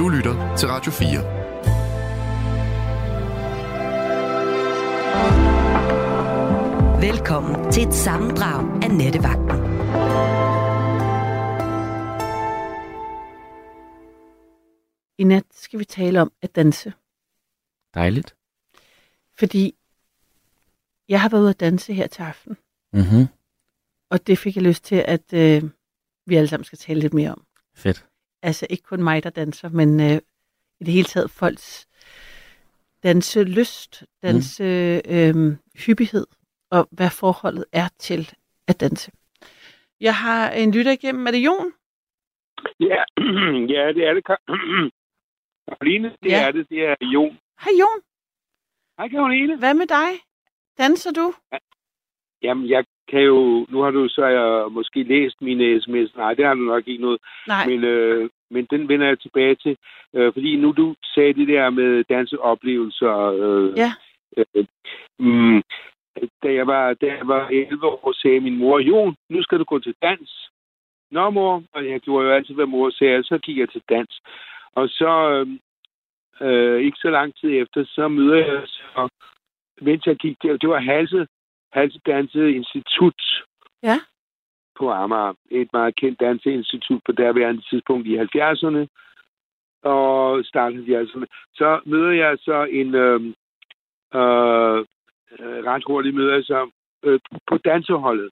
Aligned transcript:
Du 0.00 0.08
lytter 0.08 0.56
til 0.56 0.68
Radio 0.68 0.92
4. 0.92 1.08
Velkommen 7.00 7.72
til 7.72 7.88
et 7.88 7.94
sammendrag 7.94 8.82
af 8.84 8.90
Nettevagten. 8.90 9.58
I 15.18 15.24
nat 15.24 15.44
skal 15.50 15.78
vi 15.78 15.84
tale 15.84 16.20
om 16.20 16.32
at 16.42 16.56
danse. 16.56 16.92
Dejligt. 17.94 18.36
Fordi 19.38 19.74
jeg 21.08 21.20
har 21.20 21.28
været 21.28 21.42
ude 21.42 21.50
at 21.50 21.60
danse 21.60 21.94
her 21.94 22.06
til 22.06 22.22
aften. 22.22 22.56
Mm-hmm. 22.92 23.26
Og 24.10 24.26
det 24.26 24.38
fik 24.38 24.56
jeg 24.56 24.64
lyst 24.64 24.84
til, 24.84 25.04
at 25.08 25.32
øh, 25.32 25.62
vi 26.26 26.36
alle 26.36 26.48
sammen 26.48 26.64
skal 26.64 26.78
tale 26.78 27.00
lidt 27.00 27.14
mere 27.14 27.30
om. 27.30 27.46
Fedt. 27.74 28.09
Altså 28.42 28.66
ikke 28.70 28.82
kun 28.82 29.02
mig, 29.02 29.24
der 29.24 29.30
danser, 29.30 29.68
men 29.68 30.00
øh, 30.00 30.18
i 30.80 30.84
det 30.84 30.92
hele 30.92 31.04
taget 31.04 31.30
folks 31.30 31.88
danselyst, 33.02 34.04
danse 34.22 34.64
mm. 35.34 35.50
øh, 35.50 35.56
hyppighed, 35.86 36.26
og 36.70 36.88
hvad 36.90 37.10
forholdet 37.10 37.64
er 37.72 37.88
til 37.98 38.32
at 38.68 38.80
danse. 38.80 39.10
Jeg 40.00 40.14
har 40.16 40.50
en 40.50 40.72
lytter 40.72 40.92
igennem. 40.92 41.26
Er 41.26 41.30
det 41.30 41.38
Jon? 41.44 41.72
Ja, 42.80 43.02
ja 43.74 43.82
det 43.96 44.02
er 44.08 44.14
det. 44.14 44.24
Karoline, 45.68 46.08
det 46.22 46.30
Ja. 46.30 46.46
er 46.46 46.52
det. 46.52 46.68
Det 46.68 46.78
er 46.86 46.94
Jon. 47.00 47.38
Hej 47.64 47.72
Jon, 47.80 48.00
Hej 48.98 49.08
Karoline. 49.08 49.58
hvad 49.58 49.74
med 49.74 49.86
dig? 49.86 50.10
Danser 50.78 51.12
du? 51.12 51.34
Jamen, 52.42 52.68
jeg 52.68 52.84
kan 53.10 53.22
jo... 53.22 53.66
Nu 53.68 53.80
har 53.80 53.90
du 53.90 54.08
så 54.08 54.24
jeg 54.26 54.72
måske 54.72 55.02
læst 55.02 55.42
mine 55.42 55.80
sms. 55.82 56.16
Nej, 56.16 56.34
det 56.34 56.46
har 56.46 56.54
du 56.54 56.60
nok 56.60 56.88
ikke 56.88 57.02
noget. 57.02 57.20
Nej. 57.48 57.66
Men, 57.66 57.84
øh, 57.84 58.30
men 58.50 58.64
den 58.70 58.88
vender 58.88 59.06
jeg 59.06 59.20
tilbage 59.20 59.54
til. 59.54 59.76
Øh, 60.14 60.32
fordi 60.32 60.56
nu 60.56 60.72
du 60.72 60.94
sagde 61.14 61.32
det 61.32 61.48
der 61.48 61.70
med 61.70 62.04
danseoplevelser. 62.04 63.14
Øh, 63.16 63.78
Ja. 63.78 63.92
Øh, 64.36 64.64
mm, 65.18 65.62
da, 66.42 66.52
jeg 66.52 66.66
var, 66.66 66.94
da 66.94 67.06
jeg 67.06 67.28
var 67.28 67.48
11 67.48 67.86
år, 67.86 68.12
sagde 68.12 68.40
min 68.40 68.56
mor, 68.56 68.78
Jon, 68.78 69.16
nu 69.28 69.42
skal 69.42 69.58
du 69.58 69.64
gå 69.64 69.78
til 69.78 69.94
dans. 70.02 70.50
Nå, 71.10 71.30
mor. 71.30 71.62
Og 71.72 71.88
jeg 71.88 72.00
gjorde 72.00 72.26
jo 72.26 72.32
altid, 72.32 72.54
hvad 72.54 72.66
mor 72.66 72.90
sagde. 72.90 73.24
Så 73.24 73.38
gik 73.38 73.58
jeg 73.58 73.68
til 73.68 73.82
dans. 73.88 74.20
Og 74.74 74.88
så, 74.88 75.12
øh, 75.30 75.46
øh, 76.48 76.80
ikke 76.80 76.98
så 76.98 77.10
lang 77.10 77.34
tid 77.34 77.50
efter, 77.62 77.84
så 77.84 78.08
møder 78.08 78.36
jeg 78.36 78.62
så, 78.66 79.08
mens 79.80 80.06
jeg 80.06 80.16
gik 80.16 80.36
der, 80.42 80.56
det 80.56 80.68
var 80.68 80.80
Halse, 80.80 81.26
Halse 81.72 82.00
Danse 82.06 82.52
Institut 82.52 83.44
Ja. 83.82 83.98
på 84.78 84.90
Amager. 84.90 85.34
Et 85.50 85.68
meget 85.72 85.96
kendt 85.96 86.20
danseinstitut 86.20 87.02
på 87.06 87.12
derværende 87.12 87.62
tidspunkt 87.70 88.06
i 88.06 88.16
70'erne 88.18 88.86
og 89.82 90.44
starten 90.44 90.78
af 90.78 90.82
70'erne. 91.04 91.24
Så 91.54 91.80
møder 91.86 92.10
jeg 92.10 92.38
så 92.38 92.64
en 92.64 92.94
øh, 92.94 93.20
øh, 94.14 94.78
øh, 95.38 95.58
ret 95.70 95.84
hurtigt 95.86 96.14
møder 96.14 96.34
jeg 96.34 96.44
så 96.44 96.70
øh, 97.04 97.20
på 97.46 97.58
danseholdet. 97.58 98.30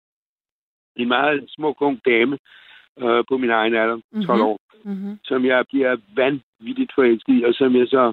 En 0.97 1.09
meget 1.09 1.45
smuk 1.49 1.77
ung 1.83 2.01
dame 2.07 2.39
øh, 3.01 3.25
på 3.29 3.37
min 3.37 3.51
egen 3.51 3.75
alder, 3.75 4.01
12 4.27 4.39
Mhm. 4.39 4.47
år 4.47 4.59
Mm-hmm. 4.85 5.19
som 5.25 5.45
jeg 5.45 5.65
bliver 5.69 5.97
vanvittigt 6.15 6.93
forelsket 6.95 7.35
i, 7.35 7.43
og 7.45 7.55
som 7.55 7.77
jeg 7.77 7.89
så 7.89 8.13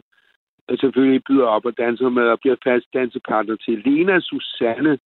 øh, 0.70 0.78
selvfølgelig 0.80 1.22
byder 1.30 1.46
op 1.46 1.66
og 1.66 1.78
danser 1.78 2.10
med, 2.10 2.24
og 2.24 2.40
bliver 2.40 2.56
fast 2.64 2.86
dansepartner 2.94 3.56
til. 3.56 3.82
Lena 3.86 4.20
Susanne, 4.20 5.00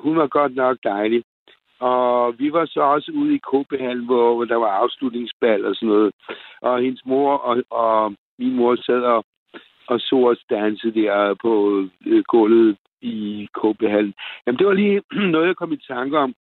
hun 0.00 0.16
var 0.16 0.26
godt 0.26 0.54
nok 0.54 0.78
dejlig. 0.84 1.22
Og 1.80 2.38
vi 2.38 2.52
var 2.52 2.66
så 2.66 2.80
også 2.80 3.12
ude 3.14 3.34
i 3.34 3.44
KB-hallen, 3.50 4.04
hvor, 4.04 4.44
der 4.44 4.56
var 4.56 4.68
afslutningsbal 4.68 5.64
og 5.64 5.74
sådan 5.74 5.88
noget. 5.88 6.12
Og 6.60 6.80
hendes 6.80 7.02
mor 7.06 7.36
og, 7.36 7.62
og 7.70 8.14
min 8.38 8.54
mor 8.56 8.76
sad 8.76 9.02
og, 9.02 9.24
og 9.86 10.00
så 10.00 10.16
os 10.30 10.44
danse 10.50 10.94
der 10.94 11.34
på 11.34 11.84
øh, 12.06 12.22
gulvet 12.28 12.76
i 13.00 13.48
KB-hallen. 13.58 14.14
Jamen, 14.46 14.58
det 14.58 14.66
var 14.66 14.72
lige 14.72 15.02
noget, 15.34 15.46
jeg 15.46 15.56
kom 15.56 15.72
i 15.72 15.84
tanke 15.88 16.18
om, 16.18 16.34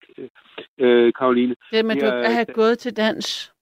øh, 0.78 1.14
Karoline. 1.14 1.56
Det 1.72 1.86
med, 1.86 1.96
Ja, 1.96 2.10
du 2.10 2.16
at 2.16 2.34
have 2.34 2.54
gået 2.54 2.80
til 2.80 2.98
dans. 2.98 3.54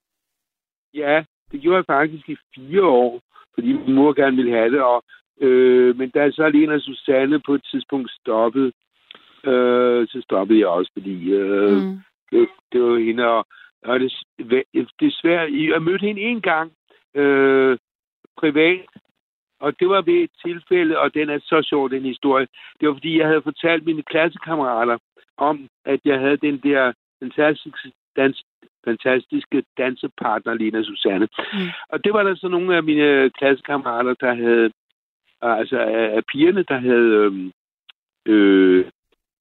Ja, 0.94 1.24
det 1.52 1.60
gjorde 1.60 1.76
jeg 1.76 1.84
faktisk 1.86 2.28
i 2.28 2.36
fire 2.54 2.84
år, 2.84 3.20
fordi 3.54 3.72
min 3.72 3.94
mor 3.94 4.12
gerne 4.12 4.36
ville 4.36 4.52
have 4.52 4.70
det. 4.70 4.82
Og, 4.82 5.04
øh, 5.40 5.96
men 5.98 6.10
da 6.10 6.30
så 6.30 6.48
Lena 6.48 6.74
og 6.74 6.80
Susanne 6.80 7.40
på 7.46 7.54
et 7.54 7.64
tidspunkt 7.70 8.10
stoppede, 8.10 8.72
øh, 9.44 10.08
så 10.08 10.20
stoppede 10.22 10.58
jeg 10.58 10.68
også, 10.68 10.90
fordi 10.92 11.30
øh, 11.30 11.72
mm. 11.72 12.00
Det, 12.30 12.48
det 12.72 12.82
var 12.82 12.98
hende. 12.98 13.26
Og, 13.26 13.46
og 13.84 14.00
det, 14.00 14.12
svært. 15.12 15.52
Jeg 15.52 15.82
mødte 15.82 16.06
hende 16.06 16.20
en 16.20 16.40
gang 16.40 16.72
øh, 17.14 17.78
privat, 18.36 18.86
og 19.60 19.80
det 19.80 19.88
var 19.88 20.02
ved 20.02 20.14
et 20.14 20.30
tilfælde, 20.44 20.98
og 20.98 21.14
den 21.14 21.30
er 21.30 21.38
så 21.38 21.62
sjov, 21.62 21.90
den 21.90 22.02
historie. 22.02 22.46
Det 22.80 22.88
var, 22.88 22.94
fordi 22.94 23.18
jeg 23.18 23.26
havde 23.26 23.42
fortalt 23.42 23.84
mine 23.84 24.02
klassekammerater 24.02 24.98
om, 25.36 25.68
at 25.84 26.00
jeg 26.04 26.18
havde 26.18 26.36
den 26.36 26.58
der 26.58 26.92
fantastiske 27.22 27.92
dans, 28.16 28.44
fantastiske 28.84 29.62
dansepartner, 29.78 30.54
Lena 30.54 30.82
Susanne. 30.82 31.28
Mm. 31.52 31.68
Og 31.88 32.04
det 32.04 32.12
var 32.12 32.22
der 32.22 32.34
så 32.34 32.48
nogle 32.48 32.76
af 32.76 32.82
mine 32.82 33.30
klassekammerater, 33.30 34.14
der 34.14 34.34
havde, 34.34 34.70
altså 35.42 35.78
af, 35.78 36.16
af 36.16 36.22
pigerne, 36.32 36.62
der 36.62 36.78
havde 36.78 37.10
øh, 37.24 37.50
øh, 38.26 38.84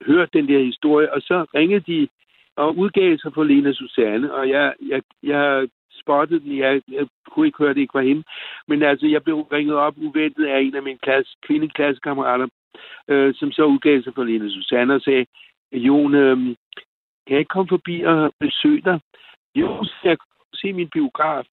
hørt 0.08 0.34
den 0.34 0.48
der 0.48 0.60
historie, 0.60 1.14
og 1.14 1.22
så 1.22 1.46
ringede 1.56 1.80
de 1.80 2.08
og 2.56 2.78
udgav 2.78 3.18
sig 3.18 3.34
for 3.34 3.44
Lena 3.44 3.74
Susanne, 3.74 4.34
og 4.34 4.50
jeg, 4.50 4.74
jeg, 4.88 5.02
jeg 5.24 5.68
spottede 6.02 6.40
den, 6.40 6.58
jeg, 6.58 6.82
jeg 6.92 7.08
kunne 7.32 7.46
ikke 7.48 7.58
høre, 7.58 7.74
det 7.74 7.82
ikke 7.82 7.94
var 7.94 8.02
hende, 8.02 8.24
men 8.68 8.84
altså, 8.84 9.08
jeg 9.08 9.24
blev 9.24 9.36
ringet 9.36 9.76
op 9.76 9.94
uventet 9.98 10.46
af 10.46 10.60
en 10.60 10.76
af 10.76 10.84
mine 10.84 10.98
klasse, 10.98 11.38
kvindeklassekammerater, 11.42 12.48
øh, 13.08 13.34
som 13.36 13.52
så 13.52 13.64
udgav 13.66 14.02
sig 14.02 14.14
for 14.16 14.24
Lena 14.24 14.50
Susanne 14.50 14.96
og 14.96 15.02
sagde, 15.02 15.26
Jon, 15.72 16.16
øh, 16.16 16.38
kan 17.28 17.36
jeg 17.36 17.40
ikke 17.40 17.56
komme 17.56 17.70
forbi 17.70 18.02
og 18.02 18.34
besøge 18.40 18.82
dig? 18.82 19.00
Jo, 19.56 19.84
så 19.84 19.96
jeg 20.04 20.18
kan 20.20 20.28
se 20.54 20.74
min 20.74 20.90
biograf. 20.90 21.46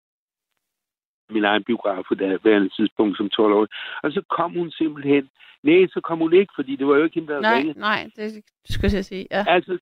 Min 1.29 1.43
egen 1.45 1.63
biograf 1.63 2.03
på 2.07 2.15
det 2.15 2.39
værende 2.45 2.69
tidspunkt 2.69 3.17
som 3.17 3.29
12 3.29 3.53
år. 3.53 3.67
Og 4.03 4.11
så 4.11 4.21
kom 4.29 4.51
hun 4.53 4.71
simpelthen. 4.71 5.29
Nej, 5.63 5.87
så 5.87 6.01
kom 6.01 6.19
hun 6.19 6.33
ikke, 6.33 6.53
fordi 6.55 6.75
det 6.75 6.87
var 6.87 6.95
jo 6.97 7.03
ikke 7.03 7.15
hende, 7.19 7.33
der 7.33 7.39
Nej, 7.41 7.57
ringet. 7.57 7.77
nej, 7.77 8.09
det 8.15 8.43
skal 8.69 8.91
jeg 8.93 9.05
sige. 9.05 9.27
Ja. 9.31 9.45
Altså, 9.47 9.77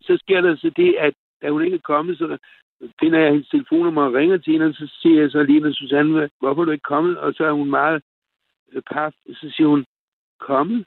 så 0.00 0.16
sker 0.16 0.40
der 0.40 0.56
så 0.56 0.70
det, 0.76 0.94
at 0.98 1.14
da 1.42 1.50
hun 1.50 1.64
ikke 1.64 1.74
er 1.76 1.80
kommet, 1.94 2.18
så 2.18 2.38
finder 3.00 3.18
jeg 3.18 3.30
hendes 3.30 3.48
telefonnummer 3.48 4.02
og 4.02 4.12
ringer 4.14 4.36
til 4.38 4.52
hende, 4.52 4.66
og 4.66 4.74
så 4.74 4.96
siger 5.02 5.20
jeg 5.20 5.30
så 5.30 5.42
lige, 5.42 5.66
at 5.66 5.74
Susanne, 5.74 6.30
hvorfor 6.40 6.60
er 6.60 6.64
du 6.64 6.70
ikke 6.70 6.82
kommet? 6.94 7.18
Og 7.18 7.34
så 7.34 7.44
er 7.44 7.52
hun 7.52 7.70
meget 7.70 8.02
øh, 8.72 8.82
paf. 8.92 9.12
Så 9.34 9.50
siger 9.56 9.68
hun, 9.68 9.84
kommet? 10.40 10.86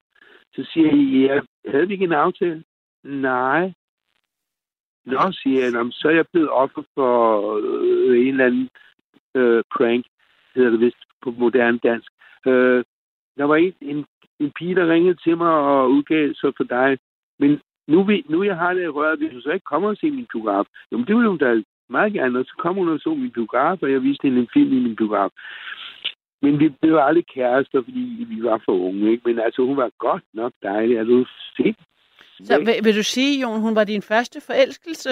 Så 0.55 0.69
siger 0.73 0.87
jeg, 0.87 0.95
ja, 0.95 1.39
havde 1.71 1.87
vi 1.87 1.93
ikke 1.93 2.05
en 2.05 2.11
aftale? 2.13 2.63
Nej. 3.03 3.73
Nå, 5.05 5.31
siger 5.31 5.63
jeg, 5.63 5.71
"Nå, 5.71 5.83
men 5.83 5.91
så 5.91 6.07
er 6.07 6.11
jeg 6.15 6.25
blevet 6.31 6.49
offer 6.49 6.83
for 6.95 7.15
øh, 7.57 8.19
en 8.21 8.27
eller 8.27 8.45
anden 8.45 8.69
øh, 9.35 9.63
prank, 9.75 10.05
hedder 10.55 10.69
det 10.69 10.79
vist 10.79 11.01
på 11.21 11.31
moderne 11.31 11.77
dansk. 11.77 12.11
Øh, 12.47 12.83
der 13.38 13.44
var 13.44 13.55
en, 13.55 13.73
en, 13.81 14.05
en 14.39 14.51
pige, 14.57 14.75
der 14.75 14.89
ringede 14.89 15.17
til 15.23 15.38
mig 15.38 15.51
og 15.51 15.91
udgav 15.91 16.33
så 16.33 16.51
for 16.57 16.63
dig. 16.63 16.97
Men 17.39 17.61
nu, 17.88 18.03
vi, 18.03 18.25
nu 18.29 18.44
jeg 18.44 18.57
har 18.57 18.73
det 18.73 18.83
i 18.83 18.88
røret, 18.88 19.19
hvis 19.19 19.31
du 19.31 19.41
så 19.41 19.51
ikke 19.51 19.71
kommer 19.71 19.89
og 19.89 19.97
se 19.97 20.11
min 20.11 20.27
biograf, 20.33 20.66
jamen 20.91 21.07
det 21.07 21.16
ville 21.16 21.29
hun 21.29 21.38
da 21.38 21.61
meget 21.89 22.13
gerne. 22.13 22.39
Og 22.39 22.45
så 22.45 22.53
kom 22.57 22.75
hun 22.75 22.89
og 22.89 22.99
så 22.99 23.13
min 23.13 23.31
biograf, 23.31 23.77
og 23.81 23.91
jeg 23.91 24.03
viste 24.03 24.27
hende 24.27 24.41
en 24.41 24.53
film 24.53 24.71
i 24.77 24.79
min 24.79 24.95
biograf. 24.95 25.29
Men 26.41 26.59
vi 26.59 26.69
blev 26.69 26.97
aldrig 26.97 27.25
kærester, 27.35 27.83
fordi 27.83 28.25
vi 28.29 28.44
var 28.44 28.61
for 28.65 28.71
unge, 28.88 29.11
ikke? 29.11 29.23
Men 29.25 29.39
altså, 29.39 29.61
hun 29.65 29.77
var 29.77 29.89
godt 29.97 30.23
nok 30.33 30.53
dejlig. 30.63 30.97
Er 30.97 31.03
du 31.03 31.25
set? 31.57 31.75
Så 32.44 32.57
vil, 32.57 32.75
vil 32.83 32.95
du 32.95 33.03
sige, 33.03 33.41
Jon, 33.41 33.61
hun 33.61 33.75
var 33.75 33.83
din 33.83 34.01
første 34.01 34.41
forelskelse? 34.47 35.09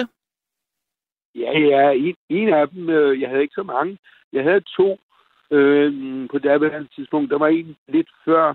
Ja, 1.34 1.58
ja, 1.58 1.90
en, 1.90 2.14
en 2.28 2.48
af 2.48 2.68
dem, 2.68 2.90
øh, 2.90 3.20
jeg 3.20 3.28
havde 3.28 3.42
ikke 3.42 3.54
så 3.54 3.62
mange. 3.62 3.98
Jeg 4.32 4.42
havde 4.42 4.60
to 4.76 4.98
øh, 5.50 5.92
på 6.30 6.38
det 6.38 6.88
tidspunkt. 6.94 7.30
Der 7.30 7.38
var 7.38 7.48
en 7.48 7.76
lidt 7.88 8.10
før, 8.24 8.54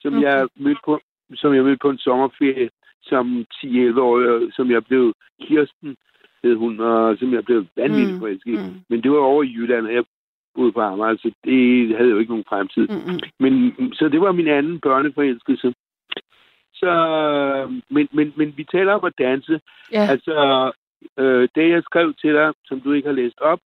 som 0.00 0.14
Okay. 0.14 0.26
jeg 0.26 0.48
mødte 0.56 0.80
på, 0.84 1.00
som 1.34 1.54
jeg 1.54 1.64
mødte 1.64 1.82
på 1.82 1.90
en 1.90 1.98
sommerferie 1.98 2.70
som 3.02 3.46
10-11 3.54 4.00
år, 4.00 4.50
som 4.52 4.70
jeg 4.70 4.84
blev 4.84 5.14
Kirsten, 5.42 5.96
hed 6.42 6.54
hun, 6.54 6.80
og 6.80 7.16
som 7.18 7.34
jeg 7.34 7.44
blev 7.44 7.66
vanvittigt 7.76 8.14
Mm, 8.14 8.20
forelsket 8.20 8.52
mm. 8.54 8.80
Men 8.88 9.02
det 9.02 9.10
var 9.10 9.18
over 9.18 9.42
i 9.42 9.52
Jylland, 9.56 9.86
og 9.86 9.94
jeg 9.94 10.04
boede 10.54 10.72
på 10.72 10.80
Amager, 10.80 11.16
så 11.16 11.30
det 11.44 11.96
havde 11.96 12.10
jo 12.10 12.18
ikke 12.18 12.32
nogen 12.32 12.48
fremtid. 12.48 12.88
Mm-mm. 12.88 13.18
Men, 13.40 13.52
så 13.94 14.08
det 14.08 14.20
var 14.20 14.32
min 14.32 14.48
anden 14.48 14.80
børneforelskelse. 14.80 15.74
Så, 16.74 16.92
men, 17.90 18.08
men, 18.12 18.32
men 18.36 18.54
vi 18.56 18.64
taler 18.64 18.92
om 18.92 19.04
at 19.04 19.18
danse. 19.18 19.60
Ja, 19.92 20.06
Altså, 20.10 20.34
øh, 21.18 21.48
det, 21.54 21.70
jeg 21.70 21.82
skrev 21.82 22.14
til 22.14 22.34
dig, 22.34 22.52
som 22.64 22.80
du 22.80 22.92
ikke 22.92 23.08
har 23.08 23.14
læst 23.14 23.38
op. 23.38 23.60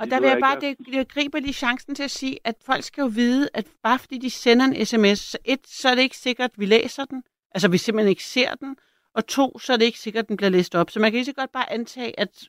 Og 0.00 0.10
der 0.10 0.20
vil 0.20 0.28
jeg 0.28 0.38
bare, 0.40 0.60
det, 0.60 0.78
det 0.78 1.12
griber 1.12 1.40
lige 1.40 1.52
chancen 1.52 1.94
til 1.94 2.02
at 2.02 2.10
sige, 2.10 2.38
at 2.44 2.56
folk 2.66 2.82
skal 2.82 3.02
jo 3.02 3.10
vide, 3.14 3.48
at 3.54 3.66
bare 3.82 3.98
fordi 3.98 4.18
de 4.18 4.30
sender 4.30 4.66
en 4.66 4.86
sms, 4.86 5.18
så 5.18 5.38
et, 5.44 5.66
så 5.66 5.88
er 5.88 5.94
det 5.94 6.02
ikke 6.02 6.16
sikkert, 6.16 6.50
at 6.50 6.58
vi 6.58 6.66
læser 6.66 7.04
den, 7.04 7.24
altså 7.50 7.70
vi 7.70 7.78
simpelthen 7.78 8.10
ikke 8.10 8.24
ser 8.24 8.54
den, 8.54 8.76
og 9.14 9.26
to, 9.26 9.58
så 9.58 9.72
er 9.72 9.76
det 9.76 9.84
ikke 9.84 9.98
sikkert, 9.98 10.22
at 10.24 10.28
den 10.28 10.36
bliver 10.36 10.50
læst 10.50 10.74
op. 10.74 10.90
Så 10.90 11.00
man 11.00 11.10
kan 11.10 11.16
lige 11.16 11.24
så 11.24 11.32
godt 11.32 11.52
bare 11.52 11.72
antage, 11.72 12.20
at 12.20 12.48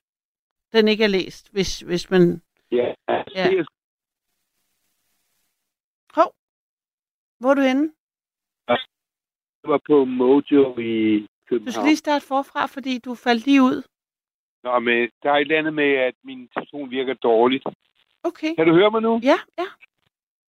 den 0.74 0.88
ikke 0.88 1.04
er 1.04 1.08
læst, 1.08 1.52
hvis, 1.52 1.80
hvis 1.80 2.10
man... 2.10 2.42
Ja, 2.72 2.94
altså, 3.08 3.40
ja. 3.40 3.50
Det, 3.50 3.68
Hov, 6.14 6.36
hvor 7.40 7.50
er 7.50 7.54
du 7.54 7.62
henne? 7.62 7.92
Jeg 8.68 8.78
var 9.72 9.82
på 9.88 10.06
Mojo 10.06 10.80
i 10.80 11.28
København. 11.48 11.66
Du 11.66 11.72
skal 11.72 11.84
lige 11.84 11.96
starte 11.96 12.26
forfra, 12.26 12.66
fordi 12.66 13.00
du 13.00 13.16
faldt 13.16 13.46
lige 13.46 13.62
ud. 13.62 13.84
Nå, 14.66 14.80
men 14.80 15.10
der 15.24 15.30
er 15.32 15.36
et 15.36 15.42
eller 15.42 15.58
andet 15.58 15.74
med, 15.74 15.92
at 15.94 16.16
min 16.24 16.48
telefon 16.48 16.92
virker 16.92 17.14
dårligt. 17.14 17.64
Okay. 18.24 18.56
Kan 18.56 18.68
du 18.68 18.74
høre 18.74 18.92
mig 18.92 19.02
nu? 19.02 19.20
Ja, 19.24 19.40
ja. 19.58 19.68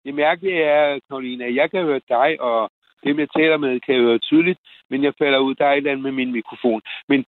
Det 0.04 0.14
mærkelige 0.14 0.62
er, 0.62 1.00
Karoline, 1.08 1.44
at 1.44 1.54
jeg 1.54 1.70
kan 1.70 1.84
høre 1.84 2.00
dig, 2.08 2.40
og 2.40 2.70
dem, 3.04 3.18
jeg 3.18 3.28
taler 3.36 3.56
med, 3.56 3.80
kan 3.80 3.94
jeg 3.94 4.02
høre 4.02 4.18
tydeligt, 4.18 4.60
men 4.90 5.04
jeg 5.04 5.14
falder 5.18 5.38
ud. 5.38 5.54
Der 5.54 5.66
er 5.66 5.72
et 5.72 5.76
eller 5.76 5.90
andet 5.90 6.02
med 6.02 6.12
min 6.12 6.32
mikrofon. 6.32 6.82
Men, 7.08 7.24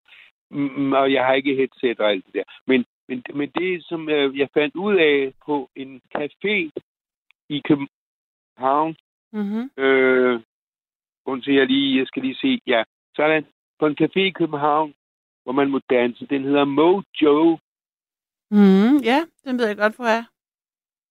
mm, 0.51 0.93
og 0.93 1.13
jeg 1.13 1.25
har 1.25 1.33
ikke 1.33 1.55
headset 1.55 1.99
og 1.99 2.09
alt 2.11 2.25
det 2.25 2.33
der. 2.33 2.43
Men, 2.67 2.85
men, 3.07 3.23
men 3.33 3.49
det, 3.49 3.85
som 3.85 4.09
øh, 4.09 4.39
jeg 4.39 4.47
fandt 4.53 4.75
ud 4.75 4.95
af 4.95 5.33
på 5.45 5.69
en 5.75 6.01
café 6.17 6.69
i 7.49 7.61
København, 7.67 8.95
Mm-hmm. 9.33 9.83
øh, 9.83 10.39
undskyld, 11.25 11.55
jeg, 11.55 11.67
lige, 11.67 11.99
jeg 11.99 12.07
skal 12.07 12.21
lige 12.21 12.35
se, 12.35 12.61
ja, 12.67 12.83
sådan, 13.15 13.45
på 13.79 13.87
en 13.87 13.97
café 14.01 14.19
i 14.19 14.29
København, 14.29 14.93
hvor 15.49 15.53
man 15.53 15.69
må 15.69 15.79
danse. 15.89 16.25
Den 16.25 16.43
hedder 16.43 16.65
Mojo. 16.65 17.57
Mm, 18.51 18.97
ja, 18.97 19.19
den 19.45 19.57
ved 19.59 19.67
jeg 19.67 19.77
godt, 19.77 19.95
hvor 19.95 20.05
er. 20.05 20.23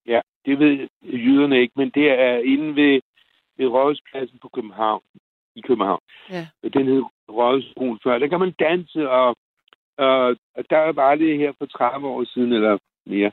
Ja, 0.06 0.20
det 0.46 0.58
ved 0.58 0.88
jyderne 1.02 1.60
ikke, 1.60 1.72
men 1.76 1.90
det 1.90 2.10
er 2.10 2.36
inde 2.38 2.76
ved, 2.76 3.00
ved 3.56 3.66
Rådhuspladsen 3.66 4.38
på 4.42 4.48
København. 4.48 5.02
I 5.54 5.60
København. 5.60 6.00
Ja. 6.30 6.46
Den 6.74 6.86
hed 6.86 7.02
Rådhusbroen 7.28 7.98
før. 8.02 8.18
Der 8.18 8.26
kan 8.26 8.40
man 8.40 8.54
danse, 8.58 9.10
og, 9.10 9.36
og, 9.96 10.36
og 10.56 10.70
der 10.70 10.92
var 10.92 11.14
det 11.14 11.38
her 11.38 11.52
for 11.58 11.66
30 11.66 12.06
år 12.06 12.24
siden, 12.24 12.52
eller 12.52 12.78
mere, 13.06 13.30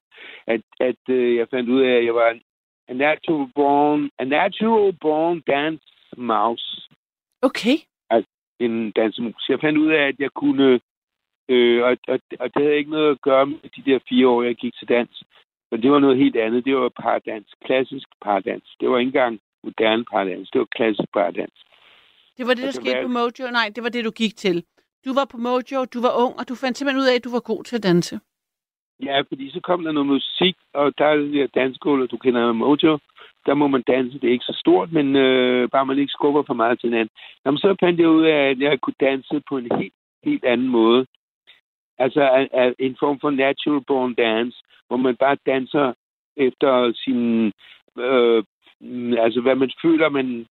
at, 0.48 0.62
at 0.80 1.02
øh, 1.10 1.36
jeg 1.36 1.48
fandt 1.50 1.70
ud 1.70 1.82
af, 1.82 1.98
at 1.98 2.06
jeg 2.06 2.16
var 2.16 2.30
en 2.30 2.42
a 2.88 2.94
natural 2.94 3.52
born, 3.56 4.10
a 4.20 4.24
natural 4.24 4.94
born 5.02 5.40
dance 5.40 5.86
mouse. 6.18 6.90
Okay. 7.42 7.78
En 8.60 8.92
dansemus. 8.92 9.50
Jeg 9.50 9.60
fandt 9.60 9.78
ud 9.78 9.92
af, 9.92 10.08
at 10.08 10.16
jeg 10.20 10.32
kunne, 10.32 10.80
øh, 11.50 11.84
og, 11.84 11.98
og, 12.08 12.20
og 12.40 12.54
det 12.54 12.62
havde 12.64 12.78
ikke 12.78 12.92
noget 12.92 13.12
at 13.12 13.22
gøre 13.22 13.46
med 13.46 13.70
de 13.76 13.92
der 13.92 14.00
fire 14.10 14.28
år, 14.28 14.44
jeg 14.44 14.56
gik 14.56 14.74
til 14.80 14.90
dans. 14.90 15.24
Men 15.72 15.82
det 15.84 15.92
var 15.92 16.00
noget 16.00 16.18
helt 16.18 16.36
andet. 16.36 16.66
Det 16.66 16.76
var 16.76 16.90
pardans. 16.90 17.48
Klassisk 17.66 18.08
pardans. 18.22 18.76
Det 18.80 18.90
var 18.90 18.98
ikke 18.98 19.10
engang 19.10 19.40
moderne 19.64 20.06
pardans. 20.06 20.50
Det 20.52 20.60
var 20.60 20.68
klassisk 20.76 21.10
pardans. 21.14 21.58
Det 22.38 22.48
var 22.48 22.54
det, 22.54 22.62
der 22.62 22.66
Altså, 22.68 22.82
skete 22.82 22.94
hvad- 22.96 23.04
på 23.04 23.08
Mojo. 23.18 23.52
Nej, 23.52 23.68
det 23.76 23.84
var 23.84 23.90
det, 23.90 24.06
du 24.06 24.12
gik 24.12 24.36
til. 24.36 24.64
Du 25.06 25.14
var 25.14 25.26
på 25.32 25.38
Mojo, 25.38 25.80
du 25.94 26.00
var 26.02 26.14
ung, 26.24 26.34
og 26.40 26.50
du 26.50 26.56
fandt 26.56 26.78
simpelthen 26.78 27.02
ud 27.04 27.08
af, 27.12 27.16
at 27.16 27.24
du 27.24 27.32
var 27.32 27.40
god 27.52 27.64
til 27.64 27.76
at 27.76 27.84
danse. 27.84 28.20
Ja, 29.04 29.22
fordi 29.22 29.52
så 29.52 29.60
kom 29.60 29.84
der 29.84 29.92
noget 29.92 30.08
musik, 30.08 30.56
og 30.74 30.98
der 30.98 31.06
er 31.06 31.16
det 31.16 31.34
der 31.34 31.48
dansegulv, 31.62 32.08
du 32.08 32.18
kender 32.18 32.54
Mojo. 32.54 32.98
Der 33.46 33.54
må 33.54 33.68
man 33.68 33.82
danse. 33.88 34.20
Det 34.20 34.28
er 34.28 34.32
ikke 34.32 34.46
så 34.52 34.58
stort, 34.60 34.92
men 34.92 35.16
øh, 35.16 35.70
bare 35.70 35.86
man 35.86 36.00
ikke 36.00 36.12
skubber 36.12 36.44
for 36.48 36.54
meget 36.54 36.80
til 36.80 36.90
hinanden. 36.90 37.10
Jamen, 37.46 37.58
så 37.58 37.76
fandt 37.80 38.00
jeg 38.00 38.10
ud 38.10 38.24
af, 38.24 38.50
at 38.52 38.60
jeg 38.60 38.82
kunne 38.82 39.00
danse 39.00 39.42
på 39.50 39.58
en 39.58 39.68
helt, 39.80 39.94
helt 40.24 40.46
anden 40.46 40.68
måde. 40.68 41.06
Altså 41.98 42.22
a- 42.22 42.62
a- 42.64 42.74
en 42.80 42.96
form 43.00 43.20
for 43.20 43.30
natural 43.30 43.82
born 43.88 44.14
dance, 44.14 44.58
hvor 44.88 44.98
man 44.98 45.16
bare 45.16 45.38
danser 45.46 45.94
efter 46.38 46.94
sin... 46.96 47.52
Øh, 47.98 48.44
mm, 48.80 49.14
altså, 49.14 49.42
hvad 49.42 49.56
man 49.56 49.72
føler, 49.82 50.10
man 50.10 50.48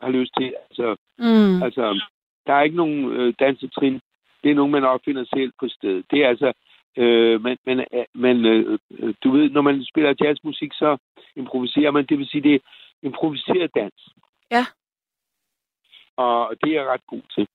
har 0.00 0.10
lyst 0.10 0.32
til. 0.38 0.54
Altså, 0.70 0.96
Mm. 1.18 1.62
Altså, 1.62 2.00
der 2.46 2.52
er 2.54 2.62
ikke 2.62 2.76
nogen 2.76 3.12
øh, 3.12 3.34
dansetrin. 3.40 4.00
Det 4.42 4.50
er 4.50 4.54
nogen, 4.54 4.72
man 4.72 4.84
opfinder 4.84 5.24
selv 5.34 5.52
på 5.60 5.68
stedet. 5.68 6.04
Det 6.10 6.24
er 6.24 6.28
altså, 6.28 6.52
øh, 6.96 7.40
man, 7.42 7.56
man, 7.66 7.78
øh, 7.80 8.04
man, 8.14 8.44
øh, 8.44 8.78
du 9.24 9.30
ved, 9.30 9.50
når 9.50 9.60
man 9.60 9.84
spiller 9.84 10.14
jazzmusik, 10.20 10.72
så 10.72 10.96
improviserer 11.36 11.90
man. 11.90 12.06
Det 12.06 12.18
vil 12.18 12.28
sige, 12.28 12.42
det 12.42 12.54
er 12.54 12.58
improviseret 13.02 13.74
dans. 13.74 14.08
Ja. 14.50 14.64
Og 16.16 16.54
det 16.62 16.70
er 16.70 16.80
jeg 16.80 16.86
ret 16.86 17.06
god 17.06 17.22
til. 17.34 17.48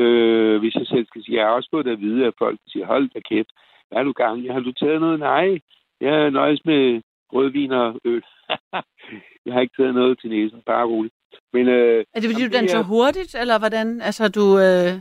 Øh, 0.00 0.58
hvis 0.60 0.74
jeg 0.74 0.86
selv 0.86 1.06
skal 1.06 1.24
sige. 1.24 1.36
Jeg 1.36 1.46
har 1.46 1.52
også 1.52 1.68
fået 1.72 1.86
at 1.88 2.00
vide, 2.00 2.26
at 2.26 2.34
folk 2.38 2.58
siger, 2.68 2.86
hold 2.86 3.08
da 3.14 3.20
kæft, 3.20 3.50
hvad 3.88 3.98
har 3.98 4.04
du 4.04 4.12
gang? 4.12 4.52
Har 4.52 4.60
du 4.60 4.72
taget 4.72 5.00
noget? 5.00 5.18
Nej, 5.18 5.58
jeg 6.00 6.30
nøjes 6.30 6.64
med 6.64 7.02
rødvin 7.32 7.72
og 7.72 8.00
øl. 8.04 8.22
jeg 9.46 9.52
har 9.54 9.60
ikke 9.60 9.74
taget 9.82 9.94
noget 9.94 10.18
til 10.20 10.30
næsen, 10.30 10.62
bare 10.66 10.86
roligt. 10.86 11.14
Men 11.52 11.68
øh, 11.68 12.04
Er 12.14 12.20
det, 12.20 12.30
fordi 12.30 12.42
Jamen, 12.42 12.52
du 12.52 12.56
danser 12.58 12.78
er- 12.78 12.82
hurtigt, 12.82 13.34
eller 13.34 13.58
hvordan? 13.58 14.00
Altså, 14.00 14.28
du 14.28 14.44
øh, 14.58 14.92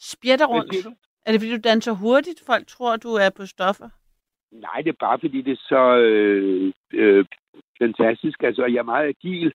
spjætter 0.00 0.46
rundt? 0.46 0.72
du? 0.84 0.90
Er 1.26 1.32
det, 1.32 1.40
fordi 1.40 1.56
du 1.56 1.60
danser 1.64 1.92
hurtigt? 1.92 2.42
Folk 2.46 2.66
tror, 2.66 2.96
du 2.96 3.08
er 3.08 3.30
på 3.36 3.46
stoffer? 3.46 3.88
Nej, 4.52 4.80
det 4.84 4.88
er 4.88 4.96
bare 5.06 5.18
fordi, 5.20 5.42
det 5.42 5.52
er 5.52 5.62
så 5.68 5.96
øh, 5.96 6.72
øh, 6.92 7.24
fantastisk. 7.82 8.42
Altså, 8.42 8.64
jeg 8.66 8.76
er 8.78 8.82
meget 8.94 9.08
agil. 9.08 9.52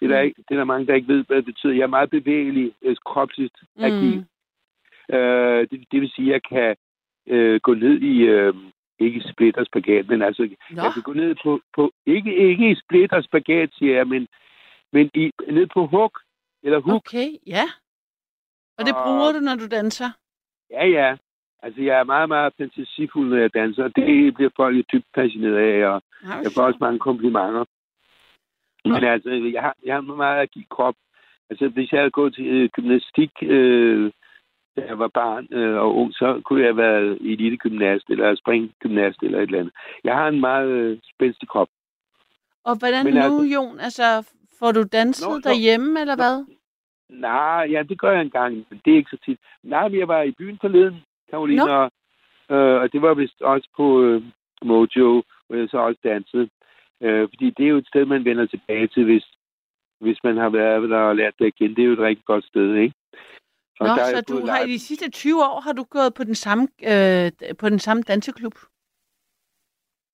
Det 0.00 0.04
er, 0.04 0.08
der 0.08 0.20
Mm. 0.22 0.26
ikke, 0.26 0.42
det 0.48 0.54
er 0.54 0.56
der 0.58 0.64
mange, 0.64 0.86
der 0.86 0.94
ikke 0.94 1.08
ved, 1.08 1.24
hvad 1.24 1.36
det 1.36 1.44
betyder. 1.44 1.72
Jeg 1.72 1.82
er 1.82 1.86
meget 1.98 2.10
bevægelig, 2.10 2.72
øh, 2.82 2.96
kropsligt 3.04 3.54
agil. 3.78 4.24
Mm. 5.08 5.14
Øh, 5.16 5.60
det, 5.70 5.84
det 5.92 6.00
vil 6.00 6.10
sige, 6.10 6.28
at 6.28 6.32
jeg 6.32 6.42
kan 6.42 6.76
øh, 7.26 7.60
gå 7.62 7.74
ned 7.74 8.00
i, 8.00 8.14
øh, 8.22 8.54
ikke 8.98 9.22
split 9.32 9.56
og 9.56 9.66
spagat, 9.66 10.08
men 10.08 10.22
altså, 10.22 10.42
Nå, 10.70 10.82
jeg 10.82 10.92
kan 10.94 11.02
gå 11.02 11.12
ned 11.12 11.34
på, 11.42 11.60
på 11.74 11.92
ikke, 12.06 12.36
ikke 12.36 12.70
i 12.70 12.74
split 12.74 13.12
og 13.12 13.24
spagat, 13.24 13.70
siger 13.78 13.94
jeg, 13.96 14.08
men, 14.08 14.28
men 14.92 15.10
i, 15.14 15.30
ned 15.50 15.66
på 15.66 15.86
hook, 15.86 16.18
eller 16.62 16.80
hook. 16.80 16.94
okay, 16.96 17.28
ja. 17.46 17.64
Og 18.78 18.86
det 18.86 18.94
Og- 18.94 19.02
bruger 19.04 19.32
du, 19.32 19.38
når 19.38 19.54
du 19.56 19.66
danser? 19.66 20.10
Ja, 20.70 20.86
ja. 20.86 21.16
Altså, 21.62 21.82
jeg 21.82 21.98
er 22.00 22.04
meget, 22.04 22.28
meget 22.28 22.52
fantasifuld, 22.58 23.28
når 23.28 23.36
jeg 23.36 23.54
danser, 23.54 23.84
og 23.84 23.96
det 23.96 24.34
bliver 24.34 24.50
folk 24.56 24.76
jo 24.76 24.82
dybt 24.92 25.06
fascineret 25.14 25.56
af, 25.56 25.86
og 25.86 26.02
hvor 26.22 26.34
Jeg 26.42 26.52
får 26.54 26.62
også 26.62 26.78
mange 26.80 26.98
komplimenter. 26.98 27.64
Men 28.84 29.04
altså, 29.04 29.30
jeg 29.30 29.62
har, 29.62 29.74
jeg 29.84 29.94
har 29.94 30.00
meget 30.00 30.40
agil 30.40 30.66
krop. 30.70 30.94
Altså, 31.50 31.68
hvis 31.68 31.92
jeg 31.92 32.00
havde 32.00 32.10
gået 32.10 32.34
til 32.34 32.46
øh, 32.46 32.68
gymnastik, 32.68 33.30
øh, 33.42 34.12
da 34.76 34.82
jeg 34.86 34.98
var 34.98 35.08
barn 35.08 35.46
øh, 35.52 35.76
og 35.76 35.96
ung, 35.96 36.12
så 36.14 36.40
kunne 36.44 36.62
jeg 36.64 36.76
været 36.76 37.18
elitegymnast 37.20 38.10
eller 38.10 38.34
springgymnast 38.34 39.22
eller 39.22 39.38
et 39.38 39.42
eller 39.42 39.58
andet. 39.58 39.74
Jeg 40.04 40.14
har 40.14 40.28
en 40.28 40.40
meget 40.40 40.68
øh, 40.68 40.98
spændstig 41.14 41.48
krop. 41.48 41.68
Og 42.64 42.78
hvordan 42.78 43.04
Men 43.04 43.14
nu, 43.14 43.20
altså- 43.20 43.54
Jon? 43.54 43.80
Altså, 43.80 44.32
får 44.58 44.72
du 44.72 44.82
danset 44.92 45.28
Nå, 45.28 45.34
nå. 45.34 45.40
derhjemme, 45.40 46.00
eller 46.00 46.16
hvad? 46.16 46.44
Nej, 47.08 47.66
ja, 47.70 47.82
det 47.82 48.00
gør 48.00 48.12
jeg 48.12 48.20
engang, 48.20 48.66
men 48.70 48.80
det 48.84 48.92
er 48.92 48.96
ikke 48.96 49.10
så 49.10 49.18
tit. 49.24 49.38
Nej, 49.62 49.88
men 49.88 49.98
jeg 49.98 50.08
var 50.08 50.22
i 50.22 50.30
byen 50.30 50.58
forleden, 50.60 50.96
Karoline, 51.30 51.64
Nå. 51.64 51.72
og, 51.72 51.90
øh, 52.50 52.80
og 52.82 52.92
det 52.92 53.02
var 53.02 53.14
vist 53.14 53.42
også 53.42 53.68
på 53.76 54.02
øh, 54.02 54.22
Mojo, 54.62 55.22
hvor 55.46 55.56
jeg 55.56 55.68
så 55.68 55.78
også 55.78 56.00
dansede. 56.04 56.48
Øh, 57.02 57.28
fordi 57.28 57.50
det 57.56 57.64
er 57.64 57.68
jo 57.68 57.76
et 57.76 57.88
sted, 57.88 58.04
man 58.04 58.24
vender 58.24 58.46
tilbage 58.46 58.86
til, 58.86 59.04
hvis, 59.04 59.24
hvis 60.00 60.18
man 60.24 60.36
har 60.36 60.50
været 60.50 60.90
der 60.90 60.98
og 60.98 61.16
lært 61.16 61.34
det 61.38 61.46
igen. 61.46 61.76
Det 61.76 61.82
er 61.82 61.86
jo 61.86 61.92
et 61.92 61.98
rigtig 61.98 62.24
godt 62.24 62.44
sted, 62.44 62.74
ikke? 62.74 62.94
Nå, 63.80 63.86
der 63.86 63.92
er 63.92 64.16
så 64.16 64.24
du 64.28 64.46
har 64.46 64.60
i 64.64 64.72
de 64.72 64.78
sidste 64.78 65.10
20 65.10 65.44
år, 65.44 65.60
har 65.60 65.72
du 65.72 65.84
gået 65.84 66.14
på 66.14 66.24
den 66.24 66.34
samme, 66.34 66.68
øh, 66.92 67.32
på 67.58 67.68
den 67.68 67.78
samme 67.78 68.02
danseklub? 68.02 68.54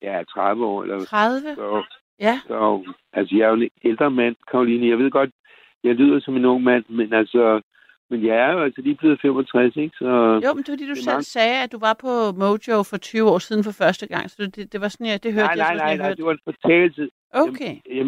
Ja, 0.02 0.22
30 0.22 0.66
år. 0.66 0.82
Eller, 0.82 1.04
30? 1.04 1.54
så, 1.54 1.84
Ja. 2.20 2.40
så, 2.46 2.84
altså, 3.12 3.36
jeg 3.36 3.44
er 3.44 3.48
jo 3.48 3.54
en 3.54 3.70
ældre 3.84 4.10
mand, 4.10 4.36
Karoline. 4.50 4.88
Jeg 4.88 4.98
ved 4.98 5.10
godt, 5.10 5.30
jeg 5.84 5.94
lyder 5.94 6.20
som 6.20 6.36
en 6.36 6.44
ung 6.44 6.62
mand, 6.62 6.84
men 6.88 7.12
altså... 7.12 7.60
Men 8.14 8.26
jeg 8.26 8.36
er 8.46 8.52
jo 8.52 8.60
altså 8.66 8.80
lige 8.80 8.94
blevet 8.94 9.20
65, 9.20 9.76
ikke? 9.76 9.96
Så, 9.98 10.06
Jo, 10.44 10.50
men 10.54 10.62
det 10.64 10.68
var 10.72 10.76
fordi, 10.76 10.88
du 10.88 10.94
selv 10.94 11.06
mange- 11.06 11.22
sagde, 11.36 11.56
at 11.64 11.72
du 11.72 11.78
var 11.78 11.94
på 12.04 12.12
Mojo 12.40 12.82
for 12.90 12.96
20 12.96 13.30
år 13.30 13.38
siden 13.38 13.64
for 13.64 13.70
første 13.82 14.06
gang. 14.06 14.30
Så 14.30 14.36
det, 14.56 14.72
det 14.72 14.80
var 14.80 14.88
sådan, 14.88 15.06
jeg, 15.06 15.22
det 15.22 15.32
hørte 15.32 15.46
nej, 15.46 15.54
jeg, 15.56 15.58
nej, 15.58 15.66
sådan, 15.66 15.76
nej, 15.76 15.88
jeg 15.88 15.96
nej, 15.98 16.06
hørte. 16.06 16.16
det 16.16 16.24
var 16.24 16.32
en 16.32 16.44
fortalelse. 16.50 17.08
Okay. 17.32 17.74
Jeg, 17.98 18.04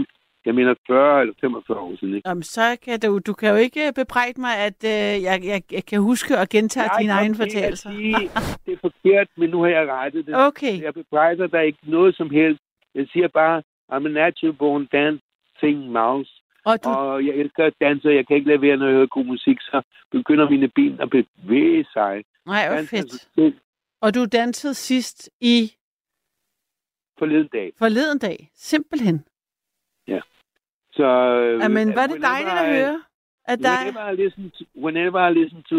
jeg 0.46 0.54
mener 0.54 0.75
40 0.86 1.20
eller 1.20 1.34
45 1.40 1.78
år 1.78 1.96
siden, 2.00 2.14
ikke? 2.14 2.28
Jamen, 2.28 2.42
så 2.42 2.66
kan 2.84 3.00
du, 3.00 3.18
du 3.18 3.32
kan 3.32 3.48
jo 3.50 3.56
ikke 3.56 3.92
bebrejde 3.94 4.40
mig, 4.40 4.54
at 4.68 4.78
øh, 4.84 5.22
jeg, 5.28 5.36
jeg, 5.52 5.62
jeg 5.72 5.84
kan 5.90 6.00
huske 6.00 6.38
og 6.38 6.46
gentage 6.48 6.90
Jeg 6.92 7.00
dine 7.00 7.12
egne 7.12 7.34
fortællinger. 7.34 7.76
sige, 7.76 8.30
Det 8.66 8.72
er 8.76 8.80
forkert, 8.88 9.28
men 9.36 9.50
nu 9.50 9.58
har 9.62 9.68
jeg 9.78 9.88
rettet 9.88 10.26
det. 10.26 10.34
Okay. 10.48 10.82
Jeg 10.82 10.94
bebrejder 10.94 11.46
der 11.46 11.60
ikke 11.60 11.78
noget 11.82 12.16
som 12.16 12.30
helst. 12.30 12.60
Jeg 12.94 13.06
siger 13.12 13.28
bare, 13.28 13.62
I'm 13.92 14.04
a 14.10 14.12
natural 14.22 14.52
born 14.62 14.84
dancing 14.98 15.78
mouse. 15.92 16.32
Og 16.68 16.85
du, 16.85 16.88
Og 16.88 17.26
jeg 17.26 17.35
elsker 17.35 17.64
at 17.66 17.75
danse, 17.80 18.08
og 18.08 18.14
jeg 18.14 18.26
kan 18.26 18.37
ikke 18.37 18.49
lade 18.49 18.62
være, 18.62 18.76
når 18.76 18.87
jeg 18.87 18.94
hører 18.94 19.06
god 19.06 19.25
musik, 19.25 19.58
så 19.61 19.82
begynder 20.11 20.50
mine 20.50 20.68
ben 20.68 21.00
at 21.00 21.11
bevæge 21.11 21.87
sig. 21.92 22.25
nej, 22.46 22.68
hvor 22.68 22.82
fedt. 22.82 23.54
Og 24.00 24.14
du 24.14 24.25
dansede 24.25 24.75
sidst 24.75 25.30
i 25.40 25.73
Forleden 27.18 27.49
dag. 27.52 27.73
forleden 27.78 28.18
dag. 28.18 28.50
Simpelthen. 28.54 29.25
Så, 30.92 31.04
øh, 31.42 31.61
Jamen, 31.61 31.94
var 31.94 32.06
det 32.06 32.20
dejligt 32.23 32.52
at 32.58 32.68
I- 32.68 32.73
høre, 32.76 33.02
at 33.44 33.58
der 33.58 33.76
Whenever 33.85 34.11
I 34.11 34.16
listen 34.25 34.50
to, 34.50 34.64
whenever 34.85 35.28
I 35.28 35.35
listen 35.35 35.62
to 35.62 35.76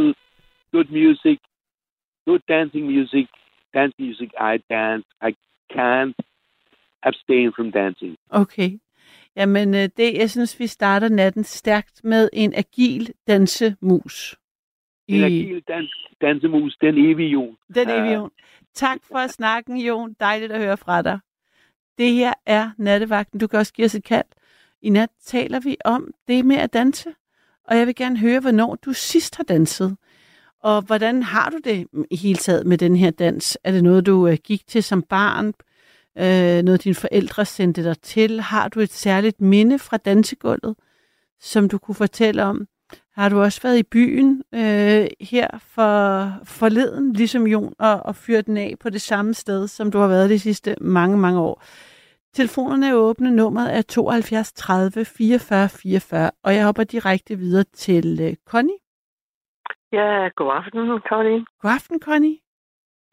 good 0.72 0.88
music, 1.00 1.38
good 2.26 2.40
dancing 2.48 2.86
music, 2.86 3.26
dance 3.74 3.96
music, 4.00 4.30
I 4.52 4.58
dance. 4.70 5.08
I 5.28 5.32
can't 5.74 6.14
abstain 7.04 7.54
from 7.56 7.72
dancing. 7.72 8.16
Okay. 8.30 8.70
Jamen, 9.38 9.76
øh, 9.76 9.90
det, 9.98 10.14
jeg 10.14 10.30
synes, 10.30 10.60
vi 10.60 10.68
starter 10.68 11.10
natten 11.10 11.44
stærkt 11.44 12.04
med 12.04 12.30
en 12.34 12.54
agil 12.56 13.14
dansemus. 13.28 14.36
En 15.08 15.24
agil 15.24 15.64
dans, 15.68 15.92
dansemus, 16.22 16.78
den 16.82 16.98
evige 16.98 17.30
jon. 17.30 17.58
Den 17.76 17.88
vi, 17.88 17.94
Ja. 17.94 18.14
Jon. 18.14 18.32
Tak 18.74 18.98
for 19.08 19.28
snakken, 19.28 19.78
Jon. 19.78 20.16
Dejligt 20.20 20.52
at 20.52 20.60
høre 20.60 20.78
fra 20.78 21.02
dig. 21.02 21.20
Det 21.98 22.14
her 22.14 22.34
er 22.46 22.70
Nattevagten. 22.78 23.40
Du 23.40 23.48
kan 23.48 23.60
også 23.60 23.74
give 23.74 23.86
os 23.86 23.96
et 23.96 24.04
kald 24.04 24.26
I 24.82 24.90
nat 24.90 25.10
taler 25.24 25.60
vi 25.60 25.78
om 25.86 26.12
det 26.28 26.46
med 26.46 26.56
at 26.56 26.74
danse, 26.74 27.10
og 27.64 27.78
jeg 27.78 27.88
vil 27.88 27.96
gerne 27.96 28.20
høre, 28.20 28.40
hvornår 28.40 28.76
du 28.76 28.94
sidst 28.94 29.38
har 29.38 29.44
danset. 29.44 29.98
Og 30.64 30.82
hvordan 30.82 31.24
har 31.24 31.50
du 31.50 31.58
det 31.64 31.88
i 32.12 32.16
hele 32.16 32.38
taget 32.38 32.66
med 32.66 32.78
den 32.78 32.96
her 32.96 33.12
dans? 33.12 33.58
Er 33.64 33.72
det 33.72 33.84
noget, 33.84 34.06
du 34.06 34.28
øh, 34.28 34.38
gik 34.44 34.68
til 34.68 34.84
som 34.84 35.02
barn? 35.02 35.54
Øh, 36.20 36.64
noget, 36.64 36.84
dine 36.84 36.96
forældre 36.96 37.46
sendte 37.46 37.84
dig 37.84 38.02
til? 38.02 38.42
Har 38.42 38.68
du 38.68 38.80
et 38.80 38.92
særligt 38.92 39.42
minde 39.42 39.80
fra 39.80 39.98
dansegulvet, 39.98 40.76
som 41.40 41.70
du 41.70 41.78
kunne 41.78 41.96
fortælle 41.96 42.44
om? 42.44 42.68
Har 43.18 43.30
du 43.30 43.42
også 43.42 43.62
været 43.62 43.78
i 43.78 43.84
byen 43.84 44.44
øh, 44.54 45.08
her 45.22 45.48
for 45.76 46.32
forleden, 46.44 47.14
ligesom 47.14 47.48
Jon, 47.48 47.74
og, 47.80 48.06
og 48.06 48.16
fyret 48.16 48.46
den 48.46 48.58
af 48.58 48.76
på 48.80 48.90
det 48.90 49.02
samme 49.02 49.34
sted, 49.34 49.68
som 49.68 49.92
du 49.92 49.98
har 49.98 50.08
været 50.08 50.30
de 50.30 50.40
sidste 50.40 50.76
mange, 50.82 51.18
mange 51.18 51.40
år? 51.40 51.64
Telefonerne 52.34 52.90
er 52.90 52.94
åbne, 52.94 53.32
nummeret 53.32 53.78
er 53.78 53.82
72 53.82 54.54
30 54.54 55.06
44 55.06 55.70
44, 55.70 56.32
og 56.44 56.56
jeg 56.56 56.66
hopper 56.66 56.84
direkte 56.84 57.36
videre 57.36 57.64
til 57.64 58.20
øh, 58.22 58.36
Connie. 58.46 58.78
Ja, 59.92 60.30
god 60.36 60.52
aften, 60.56 61.02
Connie. 61.10 61.46
God 61.62 61.72
aften, 61.72 62.00
Connie. 62.00 62.38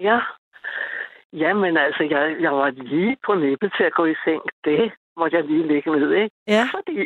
Ja. 0.01 0.21
Jamen 1.43 1.77
altså, 1.77 2.03
jeg, 2.15 2.37
jeg 2.41 2.53
var 2.53 2.71
lige 2.71 3.17
på 3.27 3.35
nippet 3.35 3.73
til 3.77 3.85
at 3.85 3.95
gå 3.95 4.05
i 4.05 4.15
seng. 4.25 4.43
Det 4.65 4.93
måtte 5.17 5.37
jeg 5.37 5.45
lige 5.45 5.67
ligge 5.73 5.91
ned, 5.99 6.11
ikke? 6.23 6.35
Ja. 6.49 6.65
Fordi, 6.77 6.99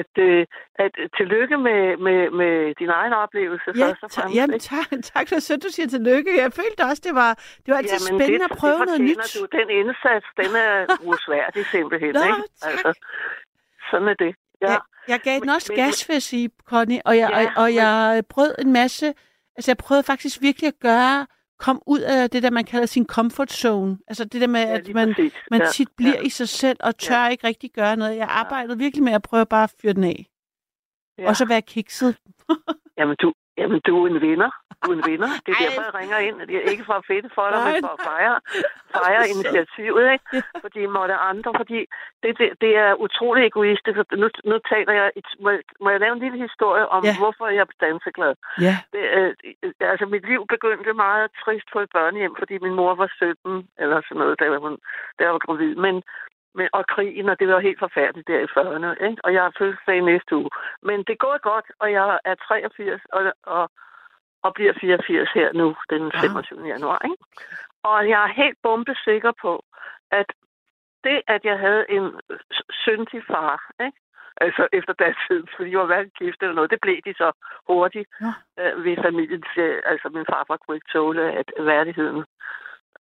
at, 0.00 0.12
øh, 0.28 0.46
at 0.84 0.92
tillykke 1.16 1.56
med, 1.66 1.96
med, 2.06 2.30
med 2.30 2.74
din 2.80 2.88
egen 2.88 3.12
oplevelse 3.12 3.68
Ja, 3.76 3.84
først 3.86 4.02
og 4.02 4.10
fremmest. 4.10 4.36
jamen, 4.36 4.58
tak, 4.60 4.88
tak 5.12 5.28
for 5.28 5.38
sødt, 5.40 5.62
du 5.62 5.68
siger 5.76 5.88
tillykke. 5.88 6.30
Jeg 6.42 6.52
følte 6.52 6.80
også, 6.90 7.02
det 7.08 7.14
var, 7.14 7.32
det 7.64 7.68
var 7.72 7.76
altid 7.82 7.98
Jamen, 8.08 8.20
spændende 8.20 8.44
det, 8.44 8.50
at 8.52 8.58
prøve 8.62 8.78
det 8.78 8.86
noget 8.86 9.00
nyt. 9.00 9.18
Du. 9.40 9.46
Den 9.58 9.68
indsats, 9.80 10.26
den 10.40 10.50
er 10.66 10.74
usværdig 11.12 11.66
simpelthen, 11.66 12.12
Nå, 12.14 12.20
ikke? 12.22 12.42
Altså, 12.70 12.90
sådan 13.90 14.08
er 14.08 14.14
det. 14.24 14.32
Ja. 14.62 14.66
Jeg, 14.70 14.80
jeg 15.08 15.20
gav 15.20 15.34
den 15.34 15.40
Men- 15.40 15.50
også 15.56 15.72
men- 15.72 15.84
gas, 15.84 16.08
vil 16.08 16.14
jeg 16.14 16.22
sige, 16.22 16.50
Connie, 16.70 17.00
og 17.08 17.14
jeg, 17.22 17.28
Ja, 17.32 17.38
og, 17.40 17.52
og 17.62 17.64
men- 17.68 17.74
jeg 17.74 18.22
prøvede 18.30 18.54
en 18.64 18.72
masse, 18.72 19.06
altså 19.56 19.70
jeg 19.70 19.78
prøvede 19.86 20.02
faktisk 20.12 20.36
virkelig 20.48 20.68
at 20.68 20.78
gøre, 20.90 21.26
komme 21.64 21.80
ud 21.86 22.00
af 22.00 22.30
det 22.30 22.42
der, 22.42 22.50
man 22.50 22.64
kalder 22.64 22.86
sin 22.86 23.06
comfort 23.06 23.52
zone. 23.52 23.98
Altså 24.06 24.24
det 24.24 24.40
der 24.40 24.46
med, 24.46 24.60
ja, 24.60 24.76
at 24.76 24.94
man, 24.94 25.08
præcis. 25.08 25.32
man 25.50 25.60
ja. 25.60 25.66
tit 25.66 25.88
bliver 25.96 26.16
ja. 26.18 26.20
i 26.20 26.28
sig 26.28 26.48
selv 26.48 26.78
og 26.80 26.98
tør 26.98 27.28
ikke 27.28 27.46
rigtig 27.46 27.70
gøre 27.70 27.96
noget. 27.96 28.16
Jeg 28.16 28.28
arbejdede 28.28 28.78
virkelig 28.78 29.04
med 29.04 29.12
at 29.12 29.22
prøve 29.22 29.46
bare 29.46 29.64
at 29.64 29.74
fyre 29.80 29.92
den 29.92 30.04
af. 30.04 30.26
Ja. 31.18 31.28
Og 31.28 31.36
så 31.36 31.44
være 31.44 31.62
kikset. 31.62 32.16
Jamen, 32.98 33.16
du, 33.22 33.32
jamen, 33.58 33.80
du 33.86 33.92
er 34.04 34.06
en 34.12 34.20
vinder. 34.20 34.50
Du 34.84 34.90
er 34.92 34.96
en 35.00 35.04
vinder. 35.10 35.28
Det 35.46 35.50
er 35.52 35.58
Ej. 35.60 35.64
derfor, 35.66 35.82
jeg 35.88 35.94
ringer 36.00 36.18
ind. 36.28 36.36
Det 36.48 36.56
er 36.56 36.70
ikke 36.72 36.84
for 36.90 36.92
at 37.00 37.04
fedte 37.10 37.30
for 37.36 37.46
dig, 37.50 37.58
Nej, 37.58 37.72
men 37.72 37.82
for 37.84 37.94
at 37.98 38.04
fejre, 38.10 38.36
fejre 39.04 39.24
initiativet, 39.34 40.04
ikke? 40.14 40.26
Fordi 40.64 40.80
måtte 40.86 41.14
andre, 41.30 41.50
fordi 41.60 41.78
det, 42.22 42.30
det, 42.40 42.48
det 42.64 42.72
er 42.84 42.90
utrolig 43.06 43.42
egoistisk. 43.46 43.96
Nu, 44.22 44.26
nu 44.50 44.56
taler 44.72 44.92
jeg, 45.00 45.06
et, 45.20 45.26
må, 45.44 45.50
jeg- 45.50 45.68
må 45.82 45.88
jeg 45.90 46.00
lave 46.00 46.12
en 46.16 46.22
lille 46.24 46.38
historie 46.46 46.84
om, 46.96 47.02
Ja. 47.04 47.08
ja. 47.10 47.18
hvorfor 47.22 47.46
jeg 47.48 47.64
er 47.66 47.86
danseglad? 47.86 48.34
Ja, 48.66 48.74
Det, 48.92 49.02
øh, 49.18 49.30
altså, 49.92 50.06
mit 50.06 50.24
liv 50.30 50.40
begyndte 50.54 50.92
meget 51.06 51.26
trist 51.44 51.68
på 51.72 51.78
et 51.84 51.90
børnehjem, 51.96 52.34
fordi 52.38 52.54
min 52.58 52.74
mor 52.80 52.94
var 52.94 53.08
17, 53.16 53.68
eller 53.82 53.98
sådan 54.08 54.20
noget, 54.22 54.38
da 54.40 54.44
hun, 54.64 54.74
da 55.18 55.20
jeg 55.24 55.32
var 55.32 55.42
gravid. 55.46 55.74
Men, 55.86 56.02
men, 56.54 56.68
og 56.72 56.86
krigen, 56.86 57.28
og 57.28 57.38
det 57.40 57.48
var 57.48 57.60
helt 57.60 57.78
forfærdeligt 57.78 58.28
der 58.28 58.40
i 58.40 58.52
40'erne, 58.56 59.04
ikke? 59.08 59.24
Og 59.24 59.34
jeg 59.34 59.42
har 59.42 59.52
fødselsdag 59.58 60.00
næste 60.00 60.36
uge. 60.36 60.50
Men 60.82 60.98
det 61.08 61.18
går 61.18 61.38
godt, 61.50 61.66
og 61.78 61.92
jeg 61.92 62.18
er 62.24 62.34
83, 62.34 63.02
og, 63.12 63.32
og, 63.42 63.70
og 64.42 64.54
bliver 64.54 64.72
84 64.80 65.30
her 65.34 65.52
nu, 65.52 65.76
den 65.90 66.02
Wow. 66.02 66.20
25. 66.20 66.66
januar, 66.66 67.00
ikke? 67.04 67.16
Og 67.82 68.08
jeg 68.08 68.22
er 68.24 68.32
helt 68.42 68.58
bombesikker 68.62 69.32
på, 69.42 69.64
at 70.10 70.26
det, 71.04 71.22
at 71.26 71.44
jeg 71.44 71.58
havde 71.58 71.84
en 71.88 72.06
syndig 72.70 73.22
far, 73.30 73.70
ikke? 73.86 73.98
Altså 74.36 74.68
efter 74.72 74.92
datiden, 74.92 75.48
fordi 75.56 75.70
jeg 75.70 75.78
var 75.78 75.86
hverken 75.86 76.12
gift 76.18 76.42
eller 76.42 76.54
noget, 76.54 76.70
det 76.70 76.80
blev 76.80 76.96
de 77.04 77.14
så 77.14 77.32
hurtigt 77.66 78.08
Nå. 78.20 78.30
øh, 78.60 78.84
ved 78.84 78.96
familiens, 79.02 79.50
øh, 79.56 79.82
altså 79.86 80.08
min 80.08 80.26
farfar 80.30 80.56
kunne 80.56 80.76
ikke 80.76 80.92
tåle 80.92 81.32
at 81.32 81.52
værdigheden. 81.58 82.24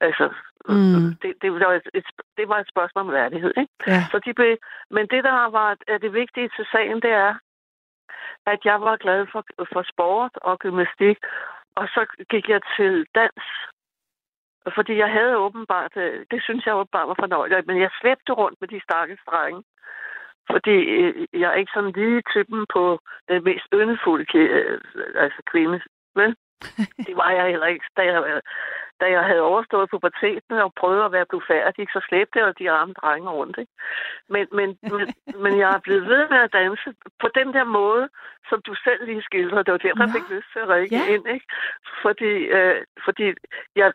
Altså, 0.06 0.26
Mm. 0.68 1.14
det, 1.22 1.32
det, 1.42 1.52
var 1.52 1.72
et, 1.72 1.88
et, 1.94 2.04
det 2.36 2.48
var 2.48 2.58
et 2.58 2.68
spørgsmål 2.68 3.04
om 3.04 3.12
værdighed, 3.12 3.52
ikke? 3.56 3.72
ja. 3.86 4.00
Så 4.10 4.18
de 4.18 4.34
blev, 4.34 4.56
men 4.90 5.06
det, 5.06 5.24
der 5.24 5.50
var 5.50 5.76
er 5.88 5.98
det 5.98 6.12
vigtige 6.12 6.50
til 6.56 6.66
sagen, 6.72 7.02
det 7.02 7.10
er, 7.10 7.34
at 8.46 8.60
jeg 8.64 8.80
var 8.80 8.96
glad 8.96 9.26
for, 9.32 9.44
for 9.72 9.82
sport 9.92 10.30
og 10.34 10.58
gymnastik, 10.58 11.18
og 11.74 11.88
så 11.88 12.06
gik 12.30 12.48
jeg 12.48 12.60
til 12.76 13.06
dans. 13.14 13.44
Fordi 14.74 14.96
jeg 14.96 15.10
havde 15.10 15.36
åbenbart, 15.36 15.96
øh, 15.96 16.26
det 16.30 16.42
synes 16.42 16.66
jeg 16.66 16.74
åbenbart 16.74 17.08
var 17.08 17.16
fornøjeligt, 17.20 17.66
men 17.66 17.80
jeg 17.80 17.90
slæbte 18.00 18.32
rundt 18.32 18.60
med 18.60 18.68
de 18.68 18.80
stakkels 18.82 19.20
drenge. 19.30 19.62
Fordi 20.50 20.76
øh, 21.00 21.26
jeg 21.32 21.50
er 21.50 21.54
ikke 21.54 21.72
sådan 21.74 21.92
lige 21.92 22.22
typen 22.32 22.66
på 22.72 23.00
den 23.28 23.44
mest 23.44 23.66
yndefulde 23.74 24.38
øh, 24.38 24.80
altså 25.14 25.42
kvinde. 25.46 25.80
Men 26.14 26.36
det 27.06 27.16
var 27.16 27.30
jeg 27.30 27.46
heller 27.50 27.66
ikke. 27.66 27.84
Da 27.96 28.02
jeg, 28.02 28.40
da 29.02 29.06
jeg 29.16 29.24
havde 29.30 29.48
overstået 29.52 29.90
puberteten 29.90 30.54
og 30.66 30.74
prøvet 30.80 31.04
at 31.04 31.12
være 31.12 31.26
blevet 31.30 31.46
færdig, 31.52 31.84
så 31.94 32.00
slæbte 32.08 32.38
jeg 32.38 32.58
de 32.58 32.70
arme 32.70 32.92
drenge 33.00 33.30
rundt. 33.38 33.56
Ikke? 33.62 33.72
Men, 34.34 34.44
men, 34.58 34.68
men, 34.92 35.04
men 35.44 35.52
jeg 35.62 35.70
er 35.76 35.80
blevet 35.86 36.04
ved 36.12 36.22
med 36.32 36.38
at 36.46 36.52
danse 36.52 36.88
på 37.22 37.28
den 37.38 37.48
der 37.56 37.64
måde, 37.64 38.08
som 38.48 38.58
du 38.66 38.74
selv 38.86 39.00
lige 39.06 39.22
skildrede. 39.22 39.64
Det 39.64 39.72
var 39.72 39.84
derfor, 39.86 40.02
jeg 40.04 40.12
Nå. 40.12 40.18
fik 40.18 40.28
lyst 40.36 40.48
til 40.52 40.60
at 40.64 40.68
række 40.68 40.96
Ja. 40.96 41.14
ind. 41.14 41.24
Ikke? 41.34 41.46
Fordi, 42.02 42.32
øh, 42.56 42.76
fordi 43.04 43.26
jeg 43.76 43.92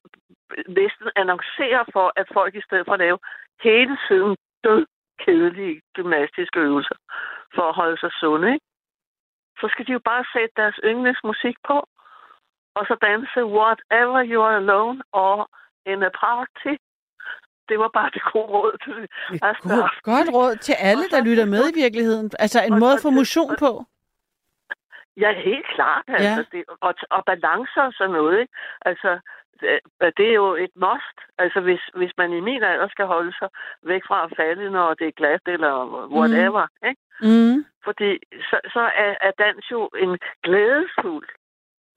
næsten 0.68 1.08
annoncerer 1.16 1.84
for, 1.94 2.08
at 2.16 2.28
folk 2.34 2.56
i 2.56 2.66
stedet 2.68 2.86
for 2.86 2.94
at 2.94 3.00
lave 3.06 3.20
hele 3.68 3.98
tiden 4.08 4.36
død 4.64 4.86
kedelige 5.24 5.82
gymnastiske 5.94 6.60
øvelser 6.60 6.96
for 7.56 7.66
at 7.70 7.76
holde 7.76 7.98
sig 8.00 8.12
sunde, 8.20 8.48
ikke? 8.54 8.66
så 9.62 9.68
skal 9.72 9.88
de 9.88 9.92
jo 9.92 10.02
bare 10.12 10.26
sætte 10.34 10.54
deres 10.62 10.80
yndlingsmusik 10.84 11.56
på, 11.68 11.78
og 12.78 12.84
så 12.90 12.96
danse 13.10 13.40
Whatever 13.58 14.20
You 14.32 14.40
Are 14.48 14.58
Alone 14.64 15.00
or 15.12 15.50
In 15.92 16.04
a 16.04 16.12
Party. 16.24 16.74
Det 17.70 17.78
var 17.80 17.90
bare 17.98 18.10
det 18.14 18.24
gode 18.34 18.48
råd 18.58 18.76
til 18.84 18.94
det. 19.02 19.10
Altså, 19.48 19.64
God, 19.64 19.90
godt 20.12 20.30
råd 20.38 20.56
til 20.56 20.76
alle, 20.90 21.06
der 21.14 21.24
lytter 21.24 21.46
med 21.46 21.64
i 21.72 21.80
virkeligheden. 21.84 22.32
Altså 22.40 22.60
en 22.70 22.80
måde 22.80 22.94
at 22.94 23.02
få 23.02 23.10
motion 23.10 23.56
på. 23.60 23.72
Ja, 25.24 25.32
helt 25.50 25.68
klart. 25.76 26.04
Altså, 26.08 26.44
Ja. 26.52 26.58
det, 26.58 26.64
og, 26.82 26.94
og 27.10 27.22
balancer 27.26 27.82
og 27.90 27.94
sådan 27.94 28.12
noget. 28.20 28.40
Ikke? 28.40 28.54
Altså, 28.82 29.20
det, 29.62 29.80
det 30.18 30.28
er 30.30 30.34
jo 30.34 30.56
et 30.56 30.74
must. 30.76 31.18
Altså, 31.38 31.60
hvis, 31.62 31.82
hvis 31.96 32.12
man 32.18 32.34
i 32.34 32.40
min 32.40 32.64
alder 32.64 32.88
skal 32.88 33.06
holde 33.06 33.34
sig 33.40 33.50
væk 33.84 34.02
fra 34.08 34.24
at 34.26 34.34
falde, 34.38 34.72
når 34.72 34.94
det 34.94 35.08
er 35.08 35.12
glat 35.22 35.42
eller 35.48 35.74
whatever. 36.18 36.66
Mm. 36.82 36.88
Ikke? 36.90 37.02
Mm. 37.22 37.66
Fordi 37.84 38.20
så, 38.50 38.58
så 38.74 38.80
er, 38.80 39.14
er 39.28 39.32
dans 39.44 39.72
jo 39.72 39.90
en 40.04 40.20
glædesfuld 40.44 41.28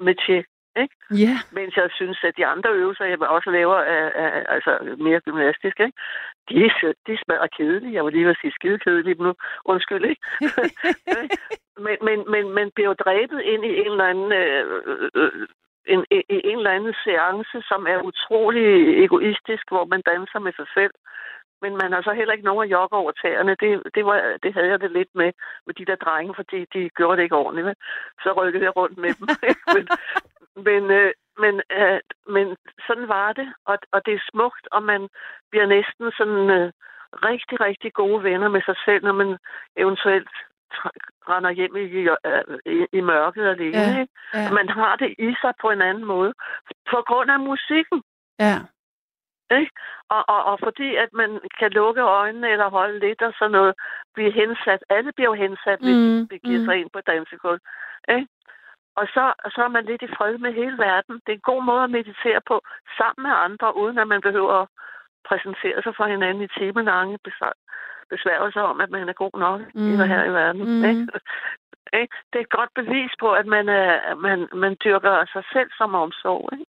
metier. 0.00 0.42
Ikke? 0.82 0.94
Ja, 1.24 1.36
Mens 1.52 1.76
jeg 1.76 1.88
synes, 1.94 2.18
at 2.24 2.36
de 2.36 2.46
andre 2.46 2.70
øvelser, 2.70 3.04
jeg 3.04 3.22
også 3.22 3.50
laver, 3.50 3.76
er, 3.76 4.06
er, 4.22 4.30
altså 4.54 4.96
mere 4.98 5.20
gymnastiske, 5.20 5.84
ikke? 5.84 5.98
De, 6.48 6.54
er, 6.64 6.92
de 7.06 7.18
smager 7.24 7.46
kedelige. 7.56 7.94
Jeg 7.94 8.04
var 8.04 8.10
lige 8.10 8.24
ved 8.24 8.36
at 8.36 8.40
sige 8.40 8.52
skide 8.58 8.78
kedelige, 8.78 9.22
nu 9.22 9.34
undskyld, 9.64 10.04
ikke? 10.04 10.22
men, 11.86 11.96
men, 12.06 12.18
men, 12.32 12.44
men 12.56 12.70
bliver 12.74 12.88
jo 12.88 13.02
dræbet 13.04 13.40
ind 13.40 13.64
i 13.64 13.72
en 13.80 13.90
eller 13.94 14.06
anden, 14.12 14.32
øh, 14.32 14.64
øh, 15.14 15.46
en, 15.86 16.00
i 16.10 16.40
en 16.50 16.58
eller 16.58 16.76
anden 16.76 16.94
seance, 17.04 17.56
som 17.70 17.86
er 17.86 17.98
utrolig 18.10 18.66
egoistisk, 19.04 19.64
hvor 19.68 19.84
man 19.84 20.02
danser 20.02 20.38
med 20.38 20.52
sig 20.52 20.66
selv. 20.74 20.94
Men 21.62 21.72
man 21.82 21.92
har 21.92 22.02
så 22.02 22.12
heller 22.12 22.32
ikke 22.32 22.48
nogen 22.48 22.64
at 22.64 22.70
jogge 22.70 22.96
over 22.96 23.12
tæerne. 23.22 23.56
Det, 23.62 23.82
det, 23.94 24.04
var, 24.04 24.38
det 24.42 24.54
havde 24.54 24.68
jeg 24.68 24.80
det 24.80 24.90
lidt 24.90 25.12
med, 25.14 25.32
med 25.66 25.74
de 25.74 25.84
der 25.84 25.96
drenge, 25.96 26.34
fordi 26.34 26.58
de 26.74 26.90
gjorde 26.96 27.16
det 27.16 27.22
ikke 27.22 27.36
ordentligt. 27.36 27.66
Vel? 27.66 27.76
Så 28.22 28.32
rykkede 28.32 28.64
jeg 28.64 28.76
rundt 28.76 28.98
med 28.98 29.12
dem. 29.18 29.28
men, 29.74 29.88
men, 30.56 30.90
øh, 30.90 31.12
men, 31.38 31.62
øh, 31.72 32.00
men 32.26 32.56
sådan 32.86 33.08
var 33.08 33.32
det, 33.32 33.54
og, 33.66 33.78
og 33.92 34.06
det 34.06 34.14
er 34.14 34.28
smukt, 34.32 34.68
og 34.72 34.82
man 34.82 35.08
bliver 35.50 35.66
næsten 35.66 36.12
sådan 36.18 36.50
øh, 36.50 36.72
rigtig, 37.12 37.60
rigtig 37.60 37.92
gode 37.92 38.22
venner 38.22 38.48
med 38.48 38.62
sig 38.66 38.76
selv, 38.84 39.04
når 39.04 39.12
man 39.12 39.38
eventuelt 39.76 40.28
render 41.28 41.50
hjem 41.50 41.76
i, 41.76 41.80
øh, 41.80 42.58
i, 42.66 42.86
i 42.92 43.00
mørket 43.00 43.46
alene. 43.46 43.78
Ja, 43.78 44.00
ikke? 44.00 44.12
ja. 44.34 44.50
Man 44.52 44.68
har 44.68 44.96
det 44.96 45.14
i 45.18 45.34
sig 45.40 45.52
på 45.60 45.70
en 45.70 45.82
anden 45.82 46.04
måde, 46.04 46.32
på 46.90 47.02
grund 47.06 47.30
af 47.30 47.40
musikken. 47.40 48.02
ja. 48.40 48.56
Ikke? 49.60 49.72
Og, 50.08 50.22
og, 50.28 50.44
og 50.44 50.58
fordi 50.64 50.96
at 50.96 51.08
man 51.12 51.40
kan 51.58 51.70
lukke 51.70 52.00
øjnene 52.00 52.48
eller 52.50 52.70
holde 52.70 52.98
lidt 52.98 53.22
og 53.22 53.32
sådan 53.38 53.50
noget, 53.52 53.74
blive 54.14 54.32
hensat. 54.32 54.82
Alle 54.90 55.12
bliver 55.12 55.28
jo 55.30 55.42
hensat, 55.44 55.78
hvis 55.80 55.96
Mm, 55.96 56.18
de 56.20 56.26
begiver 56.28 56.58
mm. 56.58 56.64
sig 56.64 56.76
ind 56.76 56.90
på 56.92 57.00
dansegulv. 57.00 57.60
Ikke? 58.08 58.26
Og 59.00 59.06
så, 59.14 59.24
så 59.54 59.60
er 59.66 59.72
man 59.76 59.84
lidt 59.90 60.02
i 60.02 60.14
fred 60.16 60.34
med 60.44 60.52
hele 60.60 60.76
verden. 60.88 61.14
Det 61.24 61.30
er 61.32 61.38
en 61.40 61.50
god 61.52 61.62
måde 61.70 61.82
at 61.84 61.94
meditere 61.98 62.40
på 62.50 62.56
sammen 62.98 63.22
med 63.26 63.34
andre, 63.46 63.68
uden 63.82 63.98
at 64.02 64.08
man 64.14 64.20
behøver 64.28 64.54
at 64.62 64.68
præsentere 65.28 65.78
sig 65.82 65.92
for 65.98 66.06
hinanden 66.14 66.42
i 66.44 66.54
timelange 66.58 67.18
besværgelser 68.12 68.60
om, 68.72 68.80
at 68.84 68.90
man 68.90 69.08
er 69.08 69.12
god 69.24 69.36
nok 69.46 69.60
Mm. 69.74 69.96
her 70.12 70.24
i 70.30 70.32
verden. 70.40 70.62
Mm. 70.70 70.84
Ikke? 70.90 71.06
Ikke? 72.00 72.16
Det 72.30 72.36
er 72.38 72.46
et 72.48 72.56
godt 72.58 72.70
bevis 72.80 73.12
på, 73.20 73.28
at 73.40 73.46
man, 73.46 73.68
er, 73.68 74.14
man, 74.14 74.38
man 74.54 74.76
dyrker 74.84 75.24
sig 75.32 75.44
selv 75.52 75.70
som 75.78 75.94
omsorg. 75.94 76.48
Ikke? 76.52 76.64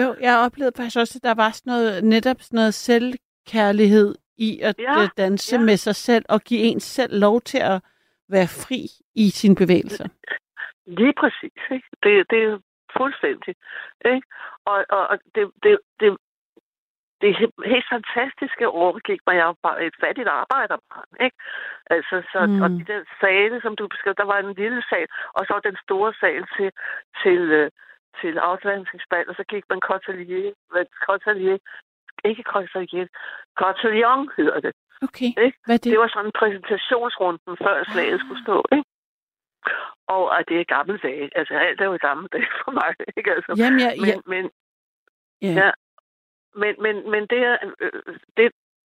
Jo, 0.00 0.14
jeg 0.20 0.38
oplevede 0.46 0.76
faktisk 0.76 0.98
også, 0.98 1.18
at 1.18 1.22
der 1.28 1.34
var 1.34 1.50
sådan 1.50 1.70
noget, 1.72 2.04
netop 2.04 2.36
sådan 2.40 2.56
noget 2.56 2.74
selvkærlighed 2.74 4.14
i 4.38 4.60
at 4.60 4.74
Ja, 4.78 5.00
ja, 5.00 5.08
danse 5.16 5.56
ja. 5.56 5.62
med 5.62 5.76
sig 5.76 5.96
selv 5.96 6.24
og 6.28 6.40
give 6.40 6.60
en 6.60 6.80
selv 6.80 7.20
lov 7.20 7.40
til 7.40 7.58
at 7.58 7.82
være 8.28 8.46
fri 8.48 8.80
i 9.14 9.30
sine 9.30 9.56
bevægelser. 9.56 10.08
Lige 10.98 11.14
præcis. 11.20 11.60
Ikke? 11.70 11.88
Det, 12.02 12.30
det 12.30 12.38
er 12.44 12.58
fuldstændig. 12.96 13.54
Ikke? 14.04 14.26
Og, 14.64 14.84
og, 14.96 15.02
og 15.12 15.18
det, 15.34 15.50
det, 15.62 15.78
det, 16.00 16.16
det 17.20 17.30
helt 17.72 17.88
fantastiske 17.94 18.68
overgik 18.68 19.20
mig. 19.26 19.36
Jeg 19.36 19.46
var 19.46 19.56
bare 19.62 19.84
et 19.86 19.96
fattigt 20.00 20.28
arbejderbarn. 20.28 21.10
Ikke? 21.20 21.36
Altså, 21.94 22.16
så, 22.32 22.40
mm. 22.46 22.62
Og 22.62 22.68
de 22.70 22.84
der 22.92 23.00
sale, 23.20 23.60
som 23.60 23.76
du 23.76 23.88
beskrev, 23.88 24.14
der 24.14 24.24
var 24.32 24.38
en 24.38 24.54
lille 24.54 24.82
sal, 24.90 25.06
og 25.36 25.42
så 25.46 25.60
den 25.64 25.76
store 25.84 26.12
sal 26.20 26.42
til, 26.56 26.70
til, 27.22 27.40
øh, 27.60 27.70
til 28.20 28.38
afdansningsbal, 28.38 29.28
og 29.28 29.34
så 29.34 29.44
gik 29.52 29.64
man 29.70 29.80
cotelier, 29.80 30.52
hvad, 30.70 30.84
cotelier, 31.06 31.58
ikke 32.24 32.42
cotelier, 32.42 33.06
cotillon 33.60 34.30
hedder 34.36 34.60
det. 34.60 34.72
Okay, 35.02 35.30
Ikke? 35.44 35.58
hvad 35.66 35.78
det? 35.78 35.90
Det 35.92 35.98
var 35.98 36.10
sådan 36.16 36.32
præsentationsrunden, 36.40 37.56
før 37.64 37.84
slaget 37.92 38.20
skulle 38.20 38.42
stå, 38.46 38.56
ikke? 38.72 38.88
Og 40.06 40.38
at 40.38 40.44
det 40.48 40.60
er 40.60 40.64
gamle 40.64 40.98
dage. 40.98 41.30
Altså, 41.38 41.54
alt 41.54 41.80
er 41.80 41.84
jo 41.84 41.98
gamle 42.00 42.28
dage 42.32 42.48
for 42.64 42.70
mig, 42.70 42.94
ikke? 43.16 43.30
Altså, 43.34 43.54
Jamen, 43.58 43.80
jeg, 43.80 43.94
men, 43.98 44.08
jeg, 44.08 44.20
men, 44.26 44.50
ja. 45.42 45.52
ja. 45.60 45.70
men, 46.54 46.74
men, 46.82 47.10
men 47.10 47.26
det, 47.26 47.58
øh, 47.80 47.92
det, 48.36 48.52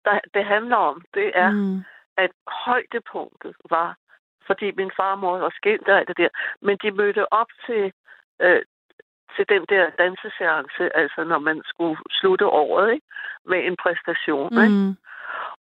der, 0.05 0.19
det 0.33 0.45
handler 0.45 0.75
om, 0.75 1.01
det 1.13 1.31
er, 1.35 1.51
mm. 1.51 1.83
At 2.17 2.31
højdepunktet 2.47 3.55
var, 3.69 3.95
fordi 4.47 4.71
min 4.71 4.91
far 4.97 5.11
og 5.11 5.19
mor 5.19 5.37
var 5.37 5.49
skilt 5.55 5.87
og 5.87 5.97
alt 5.97 6.07
det 6.07 6.17
der, 6.17 6.29
men 6.61 6.77
de 6.83 6.91
mødte 6.91 7.33
op 7.33 7.47
til, 7.65 7.93
øh, 8.41 8.61
til 9.35 9.45
den 9.49 9.65
der 9.69 9.89
danseseance, 9.97 10.95
altså 10.97 11.23
når 11.23 11.39
man 11.39 11.61
skulle 11.65 11.97
slutte 12.11 12.45
året, 12.45 12.93
ikke? 12.93 13.05
Med 13.45 13.65
en 13.67 13.75
præstation, 13.83 14.49
mm. 14.55 14.61
ikke? 14.63 14.95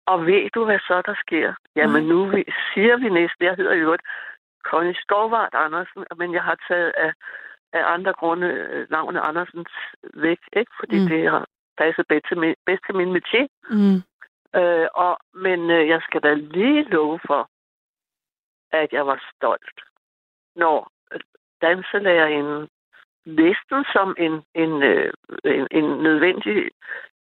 Og 0.06 0.26
ved 0.26 0.50
du, 0.54 0.64
hvad 0.64 0.78
så 0.78 1.02
der 1.06 1.14
sker? 1.26 1.54
Jamen 1.76 2.04
nu 2.04 2.24
vi- 2.30 2.52
siger 2.74 2.96
vi 2.96 3.08
næsten, 3.08 3.44
jeg 3.44 3.54
hedder 3.54 3.74
jo 3.74 3.80
øvrigt 3.80 4.02
Connie 4.70 4.94
Skovvart 5.02 5.54
Andersen, 5.54 6.04
men 6.16 6.32
jeg 6.34 6.42
har 6.42 6.56
taget 6.68 6.92
af, 6.96 7.12
af 7.72 7.92
andre 7.94 8.12
grunde 8.12 8.46
øh, 8.46 8.90
navnet 8.90 9.20
Andersens 9.24 9.74
væk, 10.14 10.40
ikke? 10.56 10.72
Fordi 10.80 10.96
Mm. 11.00 11.08
det 11.08 11.30
har 11.30 11.44
passet 11.78 12.04
bedst 12.08 12.26
til 12.28 12.38
min, 12.38 12.54
bedst 12.66 12.82
til 12.86 12.94
min. 12.94 13.22
Mm. 13.70 13.98
Øh, 14.60 14.88
og, 14.94 15.18
men 15.34 15.70
øh, 15.70 15.88
jeg 15.88 16.00
skal 16.02 16.20
da 16.22 16.34
lige 16.34 16.82
love 16.82 17.20
for, 17.26 17.48
at 18.72 18.92
jeg 18.92 19.06
var 19.06 19.18
stolt, 19.34 19.78
når 20.56 20.90
øh, 21.12 21.20
danselærerinden 21.62 22.68
næsten 23.26 23.84
som 23.92 24.14
en, 24.18 24.42
en, 24.54 24.82
øh, 24.82 25.12
en, 25.44 25.66
en 25.70 25.84
nødvendig 26.02 26.70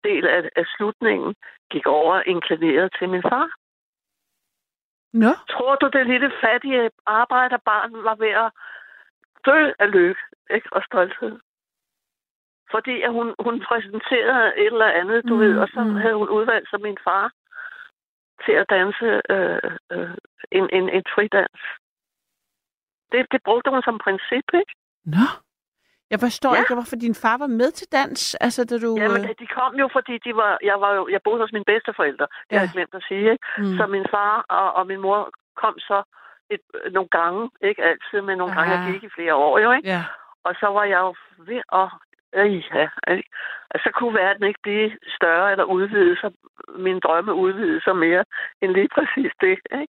del 0.04 0.26
af, 0.26 0.50
af 0.56 0.64
slutningen 0.76 1.34
gik 1.70 1.86
over 1.86 2.22
inklineret 2.26 2.94
til 2.98 3.08
min 3.08 3.22
far. 3.22 3.48
Nå, 5.12 5.32
Tror 5.50 5.74
du, 5.74 5.90
det 5.92 6.06
lille 6.06 6.32
fattige 6.40 6.90
arbejderbarn 7.06 7.92
var 8.04 8.14
ved 8.14 8.28
at 8.44 8.50
dø 9.46 9.72
af 9.78 9.92
lykke 9.92 10.20
ikke? 10.50 10.68
og 10.72 10.82
stolthed? 10.84 11.38
Fordi 12.70 13.02
at 13.02 13.12
hun, 13.12 13.34
hun 13.38 13.64
præsenterede 13.68 14.56
et 14.56 14.66
eller 14.66 14.90
andet, 15.00 15.28
du 15.28 15.34
Mm, 15.34 15.40
ved, 15.40 15.58
og 15.58 15.68
så 15.68 15.80
mm. 15.84 15.94
havde 15.94 16.14
hun 16.14 16.28
udvalgt 16.28 16.70
sig 16.70 16.80
min 16.80 16.98
far 17.04 17.32
til 18.44 18.52
at 18.52 18.70
danse 18.70 19.22
øh, 19.30 19.70
øh, 19.92 20.14
en, 20.52 20.68
en, 20.72 20.88
en 20.88 21.04
fridans. 21.14 21.60
Det, 23.12 23.26
det 23.32 23.40
brugte 23.44 23.70
hun 23.70 23.82
som 23.82 23.98
princip, 23.98 24.46
ikke? 24.54 24.74
nå. 25.04 25.26
Jeg 26.10 26.20
forstår 26.26 26.52
Ja. 26.54 26.58
ikke, 26.60 26.74
hvorfor 26.74 26.96
din 26.96 27.14
far 27.24 27.36
var 27.38 27.46
med 27.46 27.70
til 27.78 27.88
dans. 27.92 28.34
Altså, 28.34 28.60
da 28.70 28.74
du... 28.84 28.90
Jamen, 29.02 29.22
de 29.42 29.46
kom 29.58 29.72
jo, 29.82 29.86
fordi 29.96 30.14
de 30.26 30.32
var, 30.36 30.58
jeg, 30.70 30.76
var 30.80 30.92
jo, 30.98 31.08
jeg 31.14 31.20
boede 31.24 31.40
hos 31.40 31.52
mine 31.52 31.64
bedsteforældre. 31.72 32.26
Det 32.48 32.52
Ja. 32.52 32.56
har 32.56 32.64
jeg 32.64 32.70
glemt 32.76 32.94
at 32.94 33.04
sige, 33.08 33.26
ikke? 33.34 33.44
mm. 33.58 33.76
Så 33.78 33.86
min 33.86 34.06
far 34.14 34.34
og, 34.48 34.72
og 34.78 34.86
min 34.86 35.00
mor 35.00 35.30
kom 35.62 35.74
så 35.78 36.02
et, 36.50 36.60
nogle 36.96 37.08
gange, 37.18 37.50
ikke 37.68 37.82
altid, 37.90 38.20
men 38.28 38.38
nogle 38.38 38.54
gange, 38.54 38.72
Aha. 38.74 38.84
jeg 38.84 38.92
gik 38.92 39.02
i 39.04 39.14
flere 39.16 39.34
år, 39.34 39.58
jo, 39.58 39.72
ikke? 39.72 39.88
Ja. 39.88 40.02
Og 40.44 40.54
så 40.60 40.66
var 40.76 40.84
jeg 40.84 41.00
jo 41.06 41.14
ved 41.38 41.62
at... 41.80 41.88
Øh, 42.34 42.54
ja, 42.74 42.88
ikke? 43.14 43.28
Og 43.70 43.78
så 43.84 43.90
kunne 43.94 44.14
verden 44.14 44.44
ikke 44.46 44.60
blive 44.62 44.90
større 45.16 45.50
eller 45.52 45.64
udvide 45.64 46.16
sig. 46.20 46.30
Min 46.86 47.00
drømme 47.00 47.34
udvide 47.34 47.80
sig 47.84 47.96
mere 47.96 48.24
end 48.62 48.72
lige 48.72 48.88
præcis 48.94 49.32
det. 49.40 49.58
Ikke? 49.80 49.92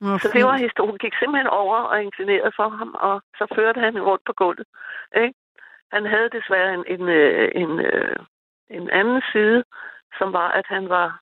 Så 0.00 0.30
det 0.32 0.44
var 0.44 0.56
fint. 0.56 0.62
historien. 0.66 0.90
Hun 0.90 0.98
gik 0.98 1.14
simpelthen 1.18 1.46
over 1.46 1.76
og 1.78 2.02
inklinerede 2.02 2.52
for 2.56 2.68
ham, 2.68 2.94
og 2.98 3.22
så 3.38 3.44
førte 3.54 3.80
han 3.80 4.02
rundt 4.02 4.24
på 4.26 4.32
gulvet. 4.32 4.66
Ikke? 5.16 5.34
Han 5.92 6.04
havde 6.06 6.28
desværre 6.30 6.74
en, 6.74 6.84
en, 6.94 7.08
øh, 7.08 7.48
en, 7.54 7.80
øh, 7.80 8.16
en 8.70 8.90
anden 8.90 9.22
side, 9.32 9.64
som 10.18 10.32
var, 10.32 10.48
at 10.50 10.66
han 10.68 10.88
var 10.88 11.20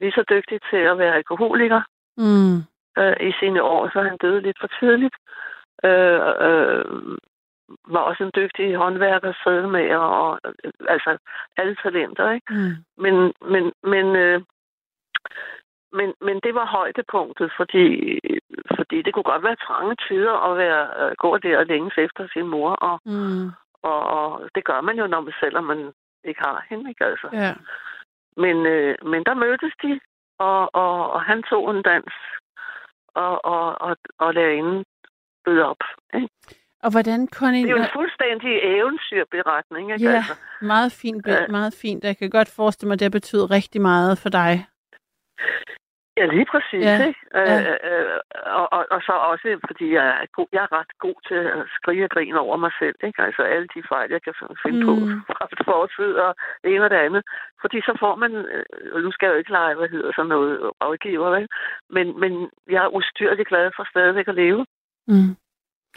lige 0.00 0.12
så 0.12 0.24
dygtig 0.30 0.58
til 0.70 0.76
at 0.76 0.98
være 0.98 1.14
alkoholiker 1.14 1.82
Mm. 2.16 2.56
øh, 2.98 3.16
i 3.20 3.32
sine 3.40 3.62
år, 3.62 3.90
så 3.92 4.02
han 4.02 4.16
døde 4.16 4.40
lidt 4.40 4.56
for 4.60 4.68
tidligt. 4.80 5.14
Øh, 5.84 6.20
øh, 6.46 6.84
var 7.88 8.00
også 8.00 8.24
en 8.24 8.30
dygtig 8.36 8.76
håndværker, 8.76 9.32
sædemager 9.44 9.96
og 9.98 10.40
øh, 10.44 10.72
altså 10.88 11.18
alle 11.56 11.76
talenter, 11.82 12.30
ikke? 12.30 12.54
Mm. 12.54 12.74
Men, 12.96 13.32
men, 13.52 13.72
men, 13.82 14.16
øh, 14.16 14.40
men, 15.98 16.08
men 16.26 16.36
det 16.44 16.54
var 16.54 16.66
højdepunktet, 16.66 17.52
fordi, 17.56 17.86
fordi 18.76 19.02
det 19.02 19.14
kunne 19.14 19.30
godt 19.32 19.42
være 19.48 19.56
trange 19.66 19.96
tider 20.08 20.34
at 20.48 20.58
være, 20.58 20.82
øh, 21.00 21.12
gå 21.18 21.38
der 21.38 21.58
og 21.58 21.66
længes 21.66 21.94
efter 21.98 22.28
sin 22.32 22.46
mor, 22.46 22.70
og, 22.88 23.00
Mm. 23.04 23.46
og, 23.82 24.00
og 24.18 24.48
det 24.54 24.64
gør 24.64 24.80
man 24.80 24.96
jo, 24.98 25.06
når 25.06 25.20
man, 25.20 25.34
selvom 25.40 25.64
man 25.64 25.92
ikke 26.24 26.40
har 26.40 26.66
hende, 26.70 26.90
ikke 26.90 27.04
altså. 27.04 27.28
Ja. 27.32 27.54
Men, 28.36 28.56
øh, 28.66 28.94
men 29.12 29.24
der 29.24 29.34
mødtes 29.34 29.72
de, 29.82 30.00
og, 30.38 30.74
og, 30.74 31.10
og 31.12 31.22
han 31.22 31.42
tog 31.42 31.70
en 31.70 31.82
dans, 31.82 32.12
og, 33.14 33.44
og, 33.44 33.80
og, 33.80 33.96
og 34.18 34.34
lærerinden 34.34 34.84
bød 35.44 35.60
op. 35.60 35.82
Ikke? 36.14 36.28
Og 36.82 36.90
hvordan, 36.90 37.28
Connie... 37.28 37.62
Det 37.62 37.70
er 37.70 37.76
jo 37.76 37.82
en 37.82 37.96
fuldstændig 38.00 38.52
eventyrberetning, 38.62 39.92
ikke? 39.92 40.04
Ja. 40.04 40.10
Altså, 40.16 40.34
Meget 40.60 40.92
fint, 40.92 41.26
meget 41.50 41.74
fint. 41.82 42.04
Jeg 42.04 42.16
kan 42.16 42.30
godt 42.30 42.50
forestille 42.56 42.88
mig, 42.88 42.94
at 42.94 42.98
det 43.00 43.04
har 43.04 43.18
betydet 43.20 43.50
rigtig 43.50 43.80
meget 43.80 44.18
for 44.18 44.28
dig. 44.28 44.66
Ja, 46.16 46.24
lige 46.26 46.48
præcis, 46.52 46.84
Ja, 46.88 47.06
ikke? 47.08 47.20
ja. 47.34 47.60
Øh, 47.60 47.76
øh, 47.88 48.18
og, 48.60 48.66
og, 48.76 48.82
og 48.94 49.00
så 49.08 49.12
også, 49.12 49.58
fordi 49.66 49.86
jeg 49.98 50.06
er, 50.08 50.26
god, 50.36 50.46
jeg 50.52 50.62
er 50.66 50.72
ret 50.78 50.92
god 50.98 51.18
til 51.28 51.34
at 51.34 51.64
skrige 51.76 52.04
og 52.04 52.10
grine 52.10 52.40
over 52.40 52.56
mig 52.56 52.72
selv, 52.80 52.96
ikke? 53.04 53.22
Altså 53.22 53.42
alle 53.42 53.68
de 53.74 53.82
fejl, 53.92 54.10
jeg 54.10 54.22
kan 54.22 54.34
finde 54.64 54.80
mm. 54.80 54.86
på 54.86 54.92
fra 55.26 55.46
fortid 55.64 56.12
og 56.26 56.34
det 56.62 56.74
ene 56.74 56.84
og 56.84 56.90
det 56.90 56.96
andet. 57.06 57.22
Fordi 57.60 57.78
så 57.80 57.96
får 58.02 58.14
man, 58.16 58.32
øh, 58.34 58.64
og 58.94 59.00
nu 59.02 59.10
skal 59.12 59.26
jeg 59.26 59.32
jo 59.34 59.38
ikke 59.38 59.56
lege, 59.58 59.74
hvad 59.74 59.88
hedder 59.88 60.12
sådan 60.16 60.28
noget 60.28 60.70
rådgiver, 60.84 61.30
vel? 61.36 61.46
Men, 61.90 62.20
men 62.20 62.32
jeg 62.70 62.84
er 62.84 62.94
ustyrligt 62.98 63.48
glad 63.48 63.70
for 63.76 63.84
stadigvæk 63.92 64.28
at 64.28 64.34
leve. 64.34 64.66
Mm. 65.08 65.30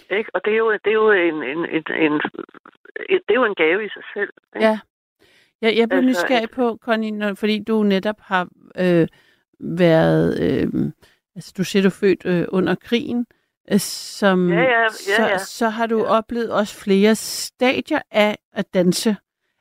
Ikke? 0.10 0.30
Og 0.36 0.46
det 0.46 0.54
er 0.54 0.58
jo, 0.58 0.72
det 0.72 0.90
er 0.96 1.00
jo 1.04 1.12
en, 1.12 1.44
en, 1.44 1.60
en, 1.66 1.84
en, 2.06 2.14
en, 3.10 3.20
det 3.26 3.32
er 3.36 3.42
jo 3.42 3.46
en 3.46 3.56
gave 3.56 3.86
i 3.86 3.90
sig 3.90 4.04
selv. 4.14 4.34
Ikke? 4.56 4.68
Ja. 4.68 4.80
Jeg, 5.62 5.78
jeg 5.78 5.90
blev 5.90 5.98
Altså, 5.98 6.10
nysgerrig 6.10 6.50
på, 6.50 6.78
Connie, 6.82 7.12
når, 7.12 7.34
fordi 7.34 7.64
du 7.68 7.84
netop 7.84 8.20
har 8.20 8.48
øh, 8.80 9.08
været... 9.60 10.40
Øh, 10.40 10.92
altså, 11.36 11.54
du 11.58 11.64
siger, 11.64 11.84
du 11.84 11.88
er 11.88 11.92
født 11.92 12.26
øh, 12.26 12.46
under 12.50 12.76
krigen. 12.76 13.26
Øh, 13.72 13.80
som, 13.80 14.50
Ja, 14.54 14.62
ja, 14.62 14.82
ja, 14.82 14.90
så, 14.90 15.22
ja. 15.28 15.38
så 15.38 15.70
har 15.70 15.86
du 15.86 15.98
Ja. 16.00 16.06
oplevet 16.18 16.52
også 16.52 16.76
flere 16.76 17.16
stadier 17.16 18.00
af 18.12 18.38
at 18.54 18.74
danse. 18.74 19.16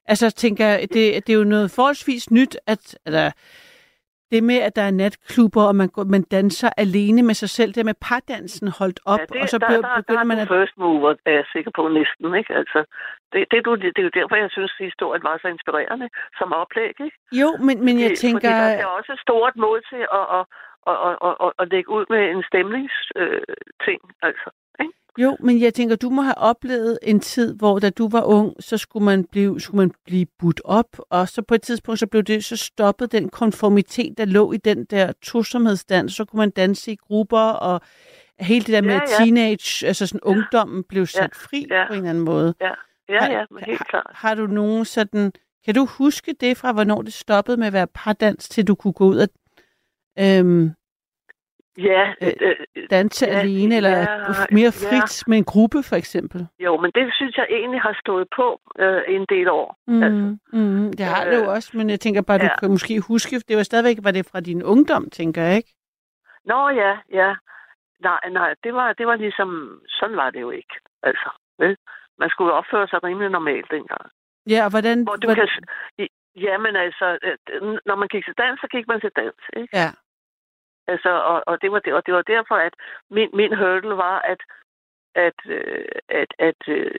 Altså, 0.06 0.26
jeg 0.26 0.34
tænker, 0.34 0.76
det, 0.78 0.92
det 1.26 1.28
er 1.28 1.34
jo 1.34 1.44
noget 1.44 1.70
forholdsvis 1.70 2.30
nyt, 2.30 2.56
at... 2.66 2.98
Eller, 3.06 3.30
det 4.32 4.42
med, 4.50 4.58
at 4.68 4.76
der 4.76 4.82
er 4.82 4.90
natklubber, 4.90 5.62
og 5.70 5.76
man, 5.76 5.88
går, 5.88 6.04
man 6.04 6.22
danser 6.36 6.70
alene 6.84 7.22
med 7.22 7.34
sig 7.42 7.50
selv, 7.58 7.70
det 7.74 7.84
med 7.90 7.94
pardansen 8.08 8.68
holdt 8.78 9.00
op, 9.12 9.18
Ja, 9.20 9.24
det, 9.32 9.42
og 9.42 9.48
så 9.48 9.58
der, 9.58 9.68
der, 9.68 9.80
der, 9.80 9.96
begynder 10.00 10.20
er 10.20 10.24
man 10.32 10.38
at... 10.38 10.48
first 10.48 10.74
mover, 10.78 11.14
er 11.26 11.34
jeg 11.40 11.46
sikker 11.54 11.70
på 11.78 11.82
næsten. 11.98 12.34
Ikke? 12.40 12.52
Altså, 12.60 12.78
det, 13.32 13.38
det, 13.50 13.56
er 13.58 13.62
du, 13.68 13.74
det 13.74 13.98
er 14.02 14.08
jo 14.10 14.16
derfor, 14.20 14.36
jeg 14.44 14.50
synes, 14.56 14.72
at 14.78 14.84
historien 14.90 15.22
var 15.28 15.38
så 15.42 15.48
inspirerende 15.48 16.08
som 16.38 16.52
oplæg. 16.62 16.92
Ikke? 17.04 17.16
Jo, 17.40 17.48
men, 17.66 17.76
men 17.86 17.94
jeg 18.04 18.10
Fordi- 18.10 18.22
tænker... 18.24 18.50
Fordi 18.50 18.62
der 18.78 18.84
er 18.86 18.92
også 18.98 19.12
et 19.16 19.20
stort 19.26 19.54
mod 19.64 19.78
til 19.90 20.02
at, 20.18 20.24
at, 20.38 20.44
at, 20.90 20.96
at, 21.08 21.14
at, 21.28 21.34
at, 21.44 21.50
at 21.60 21.66
lægge 21.72 21.88
ud 21.96 22.04
med 22.14 22.22
en 22.34 22.42
stemningsting. 22.50 23.16
Øh, 23.16 23.42
ting, 23.86 24.00
altså. 24.28 24.48
Jo, 25.18 25.36
men 25.40 25.60
jeg 25.60 25.74
tænker, 25.74 25.96
du 25.96 26.10
må 26.10 26.22
have 26.22 26.38
oplevet 26.38 26.98
en 27.02 27.20
tid, 27.20 27.54
hvor 27.54 27.78
da 27.78 27.90
du 27.90 28.08
var 28.08 28.22
ung, 28.22 28.52
så 28.60 28.76
skulle 28.78 29.04
man 29.04 29.24
blive, 29.24 29.60
skulle 29.60 29.76
man 29.76 29.92
blive 30.04 30.26
budt 30.38 30.60
op, 30.64 30.86
og 31.10 31.28
så 31.28 31.42
på 31.42 31.54
et 31.54 31.62
tidspunkt, 31.62 32.00
så 32.00 32.06
blev 32.06 32.22
det 32.22 32.44
så 32.44 32.56
stoppet 32.56 33.12
den 33.12 33.28
konformitet, 33.28 34.18
der 34.18 34.24
lå 34.24 34.52
i 34.52 34.56
den 34.56 34.84
der 34.84 35.12
tosomhedsdans. 35.22 36.12
Så 36.12 36.24
kunne 36.24 36.38
man 36.38 36.50
danse 36.50 36.92
i 36.92 36.96
grupper, 36.96 37.38
og 37.38 37.80
hele 38.40 38.64
det 38.64 38.72
der 38.72 38.80
med 38.82 38.90
Ja, 38.94 39.00
ja. 39.18 39.24
teenage, 39.24 39.86
altså 39.86 40.06
sådan 40.06 40.20
ungdommen, 40.22 40.84
blev 40.88 41.06
sat 41.06 41.34
fri 41.34 41.66
ja. 41.70 41.86
på 41.88 41.92
en 41.92 41.98
eller 41.98 42.10
anden 42.10 42.24
måde. 42.24 42.54
Ja, 42.60 42.70
Har- 43.20 43.30
ja, 43.30 43.44
men 43.50 43.62
helt 43.66 43.88
klart. 43.88 44.10
Har 44.14 44.34
du 44.34 44.46
nogen 44.46 44.84
sådan... 44.84 45.32
Kan 45.64 45.74
du 45.74 45.84
huske 45.84 46.34
det 46.40 46.56
fra, 46.56 46.72
hvornår 46.72 47.02
det 47.02 47.12
stoppede 47.12 47.56
med 47.56 47.66
at 47.66 47.72
være 47.72 47.86
pardans, 47.86 48.48
til 48.48 48.66
du 48.66 48.74
kunne 48.74 48.92
gå 48.92 49.04
ud 49.06 49.16
og... 49.18 49.28
Øhm, 50.18 50.70
Ja, 51.78 52.14
Øh, 52.22 52.32
øh, 52.40 52.56
Danse 52.90 53.26
Ja, 53.26 53.38
alene, 53.38 53.76
eller 53.76 53.90
ja, 53.90 54.06
mere 54.50 54.72
ja. 54.82 54.88
frit 54.88 55.22
med 55.28 55.38
en 55.38 55.44
gruppe, 55.44 55.82
for 55.82 55.96
eksempel? 55.96 56.46
jo, 56.58 56.80
men 56.80 56.90
det 56.94 57.14
synes 57.14 57.36
jeg 57.36 57.46
egentlig 57.50 57.80
har 57.80 57.96
stået 58.00 58.28
på 58.36 58.60
øh, 58.78 59.02
en 59.08 59.26
del 59.28 59.48
år. 59.48 59.76
Mm, 59.86 60.02
Altså. 60.02 60.36
mm, 60.52 60.92
det 60.92 61.06
har 61.06 61.24
det 61.24 61.36
jo 61.36 61.42
Øh, 61.42 61.48
også, 61.48 61.76
men 61.76 61.90
jeg 61.90 62.00
tænker 62.00 62.22
bare, 62.22 62.38
du 62.38 62.44
ja. 62.44 62.58
kan 62.60 62.70
måske 62.70 63.00
huske, 63.00 63.38
det 63.48 63.56
var 63.56 63.62
stadigvæk, 63.62 63.96
var 64.02 64.10
det 64.10 64.26
fra 64.32 64.40
din 64.40 64.62
ungdom, 64.62 65.10
tænker 65.10 65.42
jeg, 65.42 65.56
ikke? 65.56 65.72
Nå 66.44 66.68
ja, 66.68 66.92
ja. 67.12 67.34
Nej, 68.00 68.20
nej, 68.30 68.54
det 68.64 68.74
var, 68.74 68.92
det 68.92 69.06
var 69.06 69.16
ligesom, 69.16 69.80
sådan 69.88 70.16
var 70.16 70.30
det 70.30 70.40
jo 70.40 70.50
ikke. 70.50 70.74
Altså, 71.02 71.28
vel? 71.58 71.76
Man 72.18 72.30
skulle 72.30 72.52
opføre 72.52 72.88
sig 72.88 73.04
rimelig 73.04 73.30
normalt 73.30 73.70
dengang. 73.70 74.10
Ja, 74.50 74.64
og 74.64 74.70
hvordan... 74.70 75.02
Hvor 75.02 75.16
du 75.16 75.26
hvordan 75.26 75.48
kan, 75.98 76.08
jamen 76.36 76.76
altså, 76.76 77.18
øh, 77.22 77.62
når 77.86 77.94
man 77.96 78.08
gik 78.08 78.24
til 78.24 78.34
dans, 78.38 78.60
så 78.60 78.66
gik 78.70 78.88
man 78.88 79.00
til 79.00 79.10
dans, 79.16 79.40
ikke? 79.56 79.68
ja, 79.80 79.88
Altså, 80.86 81.10
og, 81.10 81.42
og, 81.46 81.62
det 81.62 81.72
var 81.72 81.78
det, 81.78 81.92
og 81.94 82.06
det 82.06 82.14
var 82.14 82.22
derfor, 82.22 82.54
at 82.54 82.74
min, 83.10 83.30
min 83.34 83.56
hurdle 83.56 83.96
var, 83.96 84.18
at, 84.32 84.40
at, 85.14 85.38
øh, 85.46 85.84
at, 86.08 86.34
at, 86.38 86.60
øh, 86.68 86.90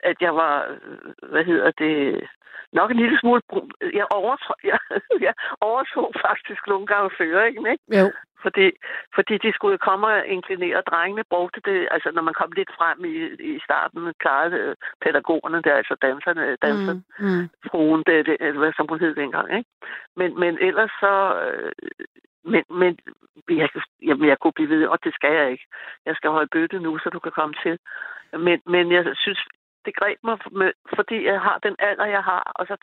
at 0.00 0.16
jeg 0.20 0.34
var, 0.34 0.66
øh, 0.70 1.30
hvad 1.30 1.44
hedder 1.44 1.70
det, 1.70 2.28
nok 2.72 2.90
en 2.90 2.96
lille 2.96 3.18
smule, 3.20 3.42
jeg 3.80 4.06
overtog, 4.10 4.56
jeg, 4.72 4.78
jeg 5.20 5.34
overtog 5.60 6.14
faktisk 6.26 6.66
nogle 6.66 6.86
gange 6.86 7.10
føringen, 7.18 7.66
ikke? 7.72 7.84
jo. 8.00 8.12
Fordi, 8.44 8.66
fordi 9.14 9.34
de 9.38 9.52
skulle 9.52 9.78
komme 9.78 10.06
og 10.06 10.26
inklinere. 10.26 10.82
Drengene 10.90 11.24
brugte 11.30 11.60
det, 11.64 11.88
altså 11.90 12.10
når 12.14 12.22
man 12.22 12.34
kom 12.34 12.52
lidt 12.52 12.72
frem 12.78 13.04
i, 13.04 13.16
i 13.52 13.60
starten, 13.66 14.14
klarede 14.18 14.74
pædagogerne 15.02 15.62
der, 15.62 15.74
altså 15.74 15.94
danserne, 16.02 16.56
danser, 16.62 16.94
Mm, 16.94 17.26
mm. 17.26 17.48
fruen, 17.70 18.02
det, 18.06 18.26
det, 18.26 18.54
hvad 18.60 18.72
som 18.76 18.86
hun 18.88 19.00
hed 19.00 19.14
dengang, 19.14 19.58
ikke? 19.58 19.70
Men, 20.16 20.40
men 20.40 20.58
ellers 20.68 20.90
så... 21.00 21.14
Men, 22.44 22.64
men 22.70 22.98
jeg, 23.48 23.68
jamen, 24.02 24.28
jeg 24.28 24.38
kunne 24.38 24.52
blive 24.52 24.68
ved, 24.68 24.86
og 24.86 24.98
det 25.04 25.14
skal 25.14 25.32
jeg 25.32 25.50
ikke. 25.50 25.66
Jeg 26.06 26.16
skal 26.16 26.30
holde 26.30 26.48
bøtte 26.52 26.78
nu, 26.78 26.98
så 26.98 27.10
du 27.10 27.18
kan 27.18 27.32
komme 27.32 27.54
til. 27.62 27.78
Men, 28.38 28.62
men 28.66 28.92
jeg 28.92 29.04
synes, 29.16 29.40
det 29.84 29.94
greb 29.96 30.18
mig, 30.24 30.38
fordi 30.96 31.26
jeg 31.26 31.40
har 31.40 31.58
den 31.58 31.76
alder, 31.78 32.04
jeg 32.04 32.22
har, 32.22 32.52
og 32.54 32.66
så, 32.66 32.76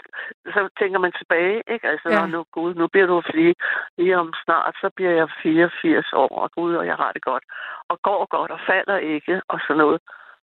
så 0.46 0.70
tænker 0.80 1.00
man 1.00 1.12
tilbage, 1.12 1.64
ikke? 1.68 1.88
Altså, 1.88 2.10
Ja. 2.10 2.26
nu, 2.26 2.46
gud, 2.52 2.74
nu 2.74 2.88
bliver 2.88 3.08
du 3.08 3.22
lige, 3.34 3.56
lige 3.98 4.18
om 4.18 4.34
snart, 4.44 4.76
så 4.82 4.90
bliver 4.96 5.12
jeg 5.12 5.30
84 5.44 6.14
år, 6.14 6.36
og 6.44 6.52
gud, 6.52 6.76
og 6.76 6.86
jeg 6.86 6.96
har 6.96 7.12
det 7.12 7.22
godt. 7.22 7.44
Og 7.90 8.02
går 8.02 8.26
godt, 8.26 8.52
og 8.52 8.60
falder 8.68 8.98
ikke, 8.98 9.42
og 9.48 9.60
sådan 9.68 9.78
noget. 9.78 10.02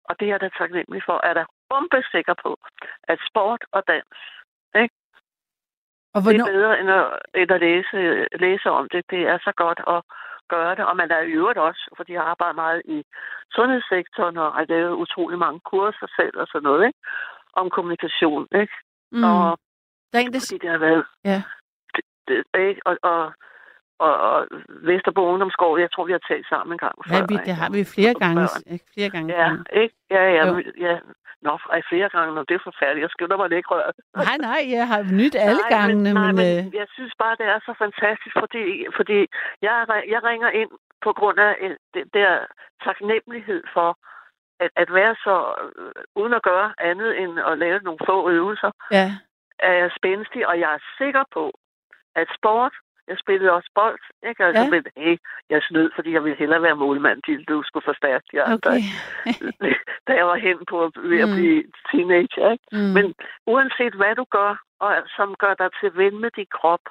Og 0.09 0.19
det 0.19 0.25
er 0.25 0.29
jeg 0.29 0.41
da 0.41 0.49
taknemmelig 0.57 1.03
for, 1.05 1.19
er 1.23 1.33
der 1.33 1.45
bombesikker 1.69 2.33
på, 2.43 2.57
at 3.03 3.19
sport 3.29 3.61
og 3.71 3.83
dans, 3.87 4.17
Og 6.13 6.21
det 6.21 6.27
er 6.27 6.31
hvornår... 6.31 6.51
bedre 6.51 6.79
end 6.79 6.89
at, 6.99 7.05
end 7.35 7.51
at 7.51 7.61
læse, 7.67 8.27
læse 8.45 8.69
om 8.69 8.87
det. 8.93 9.01
Det 9.09 9.21
er 9.31 9.37
så 9.47 9.51
godt 9.63 9.79
at 9.95 10.01
gøre 10.49 10.75
det. 10.75 10.85
Og 10.85 10.95
man 10.97 11.11
er 11.11 11.21
i 11.21 11.31
øvrigt 11.31 11.59
også, 11.59 11.93
fordi 11.97 12.11
jeg 12.13 12.23
arbejder 12.23 12.53
meget 12.53 12.81
i 12.85 13.03
sundhedssektoren 13.55 14.37
og 14.37 14.53
har 14.53 14.65
lavet 14.69 14.93
utrolig 15.03 15.39
mange 15.39 15.59
kurser 15.71 16.07
selv 16.19 16.37
og 16.41 16.47
sådan 16.47 16.63
noget, 16.69 16.87
ikke? 16.87 16.99
Om 17.53 17.69
kommunikation, 17.69 18.47
ikke? 18.61 18.73
Mm. 19.11 19.23
Og 19.23 19.59
Der 20.11 20.19
er 20.19 20.23
en, 20.23 20.33
der... 20.33 20.39
fordi 20.47 20.57
det 20.57 20.69
har 20.69 20.77
været... 20.77 21.03
Ja. 21.25 21.41
Det, 21.95 22.03
det, 22.27 22.59
ikke? 22.69 22.81
Og, 22.85 22.97
og, 23.03 23.33
og, 23.99 24.13
og 24.29 24.47
Vesterbro 24.69 25.23
Ungdomsgård, 25.31 25.79
jeg 25.79 25.91
tror, 25.91 26.05
vi 26.05 26.11
har 26.11 26.23
talt 26.27 26.47
sammen 26.49 26.73
en 26.73 26.77
gang 26.85 26.95
før. 27.07 27.15
Ja, 27.15 27.21
vi, 27.29 27.35
det 27.45 27.55
har 27.61 27.69
vi 27.71 27.83
flere 27.95 28.13
gange. 28.13 28.47
Flere 28.93 29.09
gange. 29.09 29.33
Ja, 29.39 29.47
ikke? 29.81 29.95
Ja, 30.11 30.23
ja, 30.37 30.47
Jo. 30.47 30.61
ja. 30.87 30.97
Nå, 31.41 31.53
ej, 31.75 31.81
flere 31.89 32.09
gange, 32.09 32.35
Nå, 32.35 32.41
det 32.49 32.55
er 32.55 32.67
forfærdeligt. 32.69 33.05
Jeg 33.05 33.15
skynder 33.15 33.37
mig 33.37 33.57
ikke 33.57 33.71
røre. 33.73 33.91
Nej, 34.27 34.37
nej, 34.49 34.61
jeg 34.77 34.87
har 34.91 35.01
nyt 35.21 35.35
alle 35.47 35.63
nej, 35.65 35.75
gangene, 35.77 36.09
men, 36.13 36.21
nej, 36.23 36.31
men... 36.39 36.67
øh, 36.67 36.75
jeg 36.81 36.87
synes 36.95 37.13
bare, 37.21 37.35
det 37.39 37.45
er 37.53 37.59
så 37.59 37.73
fantastisk, 37.83 38.35
fordi, 38.43 38.63
fordi 38.97 39.19
jeg, 39.61 39.73
jeg 40.13 40.21
ringer 40.29 40.49
ind 40.49 40.71
på 41.05 41.11
grund 41.19 41.39
af 41.39 41.53
øh, 41.61 41.75
den 41.93 42.07
der 42.13 42.31
taknemmelighed 42.85 43.63
for 43.73 43.89
at, 44.59 44.69
at 44.75 44.89
være 44.93 45.15
så, 45.25 45.35
øh, 45.79 45.91
uden 46.21 46.33
at 46.33 46.43
gøre 46.43 46.73
andet 46.79 47.11
end 47.21 47.33
at 47.39 47.57
lave 47.57 47.79
nogle 47.87 47.99
få 48.05 48.29
øvelser, 48.29 48.71
Ja, 48.91 49.07
er 49.59 49.73
jeg 49.73 49.91
spændstig, 49.97 50.47
og 50.47 50.59
jeg 50.59 50.73
er 50.73 50.83
sikker 50.97 51.23
på, 51.33 51.51
at 52.15 52.27
sport, 52.37 52.73
jeg 53.09 53.17
spillede 53.23 53.51
også 53.51 53.69
bold, 53.75 53.99
ikke? 54.29 54.43
Altså, 54.45 54.63
Ja. 54.63 54.69
men 54.69 54.83
hey, 54.97 55.17
jeg 55.49 55.61
snød, 55.69 55.91
fordi 55.95 56.09
jeg 56.13 56.23
ville 56.23 56.37
hellere 56.37 56.61
være 56.61 56.75
målmand, 56.75 57.21
til 57.25 57.43
du 57.51 57.63
skulle 57.65 57.85
forstærke 57.91 58.25
de 58.31 58.41
andre, 58.43 58.71
okay. 58.71 58.81
da 60.07 60.11
jeg 60.19 60.25
var 60.31 60.35
hen 60.47 60.57
på 60.71 60.83
at- 60.85 60.91
ved 61.11 61.19
at 61.25 61.29
Mm. 61.29 61.35
blive 61.35 61.63
teenager, 61.91 62.51
ikke? 62.51 62.65
Mm. 62.71 62.91
Men 62.97 63.05
uanset 63.53 63.93
hvad 63.99 64.15
du 64.15 64.25
gør, 64.37 64.51
og 64.79 64.91
som 65.17 65.35
gør 65.43 65.53
dig 65.61 65.69
til 65.81 65.91
ven 66.01 66.21
med 66.23 66.31
din 66.37 66.51
krop, 66.59 66.83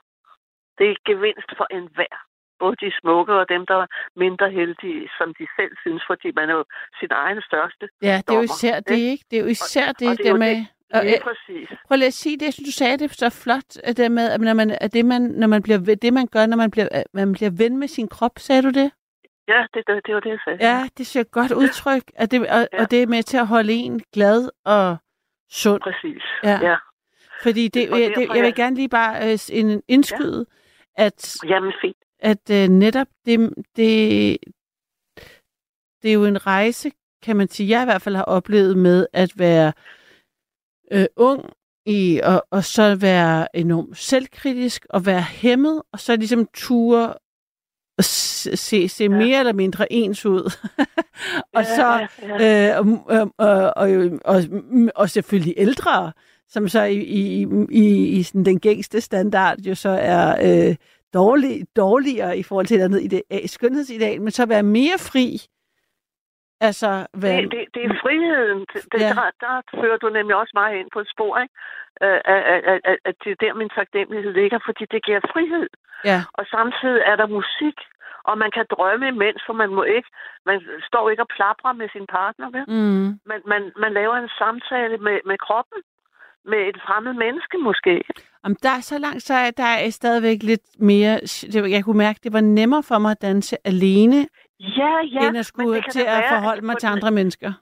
det 0.79 0.87
er 0.91 0.97
gevinst 1.11 1.51
for 1.59 1.67
enhver. 1.71 2.17
Både 2.59 2.77
de 2.83 2.93
smukke 3.01 3.35
og 3.35 3.49
dem, 3.49 3.67
der 3.67 3.77
er 3.83 3.87
mindre 4.17 4.51
heldige, 4.51 5.11
som 5.19 5.35
de 5.39 5.47
selv 5.57 5.73
synes, 5.85 6.03
fordi 6.07 6.29
man 6.37 6.51
er 6.51 6.55
jo 6.55 6.65
sin 7.01 7.09
egen 7.11 7.43
største. 7.49 7.89
Ja, 8.03 8.07
det 8.07 8.13
er 8.15 8.19
jo 8.19 8.25
dommer, 8.27 8.43
især 8.57 8.81
det, 8.81 8.97
ikke? 9.13 9.25
Det 9.31 9.37
er 9.39 9.43
jo 9.43 9.51
især 9.59 9.87
det, 9.99 10.09
og 10.09 10.17
det 10.19 10.21
er 10.21 10.25
der 10.25 10.31
jo 10.31 10.37
med... 10.37 10.57
det- 10.57 10.67
Og, 10.95 11.05
Lige 11.05 11.17
øh, 11.17 11.23
præcis. 11.23 11.69
prøv 11.87 11.97
lige 11.97 12.07
at 12.07 12.15
sige 12.15 12.39
det, 12.39 12.45
jeg 12.47 12.53
synes, 12.53 12.67
du 12.69 12.73
sagde 12.73 12.99
det 12.99 13.15
så 13.15 13.31
flot, 13.31 13.77
at 13.85 13.97
det 13.97 14.13
med, 14.13 14.31
at 14.31 14.41
når 14.41 14.55
man, 14.55 14.71
at 14.81 14.93
det, 14.93 15.05
man, 15.05 15.23
når 15.23 15.47
man 15.47 15.63
bliver, 15.63 15.79
det 16.03 16.13
man 16.13 16.27
gør, 16.27 16.47
når 16.47 16.57
man 16.57 16.71
bliver, 16.71 16.89
man 17.15 17.33
bliver 17.33 17.51
ven 17.51 17.77
med 17.79 17.89
sin 17.89 18.09
krop, 18.09 18.39
sagde 18.39 18.63
du 18.63 18.69
det? 18.71 18.91
Ja, 19.49 19.67
det, 19.75 19.83
det, 19.87 20.07
det 20.07 20.15
var 20.15 20.21
det, 20.21 20.31
jeg 20.31 20.39
sagde. 20.45 20.59
Ja, 20.61 20.89
det 20.99 21.07
ser 21.07 21.23
godt 21.23 21.53
udtryk, 21.53 22.03
at 22.15 22.31
det, 22.31 22.41
og, 22.41 22.69
Ja. 22.73 22.83
og 22.83 22.91
det 22.91 23.03
er 23.03 23.07
med 23.07 23.23
til 23.23 23.37
at 23.37 23.47
holde 23.47 23.73
en 23.73 24.01
glad 24.13 24.49
og 24.65 24.97
sund. 25.51 25.81
Præcis. 25.83 26.23
Ja. 26.45 26.59
ja. 26.71 26.77
Fordi 27.43 27.69
det, 27.69 27.91
Og 27.91 28.01
jeg, 28.01 28.13
det, 28.17 28.29
jeg 28.35 28.43
vil 28.43 28.55
gerne 28.55 28.77
lige 28.77 28.89
bare 28.89 29.33
øh, 29.33 29.39
en 29.53 29.83
indskyde, 29.89 30.47
at 30.97 31.37
Jamen, 31.49 31.73
fint. 31.81 31.97
at 32.21 32.51
øh, 32.51 32.69
netop 32.69 33.07
det, 33.27 33.55
det, 33.77 34.39
det 36.03 36.09
er 36.09 36.15
jo 36.15 36.25
en 36.25 36.47
rejse, 36.47 36.91
kan 37.23 37.37
man 37.37 37.49
sige, 37.49 37.69
jeg 37.69 37.83
i 37.83 37.85
hvert 37.85 38.03
fald 38.03 38.17
har 38.17 38.23
oplevet 38.25 38.77
med 38.79 39.07
at 39.13 39.33
være 39.37 39.73
øh, 40.93 41.07
ung 41.17 41.45
i, 41.87 42.21
og, 42.25 42.47
og 42.51 42.65
så 42.65 42.95
være 42.95 43.57
enormt 43.57 43.99
selvkritisk 43.99 44.87
og 44.91 45.07
være 45.07 45.23
hæmmet, 45.23 45.83
og 45.93 46.01
så 46.01 46.17
ligesom 46.17 46.49
ture 46.55 47.15
og 47.99 48.05
se, 48.05 48.57
se, 48.57 48.89
Ja. 49.05 49.09
mere 49.09 49.39
eller 49.39 49.53
mindre 49.53 49.93
ens 49.93 50.27
ud. 50.27 50.53
og 51.57 51.65
så 51.65 52.07
øh, 52.41 52.79
og, 52.79 53.05
og, 53.19 53.33
og, 53.39 53.73
og, 53.77 53.95
og, 54.25 54.43
selvfølgelig 55.11 55.55
ældre, 55.57 56.13
som 56.49 56.69
så 56.69 56.83
i, 56.83 56.97
i, 56.99 57.47
i, 57.71 58.07
i 58.07 58.23
sådan 58.23 58.45
den 58.45 58.61
gængste 58.61 59.01
standard 59.01 59.59
jo 59.61 59.75
så 59.75 59.89
er 59.89 60.37
øh, 60.69 60.77
dårlig, 61.15 61.67
dårligere 61.77 62.39
i 62.39 62.43
forhold 62.43 62.67
til 62.67 62.77
et 62.77 62.83
andet 62.85 63.03
ide- 63.03 63.49
skønhedsideal, 63.49 64.23
men 64.23 64.31
så 64.31 64.47
være 64.47 64.63
mere 64.63 64.99
fri. 64.99 65.41
Altså, 66.61 67.07
være, 67.15 67.37
Det, 67.43 67.51
det, 67.53 67.65
det 67.75 67.83
er 67.85 67.95
friheden. 68.03 68.59
Det, 68.93 69.01
Ja. 69.01 69.09
der, 69.19 69.27
der 69.45 69.55
fører 69.81 69.97
du 70.03 70.09
nemlig 70.09 70.37
også 70.37 70.55
meget 70.61 70.75
ind 70.81 70.89
på 70.93 71.01
et 71.01 71.11
spor, 71.15 71.33
ikke? 71.43 71.55
Øh, 72.05 72.21
At, 72.35 72.41
at, 72.55 72.81
at, 72.91 72.99
at, 73.09 73.15
det 73.25 73.31
er 73.33 73.39
der, 73.45 73.55
min 73.55 73.71
taknemmelighed 73.79 74.33
ligger, 74.41 74.59
fordi 74.67 74.85
det 74.95 75.05
giver 75.07 75.21
frihed. 75.33 75.69
ja, 76.11 76.21
Og 76.39 76.45
samtidig 76.57 77.03
er 77.11 77.17
der 77.17 77.27
musik, 77.41 77.79
og 78.29 78.39
man 78.39 78.51
kan 78.57 78.67
drømme 78.75 79.09
imens, 79.09 79.41
for 79.47 79.53
man 79.63 79.71
må 79.79 79.83
ikke, 79.83 80.09
man 80.47 80.59
står 80.89 81.11
ikke 81.11 81.23
og 81.27 81.29
plaprer 81.37 81.73
med 81.73 81.89
sin 81.95 82.07
partner, 82.19 82.47
vel? 82.57 82.65
mm, 82.69 83.07
Man, 83.31 83.41
man, 83.53 83.63
man 83.83 83.93
laver 83.93 84.15
en 84.17 84.31
samtale 84.39 84.97
med, 85.07 85.19
med 85.31 85.39
kroppen, 85.47 85.81
med 86.45 86.59
et 86.71 86.79
fremmed 86.87 87.13
menneske 87.25 87.57
måske. 87.59 87.95
Om 88.43 88.57
der 88.63 88.71
er 88.71 88.81
så 88.81 88.99
langt, 88.99 89.23
så 89.23 89.35
er 89.35 89.51
der 89.51 89.65
er 89.65 89.91
stadigvæk 89.91 90.43
lidt 90.43 90.67
mere... 90.79 91.15
Jeg 91.75 91.85
kunne 91.85 91.99
mærke, 91.99 92.21
det 92.23 92.33
var 92.33 92.41
nemmere 92.41 92.83
for 92.83 92.99
mig 92.99 93.11
at 93.11 93.23
danse 93.23 93.57
alene, 93.65 94.27
Ja, 94.61 94.93
ja. 95.13 95.29
end 95.29 95.39
at 95.39 95.47
skulle 95.47 95.83
til 95.93 96.01
at 96.01 96.07
være, 96.07 96.29
forholde 96.29 96.67
mig 96.67 96.77
til 96.79 96.87
andre 96.87 97.11
mennesker. 97.11 97.53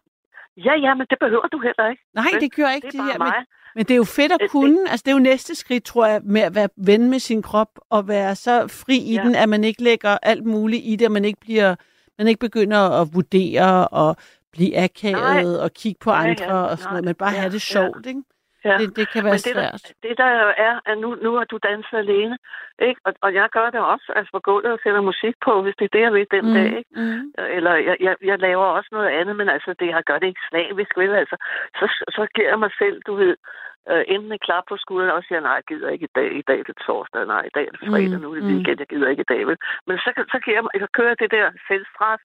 Ja, 0.56 0.74
ja, 0.74 0.94
men 0.94 1.06
det 1.10 1.18
behøver 1.20 1.46
du 1.52 1.58
heller 1.60 1.90
ikke. 1.90 2.02
Nej, 2.14 2.26
det 2.40 2.54
gør 2.54 2.68
ikke 2.70 2.86
Det 2.86 2.92
det, 2.92 3.00
er 3.00 3.04
her. 3.04 3.18
bare 3.18 3.28
Men, 3.28 3.34
mig. 3.38 3.44
men 3.74 3.84
det 3.84 3.90
er 3.90 3.96
jo 3.96 4.04
fedt 4.04 4.32
at 4.32 4.40
kunne. 4.50 4.78
Altså, 4.90 5.02
det 5.06 5.10
er 5.10 5.16
jo 5.16 5.22
næste 5.22 5.54
skridt, 5.54 5.84
tror 5.84 6.06
jeg, 6.06 6.20
med 6.24 6.40
at 6.40 6.54
være 6.54 6.68
ven 6.76 7.10
med 7.10 7.18
sin 7.18 7.42
krop 7.42 7.68
og 7.90 8.08
være 8.08 8.34
så 8.34 8.66
fri 8.68 8.96
i 8.98 9.14
Ja. 9.14 9.22
den, 9.22 9.34
at 9.34 9.48
man 9.48 9.64
ikke 9.64 9.82
lægger 9.82 10.18
alt 10.22 10.44
muligt 10.44 10.82
i 10.84 10.96
det, 10.96 11.06
og 11.06 11.12
man 11.12 11.24
ikke 11.24 11.40
bliver, 11.40 11.74
man 12.18 12.28
ikke 12.28 12.38
begynder 12.40 13.00
at 13.00 13.08
vurdere 13.14 13.88
og 13.88 14.16
blive 14.52 14.78
akavet 14.78 15.60
og 15.62 15.70
kigge 15.74 15.98
på 16.00 16.10
Ja, 16.10 16.16
andre 16.30 16.44
ja, 16.44 16.52
og 16.54 16.78
sådan 16.78 16.84
nej, 16.86 16.92
noget, 16.92 17.04
men 17.04 17.14
bare 17.14 17.30
ja, 17.32 17.36
have 17.40 17.50
det 17.52 17.54
ja. 17.54 17.58
sjovt, 17.58 18.06
ikke? 18.06 18.22
Ja. 18.70 18.76
Det, 18.80 18.96
det 18.98 19.06
kan 19.12 19.24
være 19.24 19.34
Men 19.36 19.44
det, 19.48 19.54
der, 19.60 19.68
svært. 19.70 19.92
det 20.02 20.14
der 20.22 20.30
jo 20.44 20.48
er, 20.68 20.74
at 20.90 20.96
nu, 20.98 21.08
nu 21.24 21.30
har 21.38 21.44
du 21.52 21.56
danset 21.68 21.98
alene, 22.04 22.36
ikke? 22.88 23.00
Og, 23.06 23.12
og 23.24 23.30
jeg 23.34 23.48
gør 23.56 23.68
det 23.70 23.80
også, 23.80 24.12
altså 24.16 24.30
på 24.32 24.40
gulvet 24.48 24.72
og 24.72 24.80
sætter 24.82 25.00
musik 25.10 25.34
på, 25.46 25.62
hvis 25.62 25.74
det 25.78 25.84
er 25.84 25.94
det, 25.96 26.00
jeg 26.06 26.12
vil 26.12 26.26
den 26.30 26.46
mm. 26.48 26.54
dag, 26.54 26.70
ikke? 26.80 26.90
mm. 27.00 27.32
Eller 27.56 27.74
jeg, 27.88 27.96
jeg, 28.06 28.16
jeg 28.30 28.38
laver 28.38 28.64
også 28.76 28.88
noget 28.92 29.08
andet, 29.18 29.36
men 29.36 29.48
altså, 29.48 29.74
det, 29.80 29.86
jeg 29.86 30.02
gør 30.08 30.18
det 30.18 30.26
ikke 30.26 30.46
slavisk, 30.50 30.92
vel? 30.96 31.14
Altså, 31.22 31.36
så, 31.78 31.86
så 32.16 32.26
giver 32.34 32.48
jeg 32.48 32.58
mig 32.58 32.70
selv, 32.78 33.02
du 33.06 33.14
ved, 33.14 33.36
øh, 33.90 34.04
enten 34.08 34.32
et 34.32 34.40
klap 34.46 34.64
på 34.68 34.76
skulderen, 34.76 35.16
og 35.18 35.24
siger, 35.28 35.40
nej, 35.40 35.52
jeg 35.60 35.64
gider 35.68 35.88
ikke 35.90 36.04
i 36.10 36.14
dag, 36.18 36.28
i 36.40 36.42
dag 36.48 36.58
er 36.60 36.62
det 36.70 36.76
torsdag, 36.86 37.26
nej, 37.26 37.42
i 37.50 37.54
dag 37.54 37.64
er 37.66 37.70
det 37.70 37.80
fredag, 37.90 38.16
Mm, 38.18 38.22
nu 38.22 38.30
er 38.30 38.34
det 38.34 38.44
mm. 38.44 38.50
weekend, 38.54 38.78
jeg 38.80 38.86
gider 38.92 39.08
ikke 39.08 39.24
i 39.28 39.30
dag, 39.34 39.46
vel? 39.46 39.56
Men 39.86 39.98
så, 39.98 40.10
så, 40.32 40.38
giver 40.44 40.56
jeg, 40.56 40.64
mig- 40.64 40.80
så 40.84 40.88
kører 40.96 41.08
jeg 41.08 41.18
det 41.24 41.30
der 41.30 41.46
selvstraf, 41.68 42.20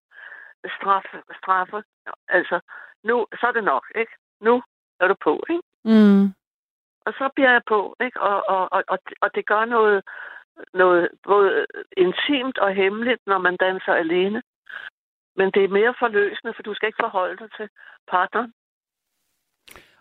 straf, 0.77 1.05
straffe, 1.41 1.83
altså, 2.27 2.59
nu, 3.03 3.15
så 3.39 3.47
er 3.47 3.51
det 3.51 3.63
nok, 3.63 3.85
ikke? 3.95 4.13
Nu 4.41 4.63
er 4.99 5.07
du 5.07 5.15
på, 5.23 5.43
ikke? 5.49 5.63
Mm. 5.85 6.23
Og 7.05 7.13
så 7.13 7.29
bliver 7.35 7.51
jeg 7.51 7.61
på, 7.67 7.95
ikke? 8.05 8.21
Og, 8.21 8.49
og, 8.49 8.71
og, 8.71 8.83
og, 8.87 8.99
og 9.21 9.35
det 9.35 9.45
gør 9.45 9.65
noget, 9.65 10.03
noget 10.73 11.09
både 11.23 11.65
intimt 11.97 12.57
og 12.57 12.73
hemmeligt, 12.73 13.21
når 13.27 13.37
man 13.37 13.57
danser 13.57 13.93
alene. 13.93 14.41
Men 15.35 15.51
det 15.51 15.63
er 15.63 15.67
mere 15.67 15.93
forløsende, 15.99 16.53
for 16.55 16.63
du 16.63 16.73
skal 16.73 16.87
ikke 16.87 17.03
forholde 17.03 17.37
dig 17.37 17.49
til 17.57 17.69
partneren. 18.07 18.53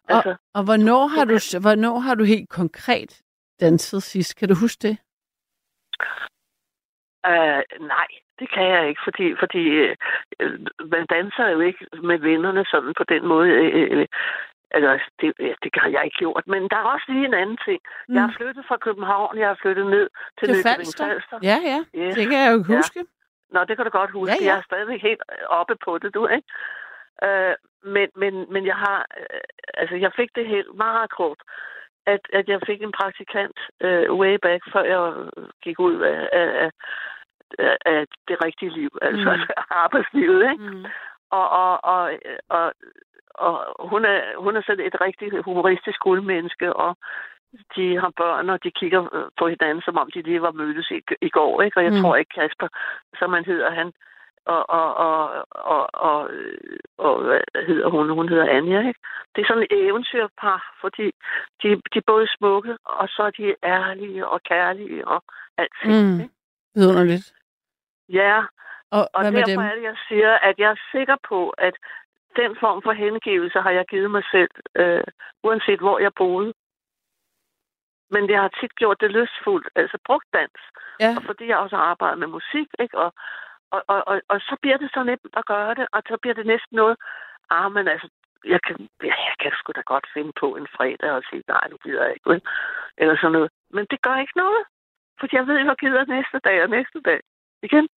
Og, 0.08 0.36
og 0.54 0.64
hvornår, 0.64 1.06
har 1.06 1.24
du, 1.24 1.36
hvornår 1.60 1.98
har 1.98 2.14
du 2.14 2.24
helt 2.24 2.48
konkret 2.48 3.22
danset 3.60 4.02
sidst? 4.02 4.36
Kan 4.38 4.48
du 4.48 4.54
huske 4.54 4.88
det? 4.88 4.98
Uh, 7.28 7.62
nej, 7.94 8.06
det 8.38 8.50
kan 8.54 8.64
jeg 8.64 8.88
ikke, 8.88 9.00
fordi, 9.04 9.34
fordi 9.42 9.64
uh, 10.42 10.88
man 10.94 11.06
danser 11.06 11.48
jo 11.48 11.60
ikke 11.60 11.86
med 12.02 12.18
vennerne 12.18 12.64
sådan 12.64 12.94
på 12.96 13.04
den 13.04 13.26
måde. 13.26 13.48
Uh, 13.92 14.06
altså, 14.70 14.90
det, 15.20 15.28
det 15.62 15.70
har 15.82 15.88
jeg 15.88 16.02
ikke 16.04 16.16
gjort. 16.18 16.44
Men 16.46 16.62
der 16.70 16.76
er 16.76 16.82
også 16.94 17.06
lige 17.08 17.24
en 17.24 17.34
anden 17.34 17.58
ting. 17.66 17.80
Mm. 18.08 18.14
Jeg 18.14 18.22
har 18.22 18.34
flyttet 18.38 18.64
fra 18.68 18.76
København, 18.76 19.38
jeg 19.38 19.48
har 19.48 19.58
flyttet 19.62 19.86
ned 19.86 20.06
til, 20.38 20.48
Til 20.48 20.56
Nykøbing 20.56 20.92
Falster? 21.00 21.38
Ja, 21.50 21.56
ja. 21.70 21.78
Yes. 22.00 22.14
Det 22.16 22.24
kan 22.30 22.38
jeg 22.44 22.50
jo 22.54 22.64
Ja. 22.68 22.76
huske. 22.76 23.00
Nå, 23.54 23.64
det 23.64 23.76
kan 23.76 23.84
du 23.86 23.90
godt 23.90 24.10
huske. 24.10 24.32
Ja, 24.32 24.44
ja. 24.44 24.46
Jeg 24.50 24.58
er 24.58 24.62
stadig 24.70 25.00
helt 25.00 25.22
oppe 25.48 25.74
på 25.84 25.98
det, 25.98 26.14
du, 26.14 26.26
ikke? 26.26 26.48
Øh, 27.26 27.54
men, 27.94 28.08
men, 28.16 28.52
men 28.52 28.66
jeg 28.66 28.76
har... 28.76 29.06
Øh, 29.20 29.40
altså, 29.74 29.96
jeg 29.96 30.12
fik 30.16 30.30
det 30.34 30.46
helt 30.46 30.74
meget 30.74 31.10
kort, 31.10 31.38
at, 32.06 32.20
at 32.32 32.48
jeg 32.48 32.60
fik 32.66 32.82
en 32.82 32.92
praktikant 32.92 33.58
øh, 33.80 34.12
way 34.12 34.34
back, 34.42 34.62
før 34.72 34.82
jeg 34.82 35.02
gik 35.62 35.78
ud 35.80 36.00
af, 36.00 36.28
af, 36.32 36.70
af, 37.58 37.76
af- 37.86 38.06
det 38.28 38.44
rigtige 38.44 38.70
liv, 38.70 38.90
altså 39.02 39.32
mm. 39.36 39.42
arbejdslivet, 39.84 40.42
ikke? 40.52 40.64
Mm. 40.70 40.84
Og, 41.30 41.48
og, 41.50 41.84
og, 41.84 42.12
og, 42.48 42.72
og 43.34 43.88
hun, 43.88 44.04
er, 44.04 44.20
hun 44.38 44.56
er 44.56 44.62
sådan 44.66 44.86
et 44.86 45.00
rigtig 45.00 45.40
humoristisk 45.40 45.98
guldmenneske, 46.00 46.72
og 46.76 46.96
de 47.76 47.96
har 48.00 48.12
børn, 48.16 48.50
og 48.50 48.64
de 48.64 48.70
kigger 48.70 49.14
øh, 49.14 49.24
på 49.38 49.48
hinanden, 49.48 49.82
som 49.82 49.96
om 49.98 50.10
de 50.14 50.22
lige 50.22 50.42
var 50.42 50.50
mødtes 50.52 50.90
i, 50.90 51.00
i 51.20 51.28
går, 51.30 51.62
ikke? 51.62 51.78
Og 51.78 51.84
jeg 51.84 51.92
Mm. 51.92 52.00
tror 52.00 52.16
ikke, 52.16 52.34
Kasper, 52.40 52.68
som 53.18 53.32
han 53.32 53.44
hedder, 53.44 53.70
han, 53.70 53.92
og, 54.46 54.70
og, 54.70 54.94
og, 54.96 55.46
og, 55.50 55.94
og, 55.94 56.30
og 56.98 57.22
hvad 57.24 57.40
hedder 57.66 57.88
hun? 57.90 58.10
Hun 58.10 58.28
hedder 58.28 58.48
Anja, 58.48 58.78
ikke? 58.88 59.00
Det 59.36 59.42
er 59.42 59.46
sådan 59.46 59.62
et 59.62 59.72
eventyrpar, 59.88 60.74
fordi 60.80 61.06
de, 61.62 61.68
de 61.92 61.98
er 61.98 62.06
både 62.06 62.26
smukke, 62.38 62.76
og 62.84 63.08
så 63.08 63.22
er 63.22 63.30
de 63.30 63.54
ærlige 63.64 64.28
og 64.28 64.42
kærlige 64.42 65.08
og 65.08 65.22
alting. 65.58 65.92
Mm. 66.14 66.20
ikke? 66.20 66.34
Vidunderligt. 66.74 67.32
Ja, 68.08 68.42
Og, 68.90 69.08
og 69.14 69.24
derfor 69.24 69.46
dem? 69.46 69.60
er 69.60 69.74
det, 69.74 69.82
jeg 69.82 69.96
siger, 70.08 70.32
at 70.48 70.54
jeg 70.58 70.70
er 70.70 70.80
sikker 70.92 71.16
på, 71.28 71.48
at 71.50 71.74
den 72.36 72.56
form 72.60 72.82
for 72.82 72.92
hengivelse 72.92 73.58
har 73.60 73.70
jeg 73.70 73.86
givet 73.86 74.10
mig 74.10 74.24
selv, 74.30 74.50
øh, 74.74 75.04
uanset 75.42 75.80
hvor 75.80 75.98
jeg 75.98 76.12
boede. 76.14 76.52
Men 78.10 78.30
jeg 78.30 78.40
har 78.40 78.52
tit 78.60 78.74
gjort 78.74 79.00
det 79.00 79.10
lystfuldt, 79.10 79.68
altså 79.76 79.98
brugt 80.06 80.28
dans. 80.32 80.60
Ja. 81.00 81.12
Og 81.16 81.22
fordi 81.22 81.46
jeg 81.46 81.58
også 81.58 81.76
har 81.76 81.84
arbejdet 81.84 82.18
med 82.18 82.26
musik, 82.26 82.68
ikke? 82.78 82.98
Og, 82.98 83.12
og, 83.70 83.82
og, 83.88 84.08
og, 84.08 84.20
og 84.28 84.40
så 84.40 84.56
bliver 84.62 84.76
det 84.76 84.90
så 84.94 85.02
nemt 85.02 85.34
at 85.40 85.46
gøre 85.46 85.74
det, 85.74 85.86
og 85.92 86.02
så 86.08 86.16
bliver 86.22 86.34
det 86.34 86.46
næsten 86.46 86.76
noget, 86.76 86.96
ah, 87.50 87.72
men 87.72 87.88
altså, 87.88 88.08
jeg 88.44 88.60
kan, 88.66 88.76
ja, 89.02 89.16
jeg 89.28 89.36
kan 89.40 89.52
sgu 89.54 89.72
da 89.76 89.82
godt 89.86 90.06
finde 90.14 90.32
på 90.40 90.56
en 90.56 90.66
fredag 90.76 91.10
og 91.10 91.22
sige, 91.30 91.42
nej, 91.48 91.64
nu 91.70 91.76
gider 91.84 92.04
jeg 92.04 92.14
ikke, 92.14 92.30
vel? 92.30 92.42
Eller 92.98 93.16
sådan 93.16 93.32
noget. 93.32 93.50
Men 93.70 93.86
det 93.90 94.02
gør 94.02 94.16
ikke 94.16 94.38
noget, 94.44 94.62
for 95.20 95.26
jeg 95.32 95.46
ved, 95.46 95.56
jeg 95.58 95.76
gider 95.76 96.04
næste 96.04 96.38
dag 96.38 96.62
og 96.62 96.70
næste 96.70 97.00
dag. 97.00 97.20
Igen. 97.62 97.88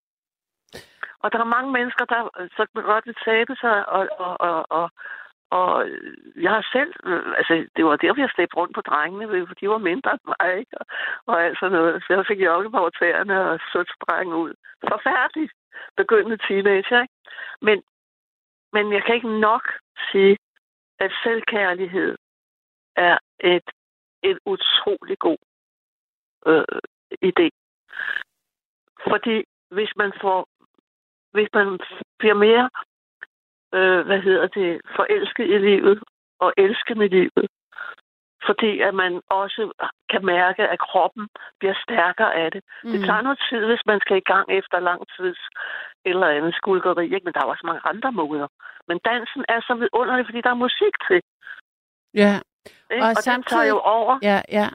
Og 1.23 1.31
der 1.31 1.39
er 1.39 1.55
mange 1.57 1.71
mennesker, 1.71 2.05
der 2.05 2.21
øh, 2.39 2.49
så 2.57 2.65
godt 2.73 3.05
vil 3.05 3.15
tabe 3.25 3.55
sig, 3.55 3.89
og, 3.89 4.07
og, 4.25 4.41
og, 4.41 4.65
og, 4.69 4.89
og 5.49 5.89
jeg 6.36 6.51
har 6.51 6.65
selv, 6.75 6.93
øh, 7.03 7.33
altså 7.39 7.53
det 7.75 7.86
var 7.86 7.95
derfor, 7.95 8.21
jeg 8.21 8.29
slæbte 8.36 8.57
rundt 8.57 8.75
på 8.75 8.81
drengene, 8.81 9.25
øh, 9.36 9.47
for 9.47 9.55
de 9.55 9.69
var 9.69 9.77
mindre 9.89 10.12
end 10.12 10.25
mig, 10.31 10.59
ikke? 10.59 10.77
Og, 10.79 10.86
og 11.25 11.43
alt 11.43 11.59
sådan 11.59 11.77
noget. 11.77 12.03
Så 12.03 12.13
jeg 12.13 12.25
fik 12.27 12.41
jokke 12.41 12.79
over 12.79 12.89
tæerne 12.89 13.49
og 13.49 13.59
så 13.71 13.79
sprang 13.95 14.33
ud. 14.33 14.53
Forfærdeligt 14.89 15.53
begyndende 15.97 16.38
teenager, 16.47 17.01
ikke? 17.01 17.13
Men, 17.62 17.83
men 18.73 18.93
jeg 18.93 19.03
kan 19.03 19.15
ikke 19.15 19.39
nok 19.39 19.65
sige, 20.12 20.38
at 20.99 21.12
selvkærlighed 21.23 22.17
er 22.95 23.17
et, 23.39 23.69
et 24.23 24.39
utrolig 24.45 25.19
god 25.19 25.38
øh, 26.45 26.79
idé. 27.29 27.49
Fordi 29.09 29.43
hvis 29.71 29.91
man 29.95 30.13
får, 30.21 30.47
hvis 31.34 31.50
man 31.54 31.80
bliver 32.19 32.34
mere, 32.48 32.69
øh, 33.78 34.02
hvad 34.08 34.19
hedder 34.28 34.48
det, 34.48 34.82
forelsket 34.96 35.46
i 35.56 35.58
livet 35.58 36.04
og 36.39 36.54
elskende 36.58 37.08
livet, 37.08 37.46
fordi 38.48 38.72
at 38.88 38.93
man 38.93 39.22
også 39.30 39.62
kan 40.12 40.26
mærke, 40.26 40.63
at 40.74 40.80
kroppen 40.80 41.28
bliver 41.60 41.76
stærkere 41.86 42.34
af 42.36 42.52
det. 42.52 42.62
Mm. 42.84 42.91
Det 42.91 43.00
tager 43.06 43.22
noget 43.22 43.39
tid, 43.50 43.65
hvis 43.65 43.84
man 43.86 44.00
skal 44.00 44.17
i 44.17 44.28
gang 44.34 44.46
efter 44.60 44.80
lang 44.80 45.02
tids 45.17 45.39
eller 46.06 46.28
andet 46.28 46.56
skulkeri, 46.56 47.04
ikke? 47.06 47.26
men 47.26 47.34
der 47.34 47.39
er 47.41 47.46
også 47.54 47.65
mange 47.65 47.82
andre 47.91 48.12
måder. 48.12 48.48
Men 48.88 48.98
dansen 49.06 49.46
er 49.50 49.60
så 49.67 49.74
vidunderlig, 49.82 50.26
fordi 50.26 50.41
der 50.41 50.50
er 50.50 50.63
musik 50.67 50.93
til. 51.08 51.22
Ja, 52.13 52.34
Ikke? 52.91 53.04
Og 53.04 53.10
Og, 53.10 53.10
og 53.10 53.15
den 53.15 53.24
tager 53.24 53.34
samtidig- 53.34 53.69
jo 53.69 53.80
over. 53.80 54.19
ja, 54.22 54.41
ja. 54.60 54.67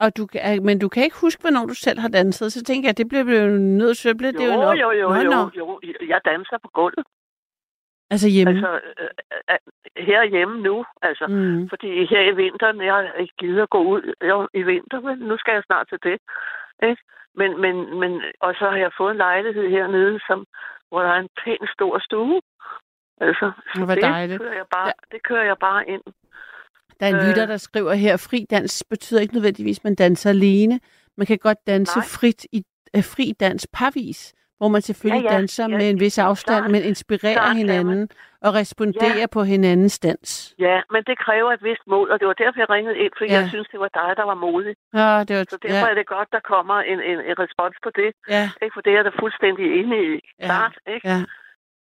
Og 0.00 0.16
du, 0.16 0.26
kan- 0.26 0.64
men 0.64 0.78
du 0.78 0.88
kan 0.88 1.02
ikke 1.04 1.20
huske, 1.20 1.40
hvornår 1.40 1.66
du 1.66 1.74
selv 1.74 1.98
har 1.98 2.08
danset. 2.08 2.52
Så 2.52 2.62
tænker 2.64 2.88
jeg, 2.88 2.98
det 2.98 3.08
bliver 3.08 3.42
jo 3.42 3.50
nødt 3.58 3.98
til, 3.98 4.18
det 4.18 4.34
Jo, 4.34 4.40
jo 4.44 4.52
en 4.52 4.66
op- 4.68 4.76
jo, 4.82 4.90
jo, 4.92 5.08
Nå, 5.08 5.50
jo, 5.58 5.80
jo. 5.82 6.06
Jeg 6.08 6.20
danser 6.24 6.58
på 6.62 6.68
gulvet. 6.74 7.04
Altså 8.10 8.28
hjemme. 8.28 8.50
Altså, 8.52 8.70
øh, 9.00 9.08
øh, 9.50 9.58
herhjemme 10.06 10.60
nu, 10.62 10.84
altså. 11.02 11.26
mm. 11.26 11.68
Fordi 11.68 12.06
her 12.06 12.20
i 12.20 12.34
vinteren, 12.36 12.80
jeg 12.80 12.94
har 12.94 13.12
ikke 13.22 13.34
givet 13.38 13.60
at 13.62 13.70
gå 13.70 13.80
ud 13.94 14.14
jo, 14.30 14.48
i 14.54 14.62
vinter, 14.62 15.00
men 15.00 15.18
nu 15.18 15.36
skal 15.38 15.52
jeg 15.54 15.62
snart 15.66 15.86
til 15.88 15.98
det. 16.02 16.18
Ikke? 16.88 17.02
Men, 17.34 17.60
men, 17.60 17.76
men, 18.00 18.22
og 18.40 18.54
så 18.58 18.64
har 18.70 18.76
jeg 18.76 18.90
fået 18.98 19.10
en 19.10 19.16
lejlighed 19.16 19.68
hernede, 19.70 20.20
som, 20.28 20.46
hvor 20.88 21.00
der 21.02 21.08
er 21.08 21.20
en 21.20 21.28
pæn 21.44 21.66
stor 21.76 21.98
stue. 21.98 22.40
Altså, 23.20 23.52
så 23.74 23.86
det, 23.94 24.02
dejligt. 24.02 24.40
Kører 24.42 24.54
jeg 24.54 24.66
bare, 24.76 24.92
det 25.12 25.22
kører 25.22 25.44
jeg 25.44 25.58
bare 25.58 25.88
ind. 25.88 26.02
Der 27.00 27.06
er 27.06 27.10
en 27.10 27.16
Øh. 27.16 27.28
lytter, 27.28 27.46
der 27.46 27.56
skriver 27.56 27.94
her, 27.94 28.16
fri 28.16 28.46
dans 28.50 28.84
betyder 28.90 29.20
ikke 29.20 29.34
nødvendigvis, 29.34 29.78
at 29.78 29.84
man 29.84 29.94
danser 29.94 30.30
alene. 30.30 30.80
Man 31.16 31.26
kan 31.26 31.38
godt 31.38 31.58
danse 31.66 31.98
Nej. 31.98 32.06
frit 32.06 32.46
i 32.52 32.64
uh, 32.96 33.04
fri 33.04 33.32
dans 33.40 33.66
parvis, 33.72 34.32
hvor 34.58 34.68
man 34.68 34.82
selvfølgelig 34.82 35.24
Ja, 35.24 35.32
ja. 35.32 35.38
danser 35.38 35.66
Ja, 35.68 35.76
med 35.78 35.90
en 35.90 36.00
vis 36.00 36.18
afstand, 36.18 36.62
klart. 36.62 36.70
men 36.70 36.82
inspirerer 36.82 37.32
Klart 37.34 37.48
man. 37.48 37.56
hinanden 37.56 38.08
og 38.46 38.54
responderer 38.54 39.26
på 39.36 39.40
hinandens 39.42 39.98
dans. 39.98 40.54
Ja, 40.58 40.76
men 40.92 41.02
det 41.08 41.16
kræver 41.26 41.50
et 41.52 41.62
vist 41.68 41.84
mod, 41.86 42.08
og 42.12 42.16
det 42.20 42.26
var 42.30 42.36
derfor, 42.42 42.58
jeg 42.60 42.70
ringede 42.70 42.96
ind, 43.04 43.12
fordi 43.18 43.30
Ja. 43.30 43.36
ja. 43.36 43.40
jeg 43.40 43.48
synes, 43.54 43.68
det 43.72 43.80
var 43.84 43.90
dig, 44.00 44.10
der 44.20 44.24
var 44.32 44.38
modig. 44.46 44.74
Ja, 45.00 45.24
det 45.28 45.32
var, 45.38 45.44
Så 45.54 45.58
derfor 45.62 45.86
ja, 45.86 45.92
er 45.92 45.96
det 46.00 46.06
godt, 46.16 46.28
der 46.36 46.40
kommer 46.52 46.76
en, 46.92 46.98
en, 47.10 47.18
en 47.30 47.36
respons 47.44 47.76
på 47.86 47.90
det. 48.00 48.10
ja, 48.34 48.44
Ikke? 48.62 48.72
For 48.74 48.80
det 48.84 48.90
er 48.92 48.96
jeg 49.00 49.04
da 49.04 49.12
fuldstændig 49.24 49.64
enig 49.80 50.00
i. 50.14 50.14
Ja. 50.40 50.46
Klart, 50.46 50.76
ikke? 50.94 51.08
ja. 51.12 51.18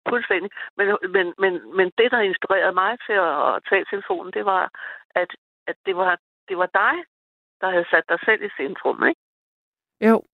Fuldstændig. 0.08 0.50
Men, 0.76 0.86
men, 1.16 1.26
men, 1.38 1.52
men 1.76 1.86
det, 1.98 2.08
der 2.14 2.20
inspirerede 2.20 2.74
mig 2.82 2.92
til 3.06 3.12
at, 3.28 3.34
at 3.48 3.62
tage 3.68 3.84
telefonen, 3.92 4.32
det 4.32 4.44
var, 4.44 4.62
at, 5.14 5.30
at 5.66 5.76
det, 5.86 5.96
var, 5.96 6.18
det 6.48 6.56
var 6.58 6.66
dig, 6.66 6.94
der 7.60 7.70
havde 7.70 7.86
sat 7.90 8.04
dig 8.08 8.18
selv 8.24 8.42
i 8.42 8.50
centrum, 8.60 9.06
ikke? 9.08 9.20
Jo. 10.08 10.16
Og, 10.16 10.24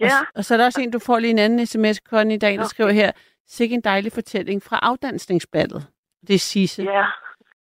Ja. 0.00 0.08
s- 0.08 0.30
og 0.36 0.44
så 0.44 0.54
er 0.54 0.58
der 0.58 0.64
også 0.64 0.80
en, 0.80 0.90
du 0.90 0.98
får 0.98 1.18
lige 1.18 1.30
en 1.30 1.38
anden 1.38 1.66
sms, 1.66 1.96
Connie, 2.10 2.34
i 2.36 2.38
dag, 2.38 2.54
der 2.58 2.64
skriver 2.64 2.90
her, 2.90 3.12
sikke 3.46 3.74
en 3.74 3.80
dejlig 3.80 4.12
fortælling 4.12 4.62
fra 4.62 4.78
afdansningsballet. 4.82 5.82
Det 6.26 6.34
er 6.34 6.38
Sisse, 6.38 6.82
Ja. 6.82 7.06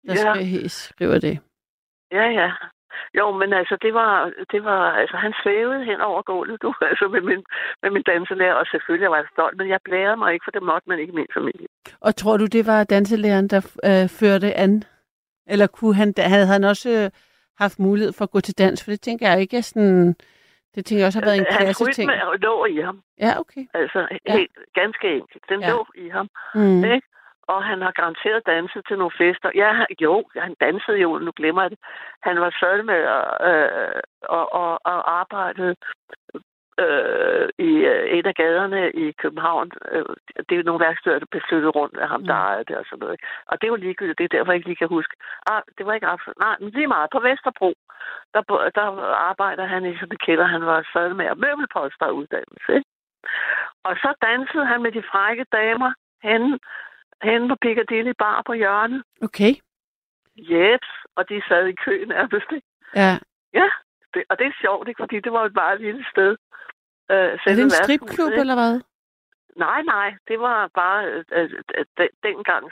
der 0.07 0.13
Ja. 0.39 0.67
skriver 0.67 1.19
det. 1.19 1.39
Ja, 2.11 2.23
ja. 2.39 2.51
Jo, 3.19 3.25
men 3.31 3.53
altså, 3.53 3.77
det 3.81 3.93
var, 3.93 4.31
det 4.51 4.63
var, 4.63 4.81
altså, 5.01 5.17
han 5.17 5.33
svævede 5.43 5.83
hen 5.85 6.01
over 6.01 6.21
gulvet, 6.21 6.61
du, 6.61 6.73
altså, 6.91 7.07
med 7.07 7.21
min, 7.21 7.43
med 7.83 7.89
min 7.91 8.03
danselærer, 8.03 8.53
og 8.53 8.65
selvfølgelig 8.65 9.09
var 9.09 9.15
jeg 9.17 9.25
stolt, 9.33 9.57
men 9.57 9.67
jeg 9.69 9.79
blærede 9.83 10.17
mig 10.17 10.33
ikke, 10.33 10.43
for 10.45 10.51
det 10.51 10.63
måtte 10.63 10.89
man 10.89 10.99
ikke 10.99 11.13
i 11.13 11.15
min 11.15 11.31
familie. 11.33 11.67
Og 12.01 12.15
tror 12.15 12.37
du, 12.37 12.45
det 12.45 12.67
var 12.67 12.83
danselæreren, 12.83 13.47
der 13.47 13.61
øh, 13.89 14.09
førte 14.19 14.53
an? 14.53 14.83
Eller 15.47 15.67
kunne 15.67 15.95
han, 15.95 16.13
havde 16.17 16.47
han 16.47 16.63
også 16.63 16.89
øh, 16.89 17.09
haft 17.59 17.79
mulighed 17.79 18.13
for 18.13 18.23
at 18.23 18.31
gå 18.31 18.39
til 18.39 18.57
dans? 18.57 18.83
For 18.83 18.91
det 18.91 19.01
tænker 19.01 19.29
jeg 19.29 19.41
ikke 19.41 19.57
er 19.57 19.61
sådan... 19.61 20.15
Det 20.75 20.85
tænker 20.85 20.99
jeg 21.01 21.07
også 21.07 21.19
har 21.19 21.25
været 21.25 21.37
en 21.37 21.45
Hans 21.49 21.57
klasse 21.63 21.85
ting. 21.85 22.09
rytme 22.09 22.37
lå 22.41 22.65
i 22.65 22.77
ham, 22.81 23.01
Ja, 23.19 23.39
okay. 23.39 23.63
altså, 23.73 24.07
Ja. 24.27 24.33
helt 24.37 24.51
ganske 24.73 25.07
enkelt. 25.19 25.43
Den 25.49 25.59
Ja. 25.61 25.67
ja. 25.67 25.73
lå 25.73 25.85
i 25.95 26.09
ham. 26.09 26.27
Mm. 26.55 26.83
Ikke? 26.83 27.07
Og 27.47 27.63
han 27.63 27.81
har 27.81 27.91
garanteret 27.91 28.45
danset 28.45 28.83
til 28.87 28.97
nogle 28.97 29.17
fester. 29.17 29.49
Ja, 29.55 29.85
jo, 30.01 30.23
han 30.35 30.55
dansede 30.61 30.97
jo, 30.97 31.17
nu 31.17 31.31
glemmer 31.35 31.61
jeg 31.61 31.71
det. 31.71 31.79
Han 32.23 32.39
var 32.41 32.49
sad 32.59 32.83
med 32.83 33.01
øh, 33.49 34.01
og, 34.37 34.53
og, 34.53 34.79
og 34.83 35.19
arbejdede 35.21 35.75
øh, 36.79 37.49
i 37.69 37.71
øh, 37.91 38.05
et 38.17 38.27
af 38.27 38.35
gaderne 38.35 38.91
i 38.91 39.11
København. 39.11 39.71
Øh, 39.91 40.05
det 40.45 40.51
er 40.51 40.61
jo 40.61 40.69
nogle 40.69 40.85
værksteder, 40.85 41.19
der 41.19 41.25
blev 41.31 41.41
flyttet 41.49 41.75
rundt 41.75 41.97
af 41.97 42.07
ham, 42.07 42.23
der 42.25 42.33
Mm. 42.33 42.45
ejede 42.47 42.63
det 42.67 42.77
og 42.77 42.85
sådan 42.85 42.99
noget. 42.99 43.19
Og 43.47 43.61
det 43.61 43.71
var 43.71 43.77
ligegyldigt, 43.77 44.17
det 44.17 44.23
er 44.25 44.35
derfor, 44.37 44.51
jeg 44.51 44.57
ikke 44.57 44.67
lige 44.69 44.83
kan 44.83 44.95
huske. 44.97 45.15
Ah, 45.51 45.61
det 45.77 45.85
var 45.85 45.93
ikke 45.93 46.07
absolut. 46.07 46.39
Nej, 46.39 46.55
men 46.59 46.69
lige 46.69 46.87
meget. 46.87 47.09
På 47.11 47.19
Vesterbro, 47.19 47.73
der, 48.33 48.41
der 48.75 48.87
arbejder 49.31 49.65
han 49.65 49.85
i 49.85 49.95
sådan 49.95 50.11
en 50.11 50.25
kælder. 50.25 50.45
Han 50.45 50.65
var 50.65 50.89
sad 50.93 51.13
med 51.13 51.29
og 51.29 51.37
møbelpolster 51.37 52.09
uddannelse. 52.09 52.71
Ikke? 52.77 52.89
Og 53.83 53.95
så 53.95 54.13
dansede 54.21 54.65
han 54.65 54.81
med 54.81 54.91
de 54.91 55.03
frække 55.11 55.45
damer 55.51 55.91
henne, 56.23 56.59
henne 57.23 57.49
på 57.49 57.55
Piccadilly 57.61 58.13
Bar 58.19 58.41
på 58.45 58.53
hjørnet. 58.53 59.03
Okay. 59.21 59.53
Jeps, 60.37 60.89
og 61.15 61.29
de 61.29 61.41
sad 61.47 61.67
i 61.67 61.75
kø 61.85 62.05
nærmest. 62.05 62.51
Ja. 62.95 63.17
Ja, 63.53 63.67
det, 64.13 64.23
og 64.29 64.39
det 64.39 64.47
er 64.47 64.51
sjovt, 64.61 64.87
ikke? 64.87 65.01
fordi 65.03 65.19
det 65.19 65.31
var 65.31 65.45
et 65.45 65.55
meget 65.55 65.81
lille 65.81 66.05
sted. 66.11 66.31
Øh, 67.11 67.17
Er 67.17 67.37
det 67.55 67.59
en 67.63 67.69
stripklub, 67.69 68.31
eller 68.31 68.55
hvad? 68.55 68.81
Nej, 69.55 69.81
nej, 69.81 70.13
det 70.27 70.39
var 70.39 70.67
bare 70.75 71.05
øh, 71.05 71.23
øh, 71.31 71.49
øh, 71.99 72.07
dengang, 72.23 72.71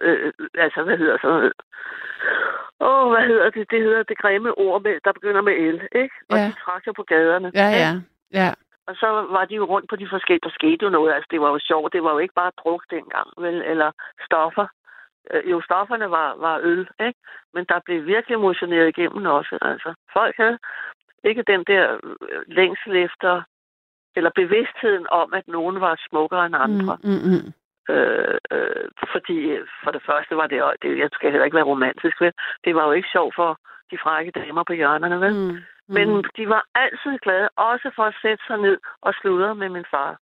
øh, 0.00 0.32
altså 0.54 0.82
hvad 0.82 0.96
hedder 0.98 1.18
sådan 1.22 1.36
noget? 1.36 1.52
Åh, 2.80 3.06
oh, 3.06 3.10
hvad 3.12 3.26
hedder 3.26 3.50
det? 3.50 3.70
Det 3.70 3.80
hedder 3.82 4.02
det 4.02 4.18
grimme 4.18 4.58
ord, 4.58 4.82
med, 4.82 5.00
der 5.04 5.12
begynder 5.12 5.40
med 5.40 5.54
L, 5.72 5.80
ikke? 6.02 6.14
Og 6.30 6.36
Ja. 6.36 6.46
de 6.46 6.54
trak 6.64 6.86
jo 6.86 6.92
på 6.92 7.02
gaderne. 7.02 7.50
Ja, 7.54 7.68
ja. 7.82 7.90
Ja. 8.32 8.52
Og 8.88 8.94
så 8.96 9.08
var 9.36 9.44
de 9.44 9.54
jo 9.54 9.64
rundt 9.64 9.88
på 9.90 9.96
de 9.96 10.08
forskellige, 10.08 10.46
der 10.46 10.58
skete 10.58 10.84
jo 10.84 10.90
noget, 10.90 11.14
altså 11.14 11.28
det 11.30 11.40
var 11.40 11.50
jo 11.50 11.58
sjovt, 11.58 11.92
det 11.92 12.02
var 12.02 12.12
jo 12.12 12.18
ikke 12.18 12.34
bare 12.34 12.58
druk 12.62 12.82
dengang, 12.90 13.28
vel, 13.38 13.62
eller 13.72 13.90
stoffer. 14.26 14.66
Øh, 15.30 15.50
Jo, 15.50 15.60
stofferne 15.60 16.10
var, 16.10 16.28
var 16.44 16.56
øl, 16.62 16.88
ikke? 17.06 17.20
Men 17.54 17.64
der 17.68 17.78
blev 17.84 18.06
virkelig 18.06 18.40
motioneret 18.40 18.88
igennem 18.88 19.26
også, 19.26 19.58
altså. 19.62 19.94
Folk 20.12 20.36
havde 20.36 20.58
ikke 21.24 21.42
den 21.42 21.64
der 21.64 21.84
øh, 22.04 22.42
længsel 22.46 22.96
efter, 22.96 23.42
eller 24.16 24.30
bevidstheden 24.34 25.06
om, 25.10 25.34
at 25.34 25.48
nogen 25.48 25.80
var 25.80 26.04
smukkere 26.08 26.46
end 26.46 26.56
andre. 26.56 26.98
Mm, 27.04 27.10
mm, 27.10 27.22
mm. 27.32 27.46
Øh, 27.94 28.38
øh, 28.50 28.88
fordi 29.12 29.38
øh, 29.56 29.66
for 29.84 29.90
det 29.90 30.02
første 30.06 30.36
var 30.36 30.46
det, 30.46 30.62
det, 30.82 30.98
jeg 30.98 31.08
skal 31.12 31.30
heller 31.30 31.44
ikke 31.44 31.60
være 31.60 31.72
romantisk, 31.74 32.20
vel? 32.20 32.32
Det 32.64 32.74
var 32.74 32.84
jo 32.86 32.92
ikke 32.92 33.08
sjovt 33.12 33.34
for 33.34 33.58
de 33.90 33.98
frække 34.02 34.30
damer 34.30 34.62
på 34.62 34.72
hjørnerne, 34.72 35.20
vel? 35.20 35.34
Mm. 35.34 35.58
Men 35.88 36.24
de 36.36 36.48
var 36.48 36.62
altid 36.74 37.18
glade, 37.18 37.48
også 37.56 37.90
for 37.96 38.02
at 38.04 38.14
sætte 38.22 38.44
sig 38.46 38.58
ned 38.58 38.78
og 39.00 39.14
sludre 39.14 39.54
med 39.54 39.68
min 39.68 39.84
far. 39.90 40.18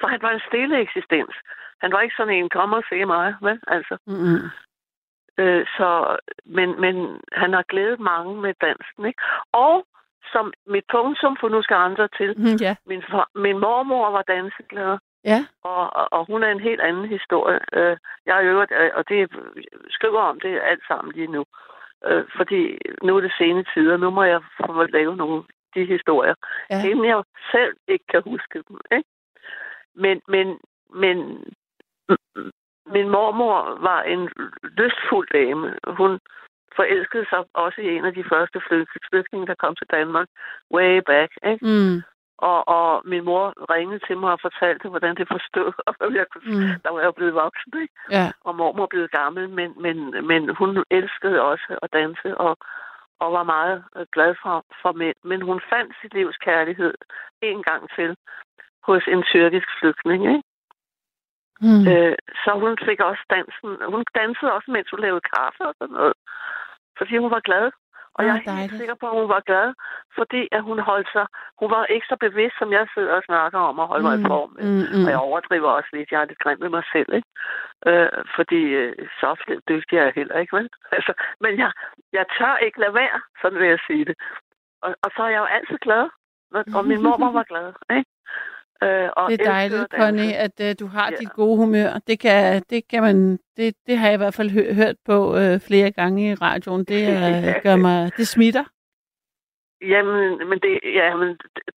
For 0.00 0.06
han 0.08 0.22
var 0.22 0.30
en 0.30 0.40
stille 0.48 0.80
eksistens. 0.80 1.34
Han 1.80 1.92
var 1.92 2.00
ikke 2.00 2.14
sådan 2.16 2.34
en, 2.34 2.48
kom 2.48 2.72
og 2.72 2.82
se 2.88 3.04
mig, 3.04 3.34
vel? 3.42 3.60
Altså, 3.66 3.96
Mm, 4.06 4.14
mm. 4.14 4.44
øh, 5.38 5.66
så, 5.76 6.16
men, 6.44 6.80
men 6.80 7.20
han 7.32 7.52
har 7.52 7.62
glædet 7.62 8.00
mange 8.00 8.40
med 8.40 8.54
dansen, 8.60 9.04
ikke? 9.06 9.22
Og 9.52 9.86
som 10.32 10.52
mit 10.66 10.84
punktum, 10.92 11.36
for 11.40 11.48
nu 11.48 11.62
skal 11.62 11.74
andre 11.74 12.08
til, 12.18 12.34
Mm, 12.38 12.56
ja. 12.60 12.76
min, 12.86 13.02
far, 13.10 13.28
min 13.34 13.58
mormor 13.58 14.10
var 14.10 14.22
danseglad, 14.22 14.98
Ja. 15.24 15.46
og, 15.62 15.96
og, 15.96 16.08
og 16.12 16.26
hun 16.26 16.42
er 16.42 16.48
en 16.50 16.60
helt 16.60 16.80
anden 16.80 17.08
historie. 17.08 17.60
Øh, 17.72 17.96
jeg 18.26 18.34
har 18.34 18.42
øvrigt, 18.42 18.72
øh, 18.80 18.90
og 18.94 19.08
det 19.08 19.30
skriver 19.90 20.20
om 20.20 20.40
det 20.40 20.60
alt 20.62 20.82
sammen 20.88 21.12
lige 21.14 21.26
nu. 21.26 21.44
Øh, 22.06 22.24
fordi 22.36 22.78
nu 23.02 23.16
er 23.16 23.20
det 23.20 23.32
sene 23.38 23.64
tider, 23.74 23.96
nu 23.96 24.10
må 24.10 24.22
jeg 24.22 24.40
få 24.66 24.82
lave 24.86 25.16
nogle 25.16 25.42
de 25.74 25.84
historier, 25.84 26.34
Ja. 26.70 26.88
inden 26.90 27.04
jeg 27.04 27.22
selv 27.52 27.76
ikke 27.88 28.04
kan 28.12 28.22
huske 28.22 28.62
dem. 28.68 28.78
Ikke? 28.92 29.08
Men, 29.94 30.20
men, 30.28 30.58
men 30.94 31.16
min 32.86 33.08
mormor 33.08 33.78
var 33.80 34.02
en 34.02 34.28
lystfuld 34.62 35.28
dame. 35.32 35.74
Hun 35.86 36.20
forelskede 36.76 37.26
sig 37.30 37.44
også 37.54 37.80
i 37.80 37.88
en 37.96 38.04
af 38.04 38.14
de 38.14 38.24
første 38.24 38.58
flyg- 38.66 39.08
flygtninge, 39.10 39.46
der 39.46 39.54
kom 39.54 39.74
til 39.76 39.86
Danmark, 39.90 40.28
way 40.74 41.00
back. 41.06 41.32
Ikke? 41.46 41.66
Mm. 41.66 42.02
Og, 42.38 42.68
og 42.68 43.02
min 43.04 43.24
mor 43.24 43.44
ringede 43.74 44.00
til 44.06 44.16
mig 44.18 44.32
og 44.32 44.40
fortalte, 44.42 44.88
hvordan 44.88 45.16
det 45.16 45.28
forstod, 45.34 45.72
og 45.88 46.14
jeg 46.14 46.26
kunne, 46.32 46.44
Mm. 46.54 46.80
der 46.82 46.90
var 46.92 46.98
jeg 47.00 47.06
jo 47.06 47.12
blevet 47.18 47.34
voksen, 47.34 47.72
ikke? 47.82 47.94
Ja. 48.10 48.26
og 48.44 48.54
mormor 48.56 48.86
blev 48.86 49.08
gammel, 49.08 49.48
men, 49.48 49.70
men, 49.84 49.96
men 50.30 50.54
hun 50.60 50.84
elskede 50.90 51.40
også 51.42 51.78
at 51.82 51.92
danse, 51.92 52.36
og, 52.38 52.56
og 53.20 53.32
var 53.32 53.42
meget 53.42 53.84
øh, 53.96 54.06
glad 54.12 54.34
for, 54.42 54.64
for 54.82 54.92
mænd. 54.92 55.16
Men 55.24 55.40
hun 55.42 55.60
fandt 55.72 55.92
sit 56.00 56.14
livs 56.14 56.36
kærlighed 56.36 56.94
en 57.42 57.62
gang 57.62 57.82
til 57.96 58.16
hos 58.88 59.02
en 59.08 59.22
tyrkisk 59.22 59.68
flygtning. 59.80 60.22
Ikke? 60.34 60.42
Mm. 61.60 61.84
Øh, 61.92 62.16
så 62.44 62.50
hun 62.64 62.78
fik 62.88 63.00
også 63.00 63.22
dansen. 63.36 63.70
Hun 63.92 64.04
dansede 64.18 64.52
også, 64.56 64.70
mens 64.70 64.90
hun 64.90 65.00
lavede 65.00 65.28
kaffe 65.34 65.62
og 65.68 65.74
sådan 65.78 65.94
noget. 65.94 66.12
Fordi 66.98 67.16
hun 67.16 67.30
var 67.30 67.40
glad. 67.48 67.66
Og 68.18 68.24
jeg 68.24 68.30
er 68.30 68.34
helt 68.34 68.46
dejligt. 68.46 68.78
sikker 68.80 68.96
på, 69.00 69.06
at 69.10 69.18
hun 69.20 69.28
var 69.28 69.42
glad, 69.50 69.68
fordi 70.18 70.42
at 70.56 70.62
hun 70.68 70.78
holdt 70.90 71.08
sig... 71.16 71.26
Hun 71.60 71.70
var 71.70 71.84
ikke 71.94 72.06
så 72.12 72.16
bevidst, 72.26 72.56
som 72.58 72.72
jeg 72.72 72.86
sidder 72.94 73.14
og 73.18 73.22
snakker 73.30 73.58
om 73.70 73.80
at 73.80 73.86
holde 73.90 74.04
mig 74.08 74.14
i 74.20 74.24
form. 74.32 74.50
Mm, 74.64 74.86
mm. 74.92 75.04
Og 75.04 75.10
jeg 75.10 75.20
overdriver 75.28 75.70
også 75.78 75.90
lidt. 75.92 76.12
Jeg 76.12 76.20
er 76.20 76.28
lidt 76.30 76.42
grim 76.44 76.60
med 76.60 76.70
mig 76.76 76.84
selv, 76.92 77.10
ikke? 77.18 77.30
Øh, 77.88 78.10
fordi 78.36 78.60
øh, 78.80 79.08
så 79.20 79.28
dygtig 79.68 79.94
er 79.98 80.04
jeg 80.08 80.12
heller 80.20 80.36
ikke, 80.38 80.56
vel? 80.56 80.68
Altså, 80.96 81.12
men 81.40 81.52
jeg, 81.62 81.70
jeg 82.12 82.24
tør 82.38 82.56
ikke 82.56 82.80
lade 82.80 82.94
være, 82.94 83.18
sådan 83.40 83.58
vil 83.58 83.68
jeg 83.68 83.80
sige 83.86 84.04
det. 84.04 84.16
Og, 84.82 84.90
og 85.04 85.10
så 85.16 85.22
er 85.22 85.30
jeg 85.34 85.38
jo 85.44 85.54
altid 85.56 85.78
glad. 85.86 86.04
Og, 86.56 86.64
og 86.76 86.84
min 86.84 87.02
mormor 87.02 87.32
var 87.32 87.46
glad, 87.52 87.68
ikke? 87.98 88.10
Øh, 88.82 89.08
og 89.16 89.30
Det 89.30 89.40
er 89.40 89.44
dejligt. 89.44 89.92
Connie, 90.00 90.34
at 90.36 90.56
uh, 90.60 90.70
du 90.80 90.86
har 90.86 91.08
Ja. 91.10 91.16
dit 91.16 91.32
gode 91.32 91.56
humør. 91.56 91.90
Det 92.06 92.20
kan, 92.20 92.62
det 92.70 92.88
kan 92.88 93.02
man, 93.02 93.38
det, 93.56 93.74
det 93.86 93.98
har 93.98 94.06
jeg 94.06 94.14
i 94.14 94.22
hvert 94.22 94.34
fald 94.34 94.50
hø- 94.50 94.72
hørt 94.74 94.96
på 95.06 95.16
uh, 95.38 95.60
flere 95.68 95.90
gange 95.90 96.30
i 96.30 96.34
radioen. 96.34 96.84
Det 96.84 97.02
uh, 97.16 97.62
gør 97.62 97.76
mig, 97.76 98.10
det 98.16 98.28
smitter. 98.28 98.64
Jamen, 99.80 100.48
men 100.48 100.58
det, 100.64 100.80
ja, 101.00 101.16
men 101.16 101.28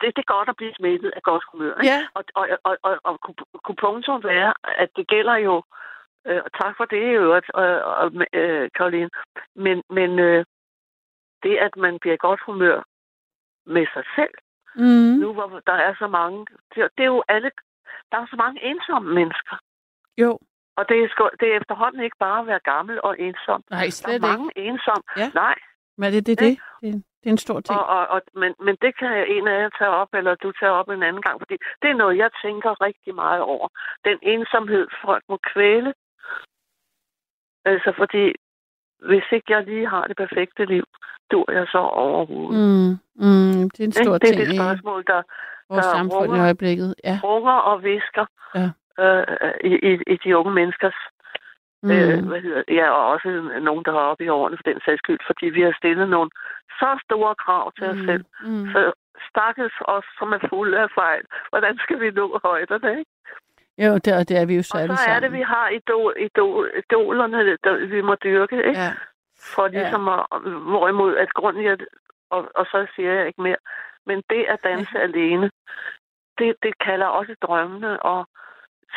det, 0.02 0.10
det 0.16 0.18
er 0.26 0.34
godt 0.38 0.50
at 0.50 0.56
blive 0.58 0.74
smittet 0.80 1.12
af 1.16 1.22
godt 1.22 1.44
humør. 1.52 1.74
Ikke? 1.82 1.94
Ja. 1.94 2.00
Og, 2.14 2.24
og, 2.36 2.48
og, 2.64 2.78
og, 2.84 3.00
og 3.04 3.20
kunne, 3.64 3.76
punktum 3.76 4.24
være, 4.24 4.54
at 4.84 4.90
det 4.96 5.08
gælder 5.08 5.36
jo, 5.36 5.64
øh, 6.28 6.42
og 6.46 6.52
tak 6.62 6.74
for 6.78 6.86
det 6.86 6.98
i 6.98 7.16
øvrigt, 7.24 7.46
øh, 7.58 7.82
og, 8.02 8.12
øh, 8.34 8.70
Karoline, 8.76 9.10
men, 9.56 9.84
men 9.90 10.20
øh, 10.20 10.46
det, 11.44 11.58
at 11.58 11.74
man 11.78 11.98
bliver 12.02 12.18
godt 12.18 12.42
humør 12.46 12.84
med 13.66 13.86
sig 13.94 14.04
selv, 14.16 14.34
Mm. 14.76 15.14
nu 15.24 15.34
hvor 15.34 15.62
der 15.68 15.74
er 15.74 15.96
så 16.00 16.08
mange, 16.08 16.46
det, 16.76 16.90
det 16.98 17.04
er 17.04 17.12
jo 17.18 17.24
alle, 17.28 17.52
der 18.12 18.18
er 18.18 18.26
så 18.30 18.36
mange 18.36 18.64
ensomme 18.64 19.14
mennesker. 19.14 19.56
Jo, 20.18 20.40
Og 20.78 20.90
det 20.90 20.98
er, 21.04 21.30
det 21.40 21.48
er 21.54 21.58
efterhånden 21.58 22.04
ikke 22.04 22.18
bare 22.20 22.40
at 22.42 22.48
være 22.48 22.60
gammel 22.74 23.00
og 23.04 23.20
ensom. 23.20 23.64
nej, 23.70 23.80
Der 23.80 23.86
er 23.86 23.92
slet 23.92 24.14
ikke. 24.14 24.28
mange 24.28 24.52
ensomme. 24.56 25.04
Ja. 25.18 25.30
Nej, 25.34 25.56
Men 25.98 26.14
det, 26.14 26.26
det, 26.28 26.40
det, 26.40 26.58
det, 26.82 26.94
det 27.22 27.28
er 27.30 27.32
en 27.32 27.38
stor 27.48 27.60
ting. 27.60 27.80
Og, 27.80 27.86
og, 27.86 28.08
og, 28.08 28.22
men, 28.36 28.56
men 28.60 28.76
det 28.82 28.98
kan 29.00 29.12
en 29.36 29.48
af 29.48 29.62
jer 29.62 29.70
tage 29.80 29.90
op, 30.02 30.14
eller 30.14 30.36
du 30.36 30.52
tager 30.52 30.72
op 30.72 30.90
en 30.90 31.04
anden 31.04 31.22
gang, 31.22 31.42
fordi 31.42 31.56
det 31.82 31.90
er 31.90 31.94
noget, 32.04 32.18
jeg 32.18 32.30
tænker 32.44 32.82
rigtig 32.82 33.16
meget 33.16 33.42
over. 33.42 33.68
Den 34.06 34.18
ensomhed, 34.22 34.88
folk 35.06 35.24
må 35.30 35.38
kvæle. 35.54 35.94
Altså, 37.66 37.94
fordi 37.98 38.34
hvis 39.10 39.24
ikke 39.32 39.54
jeg 39.54 39.64
lige 39.64 39.88
har 39.88 40.04
det 40.08 40.18
perfekte 40.18 40.66
liv, 40.66 40.84
dur 41.32 41.52
jeg 41.52 41.66
så 41.72 41.78
overhovedet. 41.78 42.60
Mm, 42.60 42.90
mm, 43.26 43.70
det 43.70 43.80
er 43.80 43.84
en 43.86 43.92
stor 43.92 44.18
det 44.18 44.30
er 44.30 44.34
ting 44.34 44.48
det 44.48 44.54
i 44.54 44.58
spørgsmål, 44.58 45.04
der 45.08 45.22
vores 45.70 45.86
der 45.86 45.92
samfund 45.96 46.26
i 46.26 46.28
runger. 46.28 46.44
øjeblikket. 46.44 46.96
Ja. 47.04 47.20
runger 47.24 47.58
og 47.72 47.84
visker 47.84 48.26
Ja. 48.56 48.68
øh, 49.04 49.26
i, 49.64 49.74
i, 49.90 49.92
i 50.14 50.16
de 50.24 50.38
unge 50.38 50.54
menneskers 50.54 51.00
Mm. 51.84 51.92
Øh, 51.92 52.26
hvad 52.28 52.42
hedder, 52.42 52.64
ja, 52.80 52.90
og 52.90 53.08
også 53.14 53.28
nogen, 53.62 53.84
der 53.86 53.92
har 53.92 54.00
oppe 54.12 54.24
i 54.24 54.30
årene 54.30 54.58
for 54.58 54.64
den 54.72 54.80
sags 54.86 55.00
skyld, 55.00 55.20
fordi 55.30 55.46
vi 55.46 55.62
har 55.62 55.74
stillet 55.78 56.10
nogle 56.10 56.30
så 56.80 56.90
store 57.06 57.36
krav 57.36 57.72
til 57.78 57.86
os 57.94 57.98
selv. 58.10 58.24
Mm. 58.46 58.66
Så 58.74 58.80
stakkels 59.30 59.74
os, 59.96 60.06
som 60.20 60.34
er 60.34 60.42
fulde 60.50 60.80
af 60.80 60.90
fejl. 61.02 61.24
Hvordan 61.50 61.78
skal 61.84 62.00
vi 62.02 62.10
nå 62.12 62.40
højderne, 62.44 62.90
ikke? 63.00 63.12
Jo, 63.78 63.94
det, 63.98 64.14
og 64.20 64.30
det 64.30 64.38
er 64.38 64.46
vi 64.46 64.56
jo 64.56 64.64
så 64.64 64.78
Og 64.78 64.88
så 64.88 64.94
er 64.94 64.98
sammen. 64.98 65.24
det, 65.24 65.32
vi 65.32 65.42
har 65.42 65.70
idol, 65.70 66.14
idol, 66.20 66.72
idolerne, 66.78 67.58
der 67.64 67.86
vi 67.88 68.02
må 68.02 68.16
dyrke, 68.16 68.56
ikke? 68.58 68.80
Ja. 68.80 68.92
For 69.54 69.68
ligesom 69.68 70.08
at, 70.08 70.26
hvorimod 70.72 71.16
at 71.18 71.34
grunden 71.34 71.66
at, 71.68 71.86
og, 72.30 72.52
og 72.56 72.66
så 72.66 72.88
siger 72.96 73.14
jeg 73.14 73.28
ikke 73.28 73.42
mere, 73.42 73.56
men 74.06 74.24
det 74.30 74.46
at 74.50 74.60
danse 74.64 75.00
alene, 75.00 75.52
det, 76.38 76.56
det 76.64 76.74
kalder 76.86 77.06
også 77.06 77.36
drømmene 77.42 78.04
og 78.04 78.28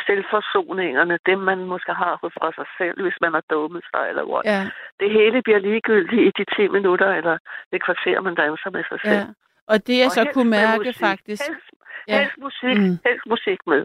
selvforsoningerne, 0.06 1.18
dem 1.26 1.38
man 1.38 1.58
måske 1.64 1.92
har 1.92 2.18
fra 2.22 2.52
sig 2.58 2.66
selv, 2.78 3.02
hvis 3.02 3.18
man 3.20 3.32
har 3.32 3.44
dummet 3.50 3.82
sig, 3.94 4.04
eller 4.08 4.24
hvor. 4.24 4.42
ja, 4.44 4.60
Det 5.00 5.10
hele 5.10 5.42
bliver 5.42 5.58
ligegyldigt 5.58 6.22
i 6.38 6.42
de 6.42 6.44
10 6.56 6.68
minutter, 6.68 7.08
eller 7.18 7.38
det 7.72 7.84
kvarter, 7.84 8.20
man 8.20 8.34
danser 8.34 8.70
med 8.70 8.84
sig 8.90 8.98
selv. 9.04 9.12
ja. 9.18 9.26
Og 9.66 9.86
det 9.86 9.98
jeg 9.98 10.06
Og 10.06 10.12
så 10.12 10.30
kunne 10.34 10.50
mærke 10.50 10.78
musik. 10.86 11.00
faktisk, 11.00 11.42
Helst, 11.48 11.70
Ja. 12.08 12.18
helst 12.18 12.38
musik, 12.38 12.78
mm. 12.78 12.96
helst 13.08 13.26
musik 13.26 13.60
med. 13.66 13.82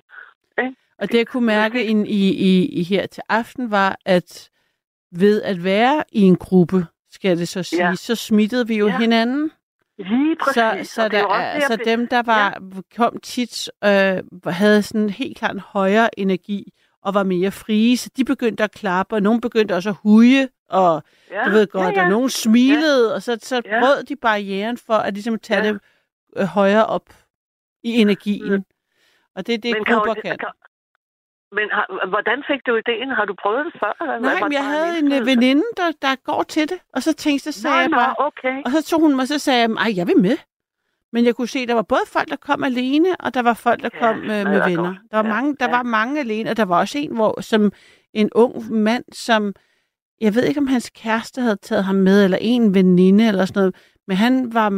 Og 0.99 1.11
det 1.11 1.17
jeg 1.17 1.27
kunne 1.27 1.45
mærke 1.45 1.83
ind 1.85 2.07
i, 2.07 2.29
i, 2.33 2.65
i 2.65 2.83
her 2.83 3.05
til 3.05 3.23
aften, 3.29 3.71
var, 3.71 3.97
at 4.05 4.49
ved 5.11 5.41
at 5.41 5.63
være 5.63 6.03
i 6.11 6.21
en 6.21 6.35
gruppe, 6.35 6.85
skal 7.11 7.37
det 7.37 7.47
så 7.47 7.63
sige, 7.63 7.87
Ja. 7.89 7.95
så 7.95 8.15
smittede 8.15 8.67
vi 8.67 8.77
jo 8.77 8.87
Ja. 8.87 8.97
hinanden. 8.97 9.51
Lige 9.97 10.35
præcis. 10.41 10.87
Så, 10.87 10.93
så, 10.95 11.01
er 11.01 11.07
der, 11.07 11.27
er, 11.27 11.67
så 11.67 11.77
dem, 11.85 12.07
der 12.07 12.21
var, 12.23 12.61
kom 12.95 13.17
tit, 13.23 13.69
øh, 13.83 14.23
havde 14.45 14.81
sådan 14.83 15.09
helt 15.09 15.37
klart 15.37 15.53
en 15.53 15.59
højere 15.59 16.19
energi 16.19 16.73
og 17.03 17.13
var 17.13 17.23
mere 17.23 17.51
frie, 17.51 17.97
så 17.97 18.09
de 18.17 18.25
begyndte 18.25 18.63
at 18.63 18.71
klappe, 18.71 19.15
og 19.15 19.21
nogen 19.23 19.41
begyndte 19.41 19.75
også 19.75 19.89
at 19.89 19.95
huge, 20.03 20.49
og 20.69 21.03
ja, 21.31 21.43
du 21.45 21.49
ved 21.51 21.67
godt, 21.67 21.95
ja, 21.95 21.99
ja. 21.99 22.03
og 22.03 22.09
nogen 22.09 22.29
smilede, 22.29 23.15
og 23.15 23.23
så, 23.23 23.37
så 23.41 23.61
Ja. 23.65 23.79
brød 23.79 24.03
de 24.03 24.15
barrieren 24.15 24.77
for 24.77 24.93
at 24.93 25.13
ligesom 25.13 25.39
tage 25.39 25.63
Ja. 25.65 25.67
det 25.73 25.79
øh, 26.37 26.45
højere 26.45 26.85
op 26.85 27.09
i 27.83 27.89
energien. 27.89 28.65
Og 29.35 29.47
det 29.47 29.53
er 29.53 29.57
det, 29.57 29.71
Men 29.77 29.85
Karoline- 29.85 30.21
kan. 30.21 30.37
Kar- 30.39 30.57
Men 31.51 31.67
har, 31.71 32.07
hvordan 32.13 32.43
fik 32.49 32.61
du 32.67 32.75
ideen? 32.75 33.09
Har 33.09 33.25
du 33.25 33.35
prøvet 33.43 33.65
det 33.65 33.73
før? 33.81 33.93
Eller 34.01 34.19
Nej, 34.19 34.39
men 34.43 34.53
jeg 34.53 34.65
havde 34.65 34.99
en 34.99 35.11
øh, 35.11 35.25
veninde, 35.25 35.63
der, 35.77 35.91
der 36.01 36.15
går 36.23 36.43
til 36.43 36.69
det, 36.69 36.79
og 36.93 37.03
så 37.03 37.13
tænkte 37.13 37.51
så 37.51 37.61
sagde 37.61 37.75
Nå, 37.75 37.81
jeg 37.81 37.89
bare, 37.91 38.15
okay. 38.19 38.63
og 38.65 38.71
så 38.71 38.83
tog 38.89 38.99
hun 39.01 39.15
mig, 39.15 39.27
så 39.27 39.39
sagde 39.39 39.59
jeg, 39.61 39.69
ej, 39.71 39.93
jeg 39.95 40.07
vil 40.07 40.17
med. 40.17 40.37
Men 41.13 41.25
jeg 41.25 41.35
kunne 41.35 41.47
se, 41.47 41.67
der 41.67 41.73
var 41.73 41.81
både 41.81 42.01
folk, 42.07 42.29
der 42.29 42.35
kom 42.35 42.63
alene, 42.63 43.15
og 43.19 43.33
der 43.33 43.41
var 43.41 43.53
folk, 43.53 43.81
der 43.81 43.89
Ja, 43.93 43.99
kom 43.99 44.17
øh, 44.21 44.27
med 44.27 44.43
venner. 44.69 44.83
godt. 44.83 44.97
Der 45.11 45.17
var, 45.17 45.23
Ja, 45.23 45.33
mange, 45.33 45.55
der 45.59 45.65
ja. 45.69 45.75
var 45.75 45.83
mange 45.83 46.19
alene, 46.19 46.49
og 46.49 46.57
der 46.57 46.65
var 46.65 46.79
også 46.79 46.97
en, 46.97 47.15
hvor 47.15 47.41
som 47.41 47.71
en 48.13 48.29
ung 48.35 48.71
mand, 48.71 49.03
som, 49.13 49.53
jeg 50.21 50.35
ved 50.35 50.43
ikke, 50.43 50.59
om 50.59 50.67
hans 50.67 50.89
kæreste 50.89 51.41
havde 51.41 51.55
taget 51.55 51.83
ham 51.83 51.95
med, 51.95 52.23
eller 52.23 52.37
en 52.41 52.73
veninde, 52.73 53.27
eller 53.27 53.45
sådan 53.45 53.59
noget, 53.59 53.75
Men 54.09 54.17
han 54.17 54.53
var 54.53 54.69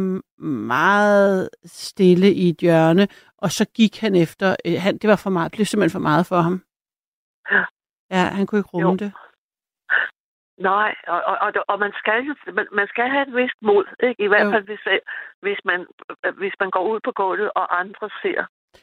meget 0.42 1.50
stille 1.64 2.28
i 2.42 2.48
et 2.48 2.56
hjørne, 2.66 3.04
og 3.38 3.50
så 3.50 3.64
gik 3.78 3.94
han 4.00 4.14
efter, 4.24 4.56
øh, 4.66 4.74
han, 4.84 4.98
det 4.98 5.08
var 5.10 5.16
for 5.24 5.30
meget, 5.30 5.52
blev 5.52 5.66
simpelthen 5.66 5.96
for 5.98 6.06
meget 6.10 6.26
for 6.26 6.40
ham. 6.46 6.56
Ja. 7.54 7.62
Ja, 8.16 8.24
han 8.36 8.46
kunne 8.46 8.58
ikke 8.58 8.70
rumme 8.74 8.90
Jo. 8.90 8.96
det. 8.96 9.12
Nej, 10.70 10.94
og, 11.06 11.20
og, 11.30 11.36
og, 11.44 11.50
og 11.68 11.78
man, 11.78 11.92
skal 12.00 12.18
jo, 12.28 12.34
man, 12.58 12.66
man 12.72 12.86
skal 12.92 13.06
have 13.14 13.22
et 13.28 13.34
vist 13.40 13.58
mod, 13.62 13.84
ikke? 14.08 14.24
i 14.24 14.28
hvert 14.28 14.46
Jo. 14.46 14.50
fald 14.50 14.64
hvis, 14.64 14.84
øh, 14.86 14.98
hvis, 15.42 15.58
man, 15.64 15.80
øh, 16.26 16.32
hvis 16.38 16.52
man 16.60 16.70
går 16.70 16.84
ud 16.92 17.00
på 17.04 17.12
gulvet, 17.16 17.50
og 17.56 17.80
andre 17.80 18.08
ser. 18.22 18.40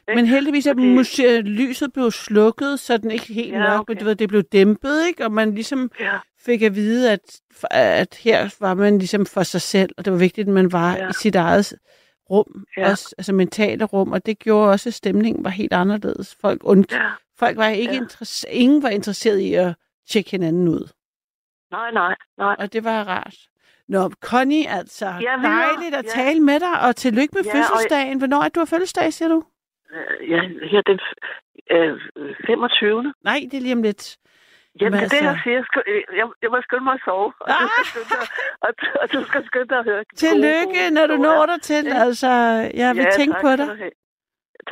Ikke? 0.08 0.14
Men 0.16 0.26
heldigvis 0.26 0.66
er 0.66 0.74
Fordi- 0.74 0.94
musik, 0.94 1.44
lyset 1.44 1.92
blev 1.92 2.10
slukket, 2.10 2.80
så 2.80 2.96
den 2.96 3.10
ikke 3.10 3.32
helt 3.34 3.52
Ja, 3.52 3.58
mørk, 3.58 3.80
okay. 3.80 3.94
men 3.94 4.04
ved, 4.06 4.14
det 4.16 4.28
blev 4.28 4.42
dæmpet, 4.42 5.06
ikke? 5.08 5.24
Og 5.24 5.32
man 5.32 5.54
ligesom 5.54 5.90
Ja, 6.00 6.18
fik 6.46 6.62
at 6.62 6.74
vide, 6.74 7.12
at, 7.12 7.40
at 7.70 8.14
her 8.24 8.54
var 8.60 8.74
man 8.74 8.98
ligesom 8.98 9.26
for 9.26 9.42
sig 9.42 9.60
selv, 9.60 9.90
og 9.98 10.04
det 10.04 10.12
var 10.12 10.18
vigtigt, 10.18 10.48
at 10.48 10.54
man 10.54 10.72
var 10.72 10.96
Ja. 10.96 11.08
i 11.08 11.12
sit 11.12 11.34
eget 11.34 11.74
rum, 12.30 12.64
Ja. 12.76 12.90
også, 12.90 13.14
altså 13.18 13.32
mentale 13.32 13.84
rum, 13.84 14.12
og 14.12 14.26
det 14.26 14.38
gjorde 14.38 14.70
også, 14.70 14.88
at 14.88 14.94
stemningen 14.94 15.44
var 15.44 15.50
helt 15.50 15.72
anderledes. 15.72 16.36
Folk, 16.40 16.64
und, 16.64 16.92
ja. 16.92 17.08
folk 17.38 17.56
var 17.56 17.68
ikke 17.68 17.92
Ja. 17.92 17.98
interesse, 18.00 18.46
ingen 18.50 18.82
var 18.82 18.88
interesseret 18.88 19.38
i 19.38 19.54
at 19.54 19.74
tjekke 20.10 20.30
hinanden 20.30 20.68
ud, 20.68 20.88
Nej, 21.70 21.90
nej, 21.92 22.14
nej. 22.38 22.56
og 22.58 22.72
det 22.72 22.84
var 22.84 23.04
rart. 23.04 23.34
Nå, 23.88 24.10
Connie, 24.20 24.68
altså, 24.68 25.06
Ja, 25.06 25.36
dejligt 25.42 25.94
at 25.94 26.04
Ja. 26.04 26.10
tale 26.22 26.40
med 26.40 26.60
dig, 26.60 26.80
og 26.88 26.96
tillykke 26.96 27.34
med 27.34 27.42
Ja, 27.44 27.54
fødselsdagen. 27.54 28.18
Hvornår 28.18 28.42
er 28.42 28.48
du 28.48 28.60
har 28.60 28.64
fødselsdag, 28.64 29.12
siger 29.12 29.28
du? 29.28 29.44
Øh, 29.94 30.30
Ja, 30.30 30.40
her 30.70 30.82
den 30.82 30.98
øh, 31.70 31.98
25. 32.46 33.14
Nej, 33.24 33.40
det 33.50 33.54
er 33.56 33.60
lige 33.60 33.72
om 33.74 33.82
lidt. 33.82 34.16
Jamen, 34.80 34.80
Jamen, 34.80 34.92
det 34.92 35.04
er 35.04 35.08
det, 35.16 35.22
jeg 35.24 35.30
altså- 35.30 35.42
siger. 35.44 36.16
Jeg, 36.20 36.26
jeg 36.42 36.50
må 36.54 36.58
skynde 36.66 36.84
mig 36.88 36.94
at 36.98 37.02
sove, 37.08 37.32
og, 37.40 37.48
du 37.78 37.84
skal 37.90 38.02
dig, 38.14 38.24
og, 38.66 38.70
og 39.00 39.06
du 39.14 39.20
skal 39.28 39.40
skynde 39.48 39.68
dig 39.72 39.78
at 39.82 39.86
høre. 39.90 40.04
Tillykke, 40.24 40.80
når 40.96 41.04
du 41.12 41.16
når 41.26 41.46
dig 41.52 41.60
til. 41.70 41.84
Altså, 42.04 42.30
jeg 42.82 42.90
vil 42.96 43.04
ja, 43.08 43.16
tænke 43.18 43.34
tak 43.34 43.42
på 43.46 43.50
dig. 43.60 43.68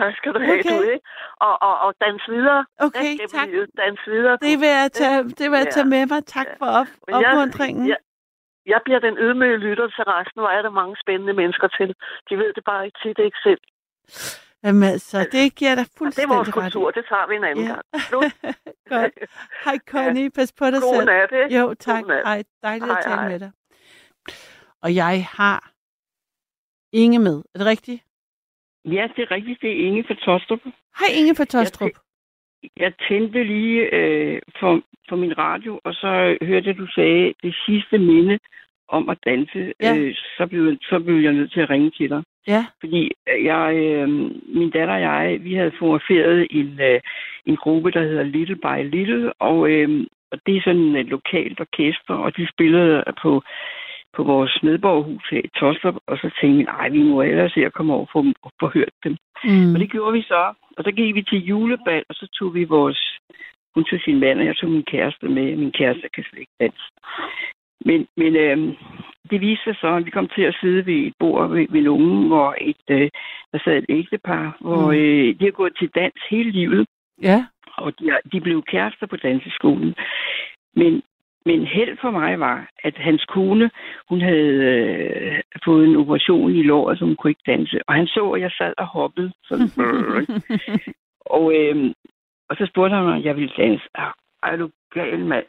Tak 0.00 0.12
skal 0.18 0.30
du 0.34 0.38
have, 0.48 0.58
Okay. 0.60 0.76
du, 0.78 0.82
ikke? 0.94 1.06
Og, 1.46 1.54
og, 1.68 1.74
og 1.84 1.90
dans 2.04 2.22
videre. 2.34 2.62
Okay, 2.86 3.04
ikke? 3.12 3.26
Tak. 3.36 3.48
Dans 3.84 4.00
videre. 4.12 4.34
du. 4.40 4.46
Det 4.46 4.54
vil 4.62 4.70
jeg 4.82 4.90
tage, 5.00 5.18
det 5.38 5.46
vil 5.50 5.58
jeg 5.62 5.68
tage 5.76 5.88
med 5.94 6.02
mig. 6.12 6.20
Tak 6.36 6.46
Ja. 6.46 6.54
for 6.60 6.68
op, 6.80 6.86
Men 7.08 7.20
jeg- 7.22 7.30
opmuntringen. 7.32 7.88
jeg, 7.88 7.96
jeg 8.72 8.80
bliver 8.84 8.98
den 9.06 9.14
ydmyge 9.24 9.56
lytter 9.66 9.86
til 9.96 10.04
resten. 10.14 10.40
Hvor 10.42 10.48
er 10.56 10.62
der 10.62 10.70
mange 10.80 10.96
spændende 11.02 11.32
mennesker 11.40 11.68
til. 11.78 11.88
De 12.30 12.34
ved 12.40 12.50
det 12.56 12.64
bare 12.64 12.82
ikke 12.86 12.98
tit, 13.04 13.18
ikke 13.18 13.38
selv. 13.46 13.60
Jamen 14.64 14.82
altså, 14.82 15.18
det 15.32 15.54
giver 15.54 15.74
dig 15.74 15.82
Og 15.82 15.86
det 15.88 15.94
er 15.94 15.98
fuldstændig 15.98 16.36
vores 16.36 16.48
ret 16.48 16.54
kultur. 16.54 16.90
Det 16.90 17.04
tager 17.08 17.26
vi 17.28 17.34
en 17.36 17.44
anden 17.44 17.64
Ja. 17.64 17.70
gang. 17.72 17.84
Godt. 18.92 19.12
Hej 19.64 19.78
Connie, 19.92 20.30
pas 20.30 20.52
på 20.52 20.64
dig 20.64 20.80
God 20.82 20.94
selv. 20.94 21.06
nat, 21.06 21.30
ikke? 21.44 21.58
Jo, 21.58 21.74
tak. 21.74 22.06
nat. 22.06 22.22
Hej, 22.24 22.42
dejligt 22.62 22.90
at 22.90 22.98
tale 23.04 23.14
hej. 23.20 23.28
med 23.28 23.40
dig. 23.40 23.50
Og 24.82 24.94
jeg 24.94 25.26
har 25.30 25.72
Inge 26.92 27.18
med. 27.18 27.36
Er 27.54 27.58
det 27.58 27.66
rigtigt? 27.66 28.02
Ja, 28.84 29.08
det 29.16 29.22
er 29.22 29.30
rigtigt. 29.30 29.60
Det 29.62 29.70
er 29.70 29.86
Inge 29.86 30.04
fra 30.04 30.14
Tostrup. 30.14 30.60
Hej 30.98 31.08
Inge 31.18 31.34
fra 31.36 31.44
Tostrup. 31.44 31.90
Jeg 32.76 32.92
tændte 33.08 33.44
lige 33.44 33.80
øh, 33.94 34.42
for, 34.60 34.82
for 35.08 35.16
min 35.16 35.38
radio, 35.38 35.80
og 35.84 35.94
så 35.94 36.38
hørte 36.42 36.66
jeg, 36.68 36.76
du 36.78 36.86
sagde 36.94 37.34
det 37.42 37.54
sidste 37.66 37.98
minde 37.98 38.38
om 38.88 39.08
at 39.08 39.18
danse. 39.26 39.72
Ja. 39.82 39.96
Øh, 39.96 40.14
så, 40.36 40.46
blev, 40.46 40.76
så 40.82 40.98
blev 40.98 41.16
jeg 41.16 41.32
nødt 41.32 41.52
til 41.52 41.60
at 41.60 41.70
ringe 41.70 41.90
til 41.90 42.10
dig. 42.10 42.22
Ja, 42.46 42.66
Fordi 42.80 43.10
øh, 43.28 43.44
jeg, 43.44 43.74
øh, 43.76 44.08
min 44.58 44.70
datter 44.70 44.94
og 44.94 45.00
jeg, 45.00 45.38
vi 45.40 45.54
havde 45.54 45.78
fotograferet 45.78 46.46
en, 46.50 46.80
øh, 46.80 47.00
en 47.46 47.56
gruppe, 47.56 47.90
der 47.90 48.02
hedder 48.02 48.22
Little 48.22 48.56
by 48.56 48.90
Little, 48.90 49.32
og, 49.32 49.70
øh, 49.70 50.06
og 50.32 50.38
det 50.46 50.56
er 50.56 50.62
sådan 50.64 50.96
et 50.96 51.06
lokalt 51.06 51.60
orkester, 51.60 52.14
og 52.14 52.36
de 52.36 52.48
spillede 52.54 53.04
på, 53.22 53.42
på 54.16 54.22
vores 54.22 54.58
medborgerhus 54.62 55.28
her 55.30 55.42
i 55.44 55.50
Tostrup, 55.58 55.96
og 56.06 56.16
så 56.18 56.30
tænkte 56.40 56.58
vi, 56.58 56.62
nej, 56.62 56.88
vi 56.88 57.02
må 57.02 57.22
ellers 57.22 57.52
se 57.52 57.66
at 57.66 57.72
komme 57.72 57.94
over 57.94 58.06
for, 58.12 58.22
for 58.60 58.68
hørt 58.74 58.94
dem. 59.04 59.16
mm. 59.44 59.74
Og 59.74 59.80
det 59.80 59.90
gjorde 59.90 60.12
vi 60.12 60.22
så. 60.22 60.52
Og 60.76 60.84
så 60.84 60.90
gik 60.92 61.14
vi 61.14 61.22
til 61.22 61.44
julebal, 61.44 62.04
og 62.08 62.14
så 62.14 62.26
tog 62.38 62.54
vi 62.54 62.64
vores... 62.64 63.18
Hun 63.74 63.84
tog 63.84 64.00
sin 64.04 64.20
mand, 64.20 64.38
og 64.40 64.46
jeg 64.46 64.56
tog 64.56 64.70
min 64.70 64.82
kæreste 64.82 65.26
med. 65.28 65.56
Min 65.56 65.72
kæreste 65.72 66.08
kan 66.14 66.24
slet 66.24 66.40
ikke 66.40 66.52
danse. 66.60 66.84
Men, 67.84 68.06
men 68.16 68.36
øhm, 68.36 68.74
det 69.30 69.40
viste 69.40 69.64
sig 69.64 69.76
så, 69.80 69.86
at 69.96 70.06
vi 70.06 70.10
kom 70.10 70.28
til 70.28 70.42
at 70.42 70.56
sidde 70.60 70.86
ved 70.86 70.94
et 70.94 71.14
bord 71.18 71.50
ved, 71.50 71.66
ved 71.70 71.82
nogen, 71.82 72.26
hvor 72.26 72.54
et, 72.60 72.84
øh, 72.90 73.10
der 73.52 73.58
sad 73.64 73.76
et 73.78 73.86
ægtepar, 73.88 74.56
hvor 74.60 74.86
Mm. 74.92 74.98
øh, 74.98 75.40
de 75.40 75.44
har 75.44 75.50
gået 75.50 75.76
til 75.78 75.88
dans 75.94 76.20
hele 76.30 76.50
livet, 76.50 76.86
ja. 77.22 77.46
og 77.76 77.98
de, 77.98 78.04
de 78.32 78.40
blev 78.40 78.62
kærester 78.62 79.06
på 79.06 79.16
danseskolen. 79.16 79.94
Men, 80.74 81.02
men 81.44 81.66
held 81.66 81.98
for 82.00 82.10
mig 82.10 82.40
var, 82.40 82.68
at 82.84 82.94
hans 82.96 83.24
kone, 83.24 83.70
hun 84.08 84.20
havde 84.20 84.54
øh, 84.64 85.40
fået 85.64 85.86
en 85.88 85.96
operation 85.96 86.50
i 86.54 86.62
låret, 86.62 86.98
så 86.98 87.04
hun 87.04 87.16
kunne 87.16 87.30
ikke 87.30 87.46
danse. 87.52 87.80
Og 87.88 87.94
han 87.94 88.06
så, 88.06 88.30
at 88.30 88.40
jeg 88.40 88.50
sad 88.50 88.74
og 88.78 88.86
hoppede. 88.86 89.32
Sådan, 89.44 89.68
og, 91.36 91.54
øh, 91.56 91.94
og 92.48 92.56
så 92.56 92.66
spurgte 92.66 92.94
han 92.96 93.04
mig, 93.04 93.14
om 93.14 93.24
jeg 93.24 93.36
ville 93.36 93.52
danse. 93.56 93.84
Er 94.42 94.56
du 94.56 94.70
gal, 94.94 95.18
mand? 95.24 95.44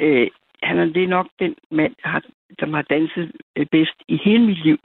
Øh, 0.00 0.28
han 0.62 0.78
er, 0.78 0.84
det 0.84 1.08
nok 1.08 1.26
den 1.38 1.54
mand, 1.70 1.94
der 2.02 2.08
har, 2.08 2.22
som 2.58 2.72
har 2.74 2.82
danset 2.82 3.32
øh, 3.56 3.66
bedst 3.66 3.98
i 4.08 4.20
hele 4.24 4.46
mit 4.46 4.64
liv. 4.64 4.78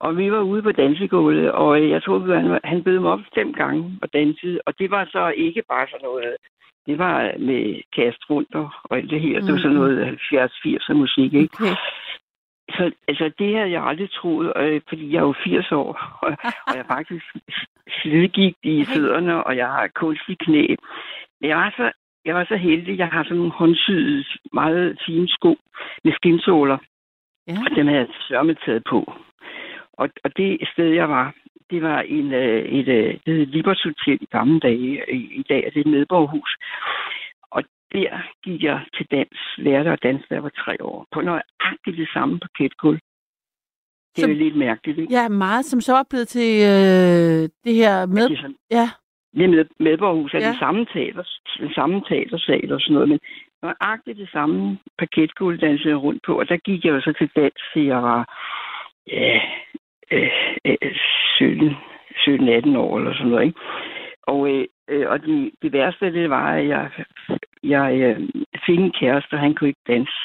Og 0.00 0.16
vi 0.16 0.32
var 0.32 0.40
ude 0.40 0.62
på 0.62 0.72
dansegulvet, 0.72 1.52
og 1.52 1.80
øh, 1.80 1.90
jeg 1.90 2.02
tror, 2.02 2.34
han, 2.34 2.60
han 2.64 2.84
bød 2.84 2.98
mig 2.98 3.10
op 3.12 3.20
fem 3.34 3.52
gange 3.52 3.98
og 4.02 4.12
dansede. 4.12 4.60
Og 4.66 4.78
det 4.78 4.90
var 4.90 5.04
så 5.04 5.32
ikke 5.36 5.62
bare 5.68 5.86
sådan 5.90 6.04
noget, 6.04 6.36
det 6.86 6.98
var 6.98 7.38
med 7.38 7.82
kast 7.96 8.30
rundt 8.30 8.54
og, 8.54 8.70
og 8.84 9.02
det 9.02 9.20
her. 9.20 9.40
Det 9.40 9.52
var 9.52 9.58
sådan 9.58 9.76
noget 9.76 10.18
70-80'er 10.32 10.94
musik, 10.94 11.34
ikke? 11.34 11.54
Okay. 11.60 11.76
Så 12.70 12.90
altså, 13.08 13.30
det 13.38 13.56
havde 13.56 13.70
jeg 13.70 13.82
aldrig 13.84 14.10
troet, 14.10 14.52
øh, 14.56 14.80
fordi 14.88 15.12
jeg 15.12 15.18
er 15.18 15.22
jo 15.22 15.34
80 15.44 15.72
år, 15.72 15.88
og, 16.24 16.36
og 16.66 16.74
jeg 16.74 16.84
er 16.84 16.94
faktisk 16.96 17.24
slidgik 17.88 18.56
i 18.62 18.84
fødderne, 18.84 19.44
og 19.44 19.56
jeg 19.56 19.66
har 19.66 19.88
kunstig 19.94 20.38
knæ. 20.38 20.66
Men 21.40 21.50
jeg 21.50 21.56
var 21.56 21.74
så, 21.76 21.92
jeg 22.24 22.34
var 22.34 22.44
så 22.44 22.56
heldig, 22.56 22.98
jeg 22.98 23.06
har 23.08 23.22
sådan 23.24 23.36
nogle 23.36 23.52
håndsyede, 23.52 24.24
meget 24.52 24.98
fine 25.06 25.28
sko 25.28 25.56
med 26.04 26.12
skinsåler, 26.12 26.78
Ja. 27.48 27.56
og 27.70 27.76
dem 27.76 27.86
havde 27.86 28.00
jeg 28.00 28.08
sørme 28.28 28.54
taget 28.54 28.82
på. 28.90 29.12
Og, 29.92 30.08
og 30.24 30.36
det 30.36 30.68
sted, 30.72 30.88
jeg 30.88 31.08
var, 31.08 31.34
det 31.70 31.82
var 31.82 32.00
en, 32.00 32.32
øh, 32.34 32.64
et, 32.64 32.88
øh, 32.88 33.14
det 33.26 33.34
hed 33.34 33.46
Libers 33.46 33.82
Hotel 33.82 34.18
i 34.22 34.26
gamle 34.30 34.60
dage. 34.60 35.12
I, 35.12 35.18
I 35.40 35.42
dag 35.48 35.64
er 35.66 35.70
det 35.70 35.80
et 35.80 35.86
medborgerhus. 35.86 36.56
Og 37.50 37.62
der 37.92 38.10
gik 38.44 38.62
jeg 38.62 38.80
til 38.96 39.06
dans, 39.10 39.38
lærte 39.58 39.90
at 39.90 40.02
danse, 40.02 40.24
da 40.30 40.34
jeg 40.34 40.42
var 40.42 40.52
tre 40.64 40.76
år. 40.84 41.06
På 41.12 41.20
nøjagtigt 41.20 41.96
det 41.96 42.08
samme 42.12 42.38
parketgulv. 42.40 42.98
Det 44.16 44.22
er 44.22 44.26
Som- 44.26 44.30
jo 44.30 44.36
lidt 44.36 44.56
mærkeligt, 44.56 44.98
ikke? 44.98 45.12
Ja, 45.12 45.28
meget, 45.28 45.64
som 45.64 45.80
så 45.80 45.92
var 45.92 46.06
blevet 46.10 46.28
til 46.28 46.50
øh, 46.72 47.42
det 47.64 47.74
her 47.74 48.06
med... 48.06 48.28
Det 48.28 48.36
er 48.38 48.40
sådan, 48.42 48.56
Ja, 48.70 48.90
det 49.34 49.50
med, 49.50 49.64
medborgerhus 49.80 50.34
er 50.34 50.38
Ja. 50.38 50.48
det 50.48 50.58
samme 50.58 50.86
teater, 50.92 51.24
den 51.58 51.72
samme 51.74 52.02
teatersal 52.08 52.72
og 52.72 52.80
sådan 52.80 52.94
noget, 52.94 53.08
men 53.08 53.20
nøjagtigt 53.62 54.18
det 54.18 54.30
samme 54.32 54.78
parketgulv 54.98 55.58
dansede 55.58 55.88
jeg 55.88 56.02
rundt 56.02 56.22
på, 56.26 56.38
og 56.40 56.48
der 56.48 56.56
gik 56.56 56.84
jeg 56.84 56.90
jo 56.90 57.00
så 57.00 57.12
til 57.18 57.30
dans, 57.36 57.60
til 57.72 57.84
jeg 57.84 58.02
var 58.02 58.22
ja, 59.06 59.40
øh, 60.10 60.30
øh, 60.64 60.76
17, 61.36 61.76
17-18 62.16 62.76
år 62.76 62.98
eller 62.98 63.14
sådan 63.14 63.30
noget, 63.30 63.46
ikke? 63.46 63.60
Og, 64.22 64.50
øh, 64.50 64.64
øh, 64.88 65.06
og 65.08 65.22
det, 65.22 65.50
det 65.62 65.72
værste 65.72 66.06
af 66.06 66.12
det 66.12 66.30
var, 66.30 66.52
at 66.52 66.68
jeg, 66.68 66.90
jeg 67.62 68.00
øh, 68.00 68.28
fik 68.66 68.78
en 68.78 68.92
kæreste, 69.00 69.34
og 69.34 69.40
han 69.40 69.54
kunne 69.54 69.68
ikke 69.68 69.88
danse. 69.88 70.18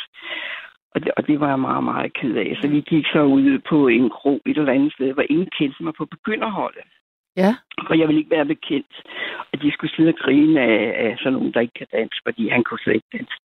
Og 0.95 1.03
det, 1.03 1.11
og 1.17 1.27
det 1.27 1.39
var 1.39 1.49
jeg 1.49 1.59
meget, 1.59 1.83
meget 1.83 2.13
ked 2.13 2.35
af. 2.35 2.57
Så 2.61 2.67
vi 2.67 2.81
gik 2.81 3.05
så 3.05 3.21
ud 3.23 3.59
på 3.69 3.87
en 3.87 4.09
kro 4.09 4.41
et 4.45 4.57
eller 4.57 4.73
andet 4.73 4.93
sted, 4.93 5.13
hvor 5.13 5.25
ingen 5.29 5.49
kendte 5.57 5.83
mig 5.83 5.93
på 5.97 6.05
begynderholdet 6.05 6.83
ja. 7.37 7.55
For 7.87 7.93
jeg 7.93 8.07
ville 8.07 8.19
ikke 8.19 8.35
være 8.37 8.45
bekendt, 8.45 8.93
at 9.53 9.61
de 9.61 9.71
skulle 9.71 9.95
sidde 9.95 10.09
og 10.09 10.19
grine 10.23 10.61
af, 10.61 11.05
af 11.05 11.17
sådan 11.17 11.33
nogen, 11.33 11.53
der 11.53 11.59
ikke 11.59 11.73
kan 11.73 11.87
danse, 11.91 12.21
fordi 12.23 12.49
han 12.49 12.63
kunne 12.63 12.79
slet 12.79 12.93
ikke 12.93 13.17
danse. 13.17 13.35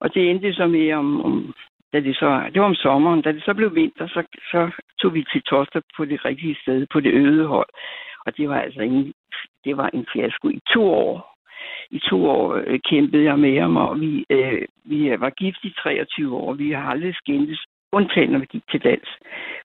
Og 0.00 0.14
det 0.14 0.30
endte 0.30 0.54
så 0.54 0.66
med, 0.66 0.92
om, 0.92 1.24
om 1.24 1.54
da 1.92 2.00
det, 2.00 2.16
så, 2.16 2.50
det 2.52 2.60
var 2.60 2.66
om 2.68 2.74
sommeren, 2.74 3.22
da 3.22 3.32
det 3.32 3.42
så 3.44 3.54
blev 3.54 3.74
vinter, 3.74 4.06
så, 4.08 4.22
så 4.50 4.70
tog 5.00 5.14
vi 5.14 5.24
til 5.32 5.42
Toster 5.42 5.80
på 5.96 6.04
det 6.04 6.24
rigtige 6.24 6.56
sted, 6.62 6.86
på 6.92 7.00
det 7.00 7.12
øde 7.12 7.46
hold. 7.46 7.68
Og 8.26 8.36
det 8.36 8.48
var 8.48 8.60
altså 8.60 8.80
en, 8.80 9.12
det 9.64 9.76
var 9.76 9.90
en 9.94 10.06
fiasko 10.12 10.48
i 10.48 10.60
to 10.74 10.84
år. 10.84 11.38
I 11.90 11.98
to 11.98 12.26
år 12.26 12.62
øh, 12.66 12.80
kæmpede 12.90 13.24
jeg 13.24 13.38
med 13.38 13.60
ham, 13.60 13.76
og 13.76 14.00
vi, 14.00 14.24
øh, 14.30 14.62
vi 14.84 15.20
var 15.20 15.30
gift 15.30 15.64
i 15.64 15.74
23 15.82 16.36
år. 16.36 16.52
Vi 16.52 16.70
har 16.70 16.90
aldrig 16.90 17.14
skændtes, 17.14 17.64
undtagen 17.92 18.30
når 18.30 18.38
vi 18.38 18.46
gik 18.46 18.62
til 18.70 18.80
dans. 18.84 19.08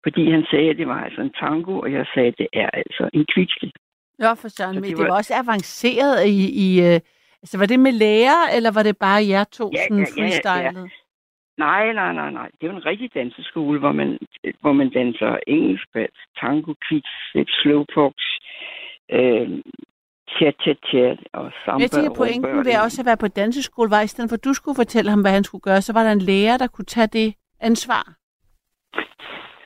Fordi 0.04 0.32
han 0.32 0.44
sagde, 0.52 0.70
at 0.70 0.78
det 0.78 0.88
var 0.88 1.04
altså 1.04 1.22
en 1.22 1.34
tango, 1.44 1.80
og 1.80 1.92
jeg 1.92 2.06
sagde, 2.14 2.28
at 2.28 2.36
det 2.38 2.48
er 2.54 2.70
altså 2.70 3.10
en 3.14 3.26
kviksel. 3.34 3.72
Ja, 4.20 4.34
for 4.34 4.48
Søren, 4.48 4.74
Så 4.74 4.80
men 4.80 4.90
det 4.90 4.98
det 4.98 5.04
var 5.04 5.10
var- 5.12 5.18
også 5.18 5.34
avanceret 5.44 6.26
i... 6.28 6.40
i 6.66 6.82
øh, 6.88 7.00
altså, 7.42 7.58
var 7.58 7.66
det 7.66 7.80
med 7.80 7.92
lærer, 7.92 8.42
eller 8.56 8.72
var 8.72 8.84
det 8.84 8.98
bare 8.98 9.22
jer 9.28 9.44
to 9.44 9.72
Ja, 9.74 9.84
sådan 9.84 9.98
ja, 9.98 10.04
ja, 10.18 10.24
ja. 10.24 10.24
freestylet? 10.24 10.92
Nej, 11.58 11.94
nej, 11.94 12.14
nej, 12.14 12.32
nej. 12.32 12.50
Det 12.62 12.64
er 12.68 12.72
jo 12.72 12.78
en 12.78 12.86
rigtig 12.86 13.10
danseskole, 13.14 13.80
hvor 13.80 13.92
man, 13.92 14.18
hvor 14.62 14.74
man 14.74 14.90
danser 14.90 15.38
engelsk, 15.48 15.88
tango, 16.42 16.74
quick, 16.88 17.06
slowfox, 17.62 18.14
øh, 19.12 19.50
chat-chat-chat 20.36 21.20
og 21.34 21.52
samba. 21.66 21.82
Jeg 21.84 21.92
tænker, 21.92 22.14
pointen 22.16 22.66
ved 22.66 22.78
også 22.86 23.02
at 23.02 23.06
være 23.06 23.18
på 23.18 23.28
danseskole 23.28 23.90
var, 23.92 24.02
i 24.02 24.08
stedet 24.08 24.30
for 24.30 24.36
at 24.38 24.44
du 24.44 24.54
skulle 24.54 24.76
fortælle 24.76 25.10
ham, 25.10 25.22
hvad 25.22 25.32
han 25.32 25.44
skulle 25.44 25.62
gøre, 25.62 25.82
så 25.82 25.94
var 25.94 26.04
der 26.04 26.12
en 26.12 26.20
lærer, 26.22 26.58
der 26.58 26.68
kunne 26.68 26.86
tage 26.86 27.08
det 27.08 27.34
ansvar. 27.64 28.06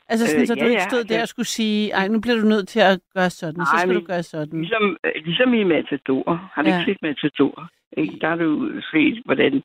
Altså 0.09 0.27
sådan, 0.27 0.41
Øh, 0.41 0.47
så 0.47 0.55
du 0.55 0.59
ja, 0.59 0.65
ikke 0.65 0.81
ja, 0.81 0.87
stod 0.89 0.99
altså- 0.99 1.13
der 1.13 1.21
og 1.21 1.27
skulle 1.27 1.45
sige, 1.45 1.91
ej, 1.91 2.07
nu 2.07 2.19
bliver 2.21 2.37
du 2.41 2.47
nødt 2.47 2.67
til 2.67 2.79
at 2.79 2.99
gøre 3.15 3.29
sådan, 3.29 3.65
så 3.65 3.71
Nej, 3.73 3.79
skal 3.79 3.87
men- 3.87 3.99
du 4.01 4.05
gøre 4.11 4.23
sådan. 4.23 4.59
Ligesom, 4.61 4.97
øh, 5.05 5.11
ligesom 5.25 5.53
i 5.53 5.63
Matador. 5.63 6.49
Har 6.53 6.61
du 6.63 6.69
Ja. 6.69 6.79
ikke 6.79 6.91
set 6.91 7.01
Matador? 7.01 7.69
Ikke? 7.97 8.17
Der 8.21 8.27
har 8.29 8.35
du 8.35 8.81
set, 8.91 9.21
hvordan 9.25 9.63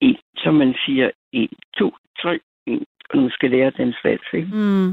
en, 0.00 0.16
som 0.36 0.54
man 0.54 0.74
siger, 0.86 1.10
en, 1.32 1.48
to, 1.78 1.96
tre, 2.22 2.40
en, 2.66 2.84
og 3.10 3.18
nu 3.18 3.30
skal 3.30 3.50
lære 3.50 3.70
den 3.70 3.94
vals, 4.04 4.28
ikke? 4.32 4.48
Mm. 4.52 4.90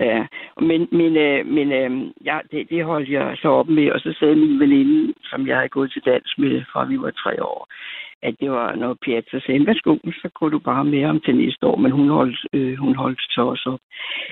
Ja, 0.00 0.26
men, 0.60 0.88
men, 0.92 1.16
øh, 1.16 1.46
men 1.46 1.72
øh, 1.72 2.12
ja, 2.24 2.38
det, 2.50 2.70
det 2.70 2.84
holdt 2.84 3.08
jeg 3.08 3.36
så 3.42 3.48
op 3.48 3.68
med, 3.68 3.92
og 3.92 4.00
så 4.00 4.14
sagde 4.18 4.36
min 4.36 4.60
veninde, 4.60 5.14
som 5.22 5.46
jeg 5.46 5.56
havde 5.56 5.68
gået 5.68 5.92
til 5.92 6.02
dans 6.04 6.34
med, 6.38 6.62
fra 6.72 6.84
vi 6.84 7.00
var 7.00 7.10
tre 7.10 7.44
år, 7.44 7.68
at 8.22 8.34
det 8.40 8.50
var 8.50 8.74
noget 8.74 8.98
pjat, 9.04 9.24
så 9.30 9.40
sagde 9.46 9.66
værsgo, 9.66 9.96
så 10.22 10.28
går 10.34 10.48
du 10.48 10.58
bare 10.58 10.84
med 10.84 11.04
om 11.04 11.20
til 11.20 11.36
næste 11.36 11.66
år, 11.66 11.76
men 11.76 11.92
hun 11.92 12.08
holdt, 12.08 12.46
øh, 12.52 12.76
hun 12.78 12.96
holdt 12.96 13.20
så 13.30 13.42
også 13.42 13.70
op. 13.72 13.80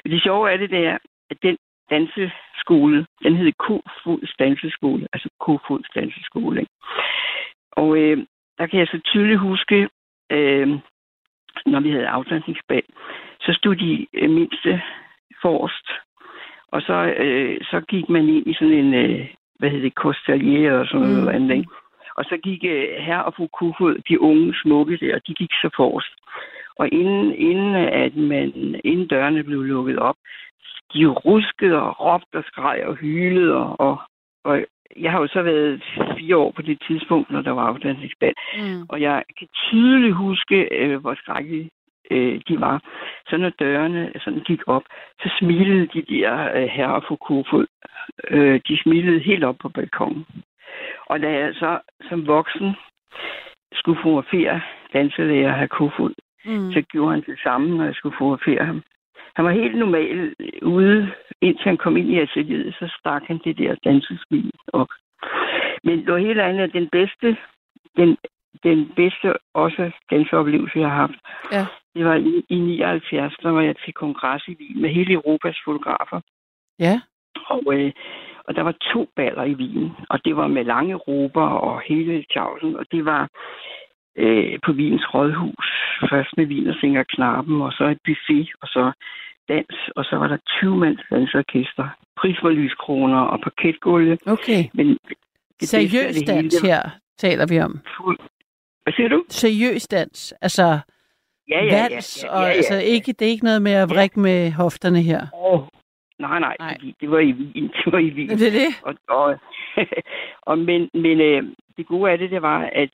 Det 0.05 0.23
sjove 0.23 0.51
er 0.51 0.57
det 0.57 0.71
der, 0.71 0.99
at 1.31 1.37
den 1.43 1.57
danseskole, 1.91 3.07
den 3.23 3.37
hed 3.37 3.53
Kofods 3.53 4.33
Danseskole, 4.39 5.09
altså 5.13 5.29
Kofods 5.41 5.89
Danseskole. 5.95 6.61
Ikke? 6.61 6.73
Og 7.73 7.99
øh, 7.99 8.19
der 8.59 8.67
kan 8.67 8.79
jeg 8.79 8.87
så 8.87 9.01
tydeligt 9.05 9.41
huske, 9.41 9.89
øh, 10.31 10.69
når 11.67 11.81
vi 11.81 11.91
havde 11.91 12.09
afdansningsbal, 12.09 12.83
så 13.41 13.53
stod 13.53 13.77
de 13.77 14.07
øh, 14.15 14.31
mindste 14.31 14.83
forrest, 15.43 15.87
og 16.73 16.83
så, 16.83 17.15
øh, 17.19 17.59
så 17.71 17.81
gik 17.89 18.09
man 18.09 18.29
ind 18.29 18.47
i 18.47 18.55
sådan 18.55 18.75
en, 18.75 18.95
øh, 18.95 19.27
hvad 19.59 19.71
hedder 19.71 19.85
det, 19.85 19.95
kostalier 19.95 20.73
og 20.73 20.87
sådan 20.87 21.07
noget 21.07 21.23
Mm. 21.23 21.29
andet, 21.29 21.57
ikke? 21.57 21.71
Og 22.17 22.25
så 22.25 22.37
gik 22.37 22.65
øh, 22.65 22.89
her 22.99 23.19
og 23.19 23.35
fru 23.35 23.47
Kofod, 23.47 23.99
de 24.09 24.21
unge 24.21 24.55
smukke 24.63 24.97
der, 24.97 25.19
de 25.19 25.35
gik 25.35 25.53
så 25.53 25.71
forrest. 25.77 26.13
Og 26.79 26.89
inden, 26.93 27.35
inden, 27.35 27.75
at 27.75 28.17
man, 28.17 28.81
inden 28.85 29.07
dørene 29.07 29.45
blev 29.45 29.63
lukket 29.63 29.99
op, 29.99 30.17
de 30.95 31.07
ruskede 31.07 31.83
og 31.83 32.01
råbte 32.01 32.37
og 32.37 32.45
skreg 32.45 32.83
og 32.87 32.95
hylede. 32.95 33.55
Og, 33.55 33.81
og, 33.81 34.01
og 34.45 34.65
jeg 34.97 35.13
har 35.13 35.21
jo 35.21 35.27
så 35.27 35.43
været 35.43 35.83
fire 36.19 36.37
år 36.37 36.51
på 36.57 36.63
det 36.63 36.79
tidspunkt, 36.87 37.31
når 37.31 37.41
der 37.43 37.51
var 37.51 37.63
afdansningsbal. 37.63 38.35
Mm. 38.59 38.83
Og 38.89 39.01
jeg 39.01 39.23
kan 39.39 39.49
tydeligt 39.55 40.15
huske, 40.15 40.69
øh, 40.75 40.97
hvor 41.01 41.15
skrækkelige 41.15 41.71
øh, 42.11 42.41
de 42.49 42.61
var. 42.61 42.83
Så 43.29 43.37
når 43.37 43.49
dørene 43.51 44.13
sådan 44.21 44.41
gik 44.41 44.61
op, 44.67 44.83
så 45.23 45.31
smilede 45.39 45.87
de 45.87 46.03
der 46.03 46.53
øh, 46.57 46.69
herrer 46.69 47.01
fra 47.01 47.17
Kofod. 47.17 47.67
Øh, 48.31 48.61
de 48.69 48.83
smilede 48.83 49.19
helt 49.21 49.45
op 49.45 49.57
på 49.59 49.69
balkongen. 49.69 50.27
Og 51.07 51.21
da 51.23 51.31
jeg 51.31 51.55
så 51.55 51.79
som 52.09 52.27
voksen 52.27 52.77
skulle 53.73 54.03
fotografere 54.03 54.61
danselærer 54.93 55.57
her 55.59 55.67
Kofod, 55.67 56.15
Mm. 56.45 56.73
så 56.73 56.83
gjorde 56.93 57.13
han 57.13 57.23
det 57.27 57.39
samme, 57.43 57.77
når 57.77 57.85
jeg 57.85 57.95
skulle 57.95 58.17
fotografere 58.19 58.65
ham. 58.65 58.83
Han 59.37 59.45
var 59.45 59.51
helt 59.51 59.79
normal 59.79 60.35
ude, 60.63 61.13
indtil 61.43 61.65
han 61.65 61.77
kom 61.77 61.97
ind 61.97 62.11
i 62.11 62.19
atelieret, 62.19 62.75
så 62.75 62.95
stak 62.99 63.23
han 63.27 63.41
det 63.45 63.59
der 63.59 63.75
dansesmil 63.85 64.51
op. 64.73 64.89
Men 65.85 65.99
noget 65.99 66.27
helt 66.27 66.41
andet, 66.41 66.63
er 66.63 66.67
den 66.67 66.89
bedste, 66.89 67.37
den, 67.97 68.17
den 68.63 68.93
bedste 68.97 69.35
også 69.55 69.91
danseoplevelse, 70.11 70.79
jeg 70.79 70.89
har 70.91 70.97
haft, 70.97 71.19
Ja. 71.53 71.67
Det 71.99 72.05
var 72.05 72.15
i, 72.15 72.45
i 72.49 72.59
79, 72.59 73.35
der 73.43 73.51
var 73.51 73.63
jeg 73.63 73.77
til 73.85 73.95
kongres 73.95 74.49
i 74.49 74.57
Wien 74.61 74.81
med 74.83 74.91
hele 74.91 75.13
Europas 75.13 75.57
fotografer. 75.65 76.21
Ja. 76.79 77.01
Og, 77.55 77.63
øh, 77.75 77.93
og 78.47 78.55
der 78.57 78.63
var 78.63 78.75
to 78.93 79.09
baller 79.17 79.45
i 79.45 79.55
Wien, 79.55 79.91
og 80.11 80.25
det 80.25 80.37
var 80.37 80.47
med 80.47 80.65
lange 80.65 80.95
råber 80.95 81.47
og 81.47 81.83
hele 81.89 82.25
tjavsen, 82.33 82.77
og 82.77 82.85
det 82.93 83.05
var 83.05 83.29
øh, 84.17 84.59
på 84.65 84.73
Wiens 84.73 85.15
Rådhus. 85.15 85.69
Først 86.11 86.37
med 86.37 86.47
Wien 86.47 86.69
og 86.69 86.77
Singer 86.81 87.05
Knappen, 87.09 87.63
og 87.63 87.73
så 87.73 87.85
et 87.85 88.01
buffet, 88.07 88.49
og 88.63 88.69
så 88.69 88.93
dans, 89.49 89.77
og 89.97 90.05
så 90.05 90.17
var 90.17 90.29
der 90.29 90.39
20 90.61 90.77
mands 90.77 91.03
dansorkester, 91.11 91.89
prisforlyskroner 92.17 93.21
og 93.21 93.41
parketgulve. 93.41 94.19
Okay. 94.27 94.65
Men 94.75 94.99
det 95.61 95.69
Seriøs 95.69 95.91
det 95.91 96.15
hele, 96.15 96.27
dans 96.27 96.55
det 96.55 96.63
var 96.63 96.69
her 96.69 96.91
taler 97.19 97.47
vi 97.47 97.61
om. 97.61 97.81
Hvad 98.83 98.93
siger 98.93 99.09
du? 99.09 99.25
Seriøs 99.29 99.89
dans. 99.89 100.35
Altså 100.43 100.79
Ja, 101.49 101.65
ja, 101.65 101.89
vals, 101.91 102.25
ja, 102.25 102.31
og 102.31 102.41
ja, 102.43 102.47
ja, 102.49 102.53
altså 102.53 102.81
ikke, 102.85 103.13
det 103.13 103.23
er 103.27 103.31
ikke 103.31 103.45
noget 103.45 103.63
med 103.63 103.73
at 103.73 103.91
vrikke 103.91 104.21
med 104.21 104.53
hofterne 104.53 105.03
her. 105.03 105.21
Åh, 105.35 105.61
nej, 106.19 106.39
nej, 106.39 106.57
Nej. 106.59 106.75
fordi 106.75 106.95
det 107.01 107.11
var 107.11 107.19
i 107.19 107.33
Wien. 107.33 107.69
Det 107.85 107.93
var 107.93 107.99
i 107.99 108.11
Wien. 108.17 108.29
Det 108.29 108.47
er 108.49 108.59
det. 108.63 108.71
Og, 108.83 108.95
og, 109.09 109.39
og 110.51 110.59
men, 110.59 110.91
men 110.95 111.21
øh, 111.21 111.43
det 111.77 111.87
gode 111.87 112.11
af 112.13 112.19
det, 112.19 112.31
det 112.31 112.43
var, 112.43 112.61
at, 112.73 112.91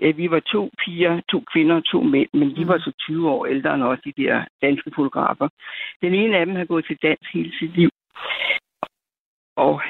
at 0.00 0.16
vi 0.16 0.30
var 0.30 0.40
to 0.40 0.70
piger, 0.84 1.20
to 1.32 1.42
kvinder 1.52 1.76
og 1.76 1.84
to 1.84 2.02
mænd, 2.02 2.28
men 2.32 2.56
de 2.56 2.62
Mm. 2.62 2.68
var 2.68 2.78
så 2.78 2.92
20 3.00 3.30
år 3.30 3.46
ældre 3.46 3.74
end 3.74 3.82
os, 3.82 3.98
de 4.04 4.12
der 4.22 4.44
danske 4.62 4.90
fotografer. 4.96 5.48
Den 6.02 6.14
ene 6.14 6.36
af 6.38 6.46
dem 6.46 6.54
har 6.56 6.64
gået 6.64 6.86
til 6.86 6.98
dans 7.02 7.20
hele 7.34 7.52
sit 7.58 7.76
liv. 7.76 7.90
Og 9.56 9.82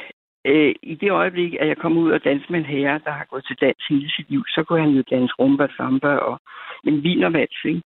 øh, 0.47 0.75
i 0.83 0.95
det 0.95 1.11
øjeblik, 1.11 1.55
at 1.61 1.69
jeg 1.69 1.77
kom 1.77 1.99
ud 1.99 2.11
og 2.13 2.25
danse 2.25 2.47
med 2.51 2.59
en 2.59 2.65
herre, 2.67 3.01
der 3.05 3.11
har 3.11 3.27
gået 3.31 3.47
til 3.47 3.57
dans 3.61 3.87
hele 3.91 4.11
sit 4.11 4.31
liv, 4.31 4.43
så 4.49 4.65
kunne 4.65 4.81
han 4.81 4.91
jo 4.91 5.03
danse 5.11 5.35
rumba, 5.39 5.67
samba 5.77 6.09
og 6.09 6.41
en 6.85 7.03
vinervals, 7.03 7.61
ikke? 7.65 7.83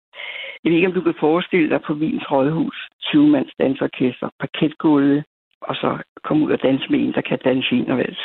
Jeg 0.64 0.70
ved 0.70 0.76
ikke, 0.76 0.88
om 0.88 0.94
du 0.94 1.00
kan 1.00 1.14
forestille 1.20 1.70
dig 1.70 1.80
på 1.82 1.94
Vins 1.94 2.30
Rådhus, 2.32 2.88
20-mands 3.04 3.54
dansorkester, 3.58 4.28
parketgulve, 4.40 5.24
og 5.60 5.76
så 5.76 5.98
komme 6.24 6.46
ud 6.46 6.52
og 6.52 6.62
danse 6.62 6.86
med 6.90 6.98
en, 7.00 7.12
der 7.12 7.20
kan 7.20 7.38
danse 7.44 7.70
vinervals. 7.70 8.22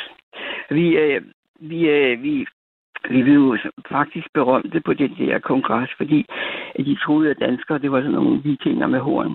Vi, 0.70 0.96
øh, 0.96 1.22
vi, 1.60 1.88
øh, 1.88 2.22
vi, 2.22 2.46
vi 3.08 3.22
blev 3.22 3.34
jo 3.34 3.58
faktisk 3.88 4.26
berømte 4.34 4.80
på 4.80 4.94
den 4.94 5.16
der 5.18 5.38
kongres, 5.38 5.90
fordi 5.96 6.26
at 6.74 6.86
de 6.86 6.96
troede, 7.04 7.30
at 7.30 7.40
danskere, 7.40 7.78
det 7.78 7.92
var 7.92 8.00
sådan 8.00 8.12
nogle 8.12 8.42
vikinger 8.42 8.86
med 8.86 9.00
horn. 9.00 9.32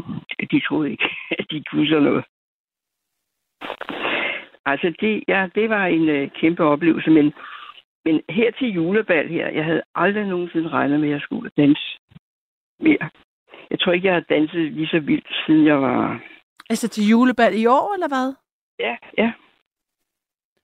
De 0.51 0.59
troede 0.67 0.91
ikke, 0.91 1.09
at 1.39 1.45
de 1.51 1.63
kunne 1.63 1.87
sådan 1.87 2.03
noget. 2.03 2.23
Altså, 4.65 4.93
det, 5.01 5.23
ja, 5.27 5.49
det 5.55 5.69
var 5.69 5.85
en 5.85 6.09
øh, 6.09 6.29
kæmpe 6.29 6.63
oplevelse, 6.63 7.11
men, 7.11 7.33
men 8.05 8.21
her 8.29 8.51
til 8.51 8.67
julebal 8.67 9.27
her, 9.27 9.49
jeg 9.49 9.65
havde 9.65 9.81
aldrig 9.95 10.27
nogensinde 10.27 10.69
regnet 10.69 10.99
med, 10.99 11.07
at 11.07 11.13
jeg 11.13 11.21
skulle 11.21 11.51
danse 11.57 11.97
mere. 12.79 13.09
Jeg 13.71 13.79
tror 13.79 13.91
ikke, 13.91 14.07
jeg 14.07 14.13
har 14.15 14.25
danset 14.29 14.71
lige 14.73 14.87
så 14.87 14.99
vildt, 14.99 15.27
siden 15.45 15.65
jeg 15.65 15.81
var... 15.81 16.19
Altså 16.69 16.87
til 16.87 17.03
julebal 17.09 17.53
i 17.61 17.65
år, 17.65 17.93
eller 17.93 18.07
hvad? 18.07 18.33
Ja, 18.79 18.95
ja. 19.17 19.31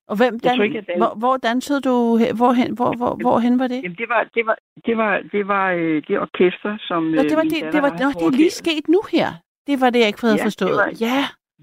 Og 0.07 0.15
hvem 0.17 0.33
Jeg 0.33 0.43
dan- 0.43 0.55
tror 0.57 0.63
ikke, 0.63 0.75
jeg 0.75 0.87
dan- 0.87 0.97
hvor, 0.97 1.13
hvor 1.17 1.37
dansede 1.37 1.81
du? 1.81 2.17
he- 2.19 2.35
Hvorhen, 2.35 2.73
hvor, 2.75 2.91
hvor, 2.97 3.15
hvorhen 3.15 3.59
var 3.59 3.67
det? 3.67 3.83
Jamen, 3.83 3.97
det 3.97 4.09
var 4.09 4.23
det, 4.35 4.45
var, 4.45 4.57
det, 4.85 4.97
var, 4.97 5.19
det, 5.31 5.47
var, 5.47 5.71
øh, 5.71 6.03
det 6.07 6.19
orkester, 6.19 6.77
som... 6.87 7.03
Nå, 7.03 7.21
det 7.23 7.35
var, 7.37 7.43
det, 7.43 7.73
det, 7.73 7.81
var, 7.81 7.89
nå, 7.89 8.09
det 8.19 8.25
er 8.25 8.37
lige 8.37 8.49
sket 8.49 8.87
nu 8.89 9.01
her. 9.11 9.27
Det 9.67 9.81
var 9.81 9.89
det, 9.89 9.99
jeg 9.99 10.07
ikke 10.07 10.21
havde 10.21 10.33
Ja, 10.33 10.37
det 10.37 10.43
forstået. 10.43 10.71
var- 10.77 10.97
Ja, 11.01 11.19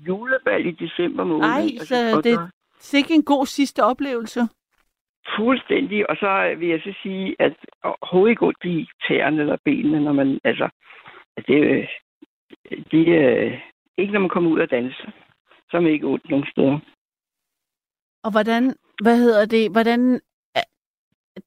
julebal 0.08 0.66
i 0.66 0.70
december 0.70 1.24
måned. 1.24 1.44
Ej, 1.48 1.60
Altså, 1.80 1.86
så 2.10 2.16
og 2.16 2.24
det- 2.24 2.34
så- 2.34 2.48
sikke 2.78 3.14
en 3.14 3.22
god 3.24 3.46
sidste 3.46 3.80
oplevelse. 3.84 4.40
Fuldstændig. 5.36 6.10
Og 6.10 6.16
så 6.16 6.54
vil 6.58 6.68
jeg 6.68 6.80
så 6.84 6.94
sige, 7.02 7.36
at 7.38 7.52
ikke 8.28 8.46
ondt 8.46 8.64
i 8.64 8.88
tæerne 9.08 9.40
eller 9.40 9.56
benene, 9.64 10.00
når 10.04 10.12
man, 10.12 10.40
altså, 10.44 10.68
det, 11.46 11.60
øh, 11.64 11.88
det 12.90 13.08
øh, 13.08 13.60
ikke 13.98 14.12
når 14.12 14.20
man 14.20 14.28
kommer 14.28 14.50
ud 14.50 14.60
og 14.60 14.70
danse, 14.70 15.12
så 15.70 15.76
er 15.76 15.80
man 15.80 15.92
ikke 15.92 16.06
ondt 16.06 16.30
nogen 16.30 16.46
steder. 16.52 16.78
Og 18.24 18.30
hvordan, 18.30 18.74
hvad 19.02 19.16
hedder 19.18 19.46
det, 19.46 19.70
hvordan, 19.72 20.20
er- 20.54 20.70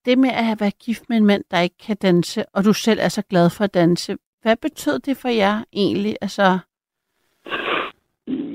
det 0.06 0.18
med 0.18 0.30
at 0.30 0.46
have 0.46 0.58
været 0.60 0.80
gift 0.86 1.10
med 1.10 1.18
en 1.18 1.26
mand, 1.26 1.44
der 1.52 1.60
ikke 1.60 1.78
kan 1.88 1.98
danse, 2.02 2.46
og 2.54 2.64
du 2.64 2.74
selv 2.74 3.00
er 3.00 3.10
så 3.10 3.22
glad 3.30 3.50
for 3.58 3.64
at 3.64 3.74
danse, 3.74 4.18
hvad 4.42 4.58
betød 4.62 5.00
det 5.00 5.18
for 5.18 5.30
jer 5.30 5.64
egentlig? 5.74 6.16
Altså, 6.22 6.60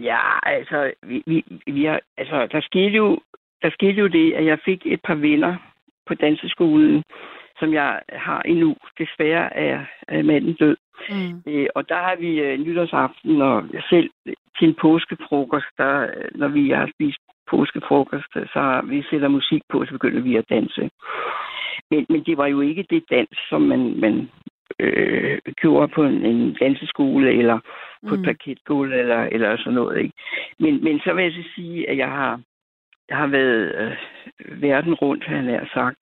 Ja, 0.02 0.38
altså, 0.42 0.92
vi, 1.02 1.22
vi, 1.26 1.44
vi 1.66 1.84
har, 1.84 2.00
altså 2.16 2.46
der, 2.52 2.60
skete 2.60 2.96
jo, 2.96 3.20
der 3.62 3.70
skete 3.70 4.00
jo 4.00 4.06
det, 4.06 4.32
at 4.32 4.44
jeg 4.44 4.58
fik 4.64 4.82
et 4.86 5.00
par 5.04 5.14
venner 5.14 5.56
på 6.06 6.14
danseskolen, 6.14 7.02
som 7.58 7.72
jeg 7.72 8.00
har 8.12 8.42
endnu. 8.42 8.76
Desværre 8.98 9.56
er, 9.56 9.84
er 10.08 10.22
manden 10.22 10.54
død. 10.54 10.76
mm. 11.10 11.42
Øh, 11.52 11.66
og 11.74 11.88
der 11.88 11.96
har 11.96 12.16
vi 12.16 12.40
øh, 12.40 12.58
nytårsaften, 12.58 13.42
og 13.42 13.64
jeg 13.72 13.82
selv 13.90 14.10
til 14.58 14.68
en 14.68 14.74
påskefrokost, 14.74 15.66
der, 15.78 16.02
øh, 16.02 16.28
når 16.34 16.48
vi 16.48 16.70
har 16.70 16.90
spist 16.94 17.18
påskefrokost, 17.50 18.36
øh, 18.36 18.46
så 18.46 18.80
vi 18.84 19.02
sætter 19.10 19.28
musik 19.28 19.62
på, 19.68 19.84
så 19.84 19.92
begynder 19.92 20.20
vi 20.20 20.36
at 20.36 20.50
danse. 20.50 20.90
Men, 21.90 22.06
men 22.08 22.22
det 22.24 22.36
var 22.36 22.46
jo 22.46 22.60
ikke 22.60 22.86
det 22.90 23.04
dans, 23.10 23.38
som 23.48 23.62
man, 23.62 24.00
man 24.00 24.30
øh, 24.78 25.38
gjorde 25.60 25.88
på 25.88 26.04
en, 26.04 26.24
en 26.24 26.56
danseskole, 26.60 27.32
eller 27.32 27.58
på 28.08 28.14
et 28.14 28.20
Mm. 28.20 28.24
parketgulv, 28.24 28.92
eller, 28.92 29.22
eller 29.22 29.56
sådan 29.56 29.72
noget. 29.72 29.98
Ikke? 29.98 30.12
Men, 30.58 30.84
men 30.84 31.00
så 31.00 31.12
vil 31.12 31.24
jeg 31.24 31.32
så 31.32 31.44
sige, 31.54 31.90
at 31.90 31.96
jeg 31.96 32.08
har, 32.08 32.40
jeg 33.08 33.16
har 33.16 33.26
været 33.26 33.74
øh, 33.78 34.62
verden 34.62 34.94
rundt, 34.94 35.24
har 35.24 35.70
sagt, 35.74 35.96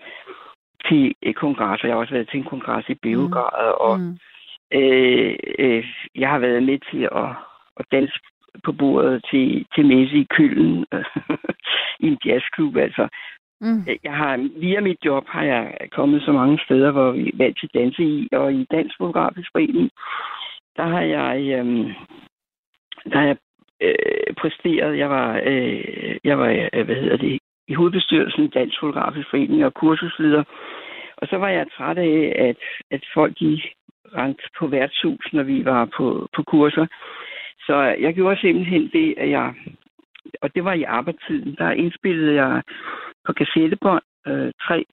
til 0.89 1.15
øh, 1.23 1.35
kongresser. 1.35 1.89
Jeg 1.89 1.95
har 1.95 2.01
også 2.01 2.15
været 2.15 2.29
til 2.29 2.39
en 2.39 2.45
kongres 2.45 2.89
i 2.89 2.95
Beograd, 2.95 3.73
og 3.81 4.01
Mm. 4.01 4.19
Øh, 4.73 5.37
øh, 5.59 5.85
jeg 6.15 6.29
har 6.31 6.39
været 6.39 6.63
med 6.63 6.79
til 6.91 7.09
at, 7.13 7.31
at 7.77 7.87
danse 7.93 8.19
på 8.65 8.73
bordet 8.73 9.25
til, 9.31 9.67
til 9.75 9.87
messe 9.87 10.17
i 10.17 10.27
Køln, 10.31 10.85
i 12.05 12.07
en 12.07 12.19
jazzklub. 12.25 12.77
Altså, 12.77 13.09
Mm. 13.61 13.87
jeg 14.05 14.13
har, 14.17 14.49
via 14.61 14.81
mit 14.81 15.05
job 15.05 15.25
har 15.29 15.43
jeg 15.43 15.77
kommet 15.91 16.23
så 16.23 16.33
mange 16.33 16.59
steder, 16.65 16.91
hvor 16.91 17.11
vi 17.11 17.29
er 17.29 17.37
vant 17.37 17.59
til 17.59 17.67
at 17.67 17.81
danse 17.81 18.03
i, 18.03 18.29
og 18.33 18.53
i 18.55 18.67
Dansk 18.71 18.95
Fotografisk 18.99 19.49
Forening, 19.53 19.91
der 20.77 20.87
har 20.87 21.01
jeg, 21.01 21.37
øh, 21.59 21.67
der 23.11 23.19
har 23.19 23.27
jeg 23.27 23.37
øh, 23.81 24.35
præsteret. 24.41 24.99
Jeg 24.99 25.11
var, 25.11 25.41
øh, 25.45 26.17
jeg 26.25 26.39
var 26.39 26.69
øh, 26.73 26.85
hvad 26.87 26.97
hedder 26.97 27.17
det, 27.17 27.39
i 27.69 27.75
hovedbestyrelsen 27.75 28.45
i 28.45 28.49
Dansk 28.49 28.81
Fotografisk 28.81 29.31
Forening 29.31 29.65
og 29.65 29.75
kursusleder. 29.75 30.45
Og 31.17 31.29
så 31.29 31.37
var 31.37 31.49
jeg 31.49 31.67
træt 31.77 31.99
af, 31.99 32.35
at, 32.39 32.57
at 32.91 33.05
folk 33.15 33.39
de 33.41 33.63
rent 34.17 34.43
på 34.59 34.67
værtshus, 34.67 35.33
når 35.33 35.43
vi 35.43 35.65
var 35.65 35.85
på, 35.97 36.29
på 36.37 36.43
kurser. 36.43 36.87
Så 37.67 37.77
jeg 38.01 38.15
gjorde 38.15 38.41
simpelthen 38.41 38.91
det, 38.93 39.15
at 39.17 39.31
jeg, 39.31 39.55
og 40.43 40.55
det 40.55 40.65
var 40.65 40.73
i 40.73 40.83
arbejdstiden, 40.83 41.55
der 41.59 41.71
indspillede 41.71 42.35
jeg 42.35 42.63
på 43.27 43.33
kassettebånd 43.33 44.03
øh, 44.27 44.53
tre, 44.63 44.85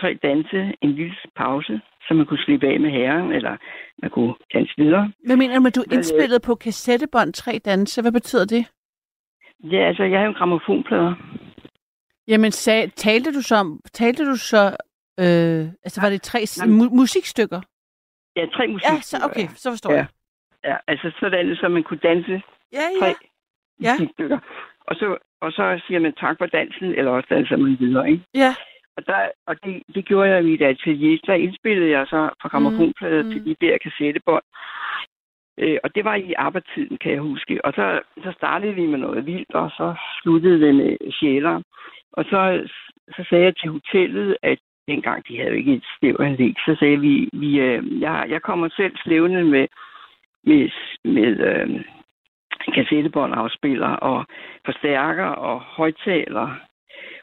tre 0.00 0.18
danse, 0.22 0.74
en 0.80 0.92
lille 0.92 1.16
pause, 1.36 1.80
så 2.08 2.14
man 2.14 2.26
kunne 2.26 2.38
slippe 2.44 2.66
af 2.66 2.80
med 2.80 2.90
herren, 2.90 3.32
eller 3.32 3.56
man 4.02 4.10
kunne 4.10 4.34
danse 4.54 4.72
videre. 4.76 5.12
Hvad 5.26 5.36
mener 5.36 5.54
du 5.54 5.60
med, 5.60 5.70
du 5.70 5.84
indspillede 5.92 6.40
på 6.40 6.54
kassettebånd 6.54 7.32
tre 7.32 7.60
danse? 7.64 8.02
Hvad 8.02 8.12
betyder 8.12 8.44
det? 8.44 8.66
Ja, 9.64 9.88
altså, 9.88 10.02
jeg 10.02 10.18
har 10.18 10.24
jo 10.24 10.30
en 10.30 10.34
gramofonplader. 10.40 11.14
Jamen, 12.28 12.52
sag, 12.52 12.90
talte 12.96 13.32
du 13.34 13.42
så 13.42 13.78
talte 13.92 14.24
du 14.30 14.36
så, 14.36 14.62
øh, 15.20 15.62
altså 15.84 16.00
var 16.02 16.10
det 16.10 16.22
tre 16.22 16.38
Nej. 16.38 16.66
mu- 16.78 16.94
musikstykker? 16.96 17.60
Ja, 18.36 18.46
tre 18.46 18.66
musik. 18.68 18.90
Ja, 18.90 19.00
så, 19.00 19.16
okay, 19.24 19.46
så 19.56 19.70
forstår 19.70 19.90
Ja. 19.92 19.96
jeg. 19.96 20.06
Ja, 20.64 20.76
altså 20.88 21.12
sådan, 21.20 21.56
så 21.56 21.68
man 21.68 21.82
kunne 21.82 22.00
danse 22.02 22.42
Ja, 22.72 22.86
tre 23.00 23.06
ja. 23.06 23.12
Ja. 23.82 23.92
musikstykker. 23.92 24.38
Og 24.86 24.96
så, 24.96 25.16
og 25.40 25.52
så 25.52 25.80
siger 25.86 26.00
man 26.00 26.12
tak 26.20 26.38
for 26.38 26.46
dansen, 26.46 26.84
eller 26.98 27.10
også 27.10 27.26
danser 27.30 27.56
man 27.56 27.76
videre, 27.80 28.10
ikke? 28.10 28.24
Ja, 28.34 28.54
Og, 28.96 29.06
der, 29.06 29.28
og 29.46 29.56
det, 29.64 29.82
det 29.94 30.04
gjorde 30.04 30.30
jeg 30.30 30.40
i 30.40 30.46
mit 30.46 30.62
atelier. 30.62 31.18
Der 31.26 31.34
indspillede 31.34 31.90
jeg 31.90 32.06
så 32.06 32.30
fra 32.42 32.48
gramofonplader 32.48 33.22
Mm, 33.22 33.28
mm, 33.28 33.34
mm. 33.34 33.44
til 33.44 33.44
de 33.44 33.66
der 33.66 33.78
kassettebånd. 33.78 34.44
Øh, 35.58 35.78
og 35.84 35.94
det 35.94 36.04
var 36.04 36.14
i 36.14 36.32
arbejdstiden, 36.32 36.98
kan 36.98 37.12
jeg 37.12 37.20
huske. 37.20 37.64
Og 37.64 37.72
så, 37.72 38.00
så 38.24 38.32
startede 38.32 38.74
vi 38.74 38.86
med 38.86 38.98
noget 38.98 39.26
vildt, 39.26 39.54
og 39.54 39.70
så 39.70 39.94
sluttede 40.22 40.60
det 40.66 40.74
med 40.74 41.12
sjæler. 41.12 41.62
Og 42.12 42.24
så, 42.24 42.68
så 43.16 43.24
sagde 43.28 43.44
jeg 43.44 43.56
til 43.56 43.70
hotellet, 43.70 44.36
at 44.42 44.58
dengang 44.88 45.28
de 45.28 45.36
havde 45.36 45.50
jo 45.50 45.56
ikke 45.56 45.74
et 45.74 45.84
stævanlæg, 45.96 46.54
så 46.66 46.76
sagde 46.78 47.00
vi, 47.00 47.28
vi 47.32 47.60
øh, 47.60 48.00
jeg, 48.00 48.26
jeg 48.28 48.42
kommer 48.42 48.68
selv 48.68 48.96
slævende 48.96 49.44
med, 49.44 49.66
med, 50.44 50.70
med 51.04 51.32
øh, 51.50 51.84
kassettebåndafspiller 52.74 53.88
og 53.88 54.26
forstærker 54.64 55.24
og 55.24 55.60
højtaler. 55.60 56.48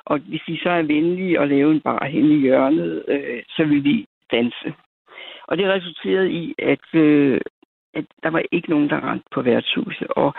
Og 0.06 0.20
hvis 0.20 0.42
de 0.48 0.60
så 0.64 0.70
er 0.70 0.82
venlige 0.82 1.40
og 1.40 1.48
lave 1.48 1.72
en 1.72 1.82
bar 1.82 2.06
hen 2.06 2.32
i 2.32 2.40
hjørnet, 2.40 3.04
øh, 3.08 3.44
så 3.50 3.64
vil 3.66 3.84
vi 3.84 4.06
danse. 4.32 4.74
Og 5.48 5.58
det 5.58 5.70
resulterede 5.70 6.32
i, 6.32 6.56
at, 6.58 6.96
øh, 6.96 7.42
at 7.94 8.06
der 8.24 8.30
var 8.30 8.44
ikke 8.52 8.70
nogen, 8.70 8.90
der 8.90 9.10
rendte 9.12 9.28
på 9.32 9.42
værtshuset. 9.42 10.08
Og, 10.08 10.34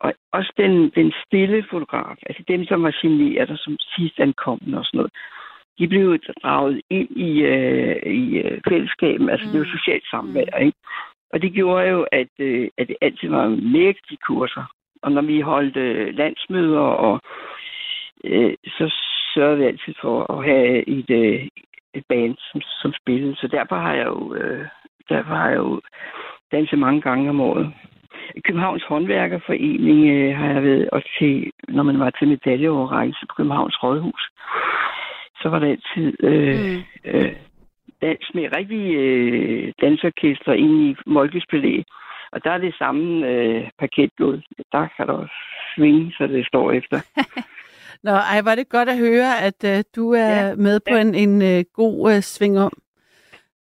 og 0.00 0.14
også 0.32 0.52
den, 0.56 0.90
den 0.90 1.12
stille 1.26 1.64
fotograf, 1.70 2.16
altså 2.26 2.42
dem, 2.48 2.64
som 2.64 2.82
var 2.82 2.98
generet 3.02 3.50
og 3.50 3.58
som 3.58 3.76
sidst 3.96 4.20
ankom 4.20 4.60
og 4.74 4.84
sådan 4.84 4.98
noget, 4.98 5.12
de 5.78 5.88
blev 5.88 6.18
draget 6.42 6.80
ind 6.90 7.10
i, 7.10 7.42
øh, 7.42 7.96
i 8.12 8.38
øh, 8.38 8.60
fællesskaben, 8.68 9.28
altså 9.28 9.46
mm. 9.46 9.52
det 9.52 9.60
var 9.60 9.66
Mm. 9.66 9.78
socialt 9.78 10.06
samvær, 10.10 10.58
ikke? 10.58 10.78
Og 11.32 11.42
det 11.42 11.52
gjorde 11.52 11.88
jo, 11.88 12.06
at, 12.12 12.28
øh, 12.38 12.68
at 12.78 12.88
det 12.88 12.96
altid 13.00 13.28
var 13.28 13.48
mægtige 13.48 14.18
kurser. 14.26 14.64
Og 15.02 15.12
når 15.12 15.22
vi 15.22 15.40
holdt 15.40 15.76
øh, 15.76 16.14
landsmøder, 16.14 16.80
og, 16.80 17.20
øh, 18.24 18.54
så 18.66 18.94
sørgede 19.34 19.58
vi 19.58 19.64
altid 19.64 19.94
for 20.00 20.32
at 20.32 20.44
have 20.44 20.88
et, 20.88 21.10
øh, 21.10 21.48
et 21.94 22.04
band, 22.08 22.36
som, 22.38 22.60
som 22.60 22.92
spillede. 23.00 23.36
Så 23.36 23.46
derfor 23.48 23.76
har 23.76 23.94
jeg 23.94 24.06
jo, 24.06 24.34
øh, 24.34 24.66
derfor 25.08 25.34
har 25.34 25.48
jeg 25.48 25.56
jo 25.56 25.80
danset 26.52 26.78
mange 26.78 27.00
gange 27.00 27.30
om 27.30 27.40
året. 27.40 27.72
Københavns 28.44 28.84
Håndværkerforening 28.84 30.00
øh, 30.10 30.36
har 30.36 30.46
jeg 30.52 30.62
været 30.62 30.90
også 30.90 31.08
til, 31.18 31.50
når 31.68 31.82
man 31.82 31.98
var 32.00 32.10
til 32.10 32.28
medaljeoverrækkelse 32.28 33.26
på 33.28 33.34
Københavns 33.34 33.82
Rådhus. 33.82 34.30
Så 35.40 35.48
var 35.48 35.58
der 35.58 35.66
altid 35.66 36.16
øh, 36.20 36.58
mm. 36.60 36.82
øh, 37.04 37.32
dans 38.02 38.30
med 38.34 38.56
rigtige 38.56 38.92
øh, 38.98 39.72
dansorkester 39.80 40.52
inde 40.52 40.90
i 40.90 40.96
Molkes 41.06 41.46
Palæ. 41.50 41.82
Og 42.32 42.44
der 42.44 42.50
er 42.50 42.58
det 42.58 42.74
samme 42.78 43.28
øh, 43.28 43.70
paketgulv. 43.78 44.42
Der 44.72 44.88
kan 44.96 45.06
der 45.06 45.12
også 45.12 45.34
svinge, 45.74 46.12
så 46.18 46.26
det 46.26 46.46
står 46.46 46.72
efter. 46.72 46.98
Nå, 48.02 48.10
ej, 48.10 48.40
var 48.40 48.54
det 48.54 48.68
godt 48.68 48.88
at 48.88 48.98
høre, 48.98 49.40
at 49.40 49.64
uh, 49.64 49.82
du 49.96 50.12
er 50.12 50.46
Ja, 50.46 50.54
med 50.54 50.80
på 50.80 50.94
ja. 50.94 51.00
en, 51.00 51.14
en 51.14 51.58
uh, 51.58 51.64
god 51.74 52.14
uh, 52.16 52.20
sving 52.20 52.58
om. 52.58 52.72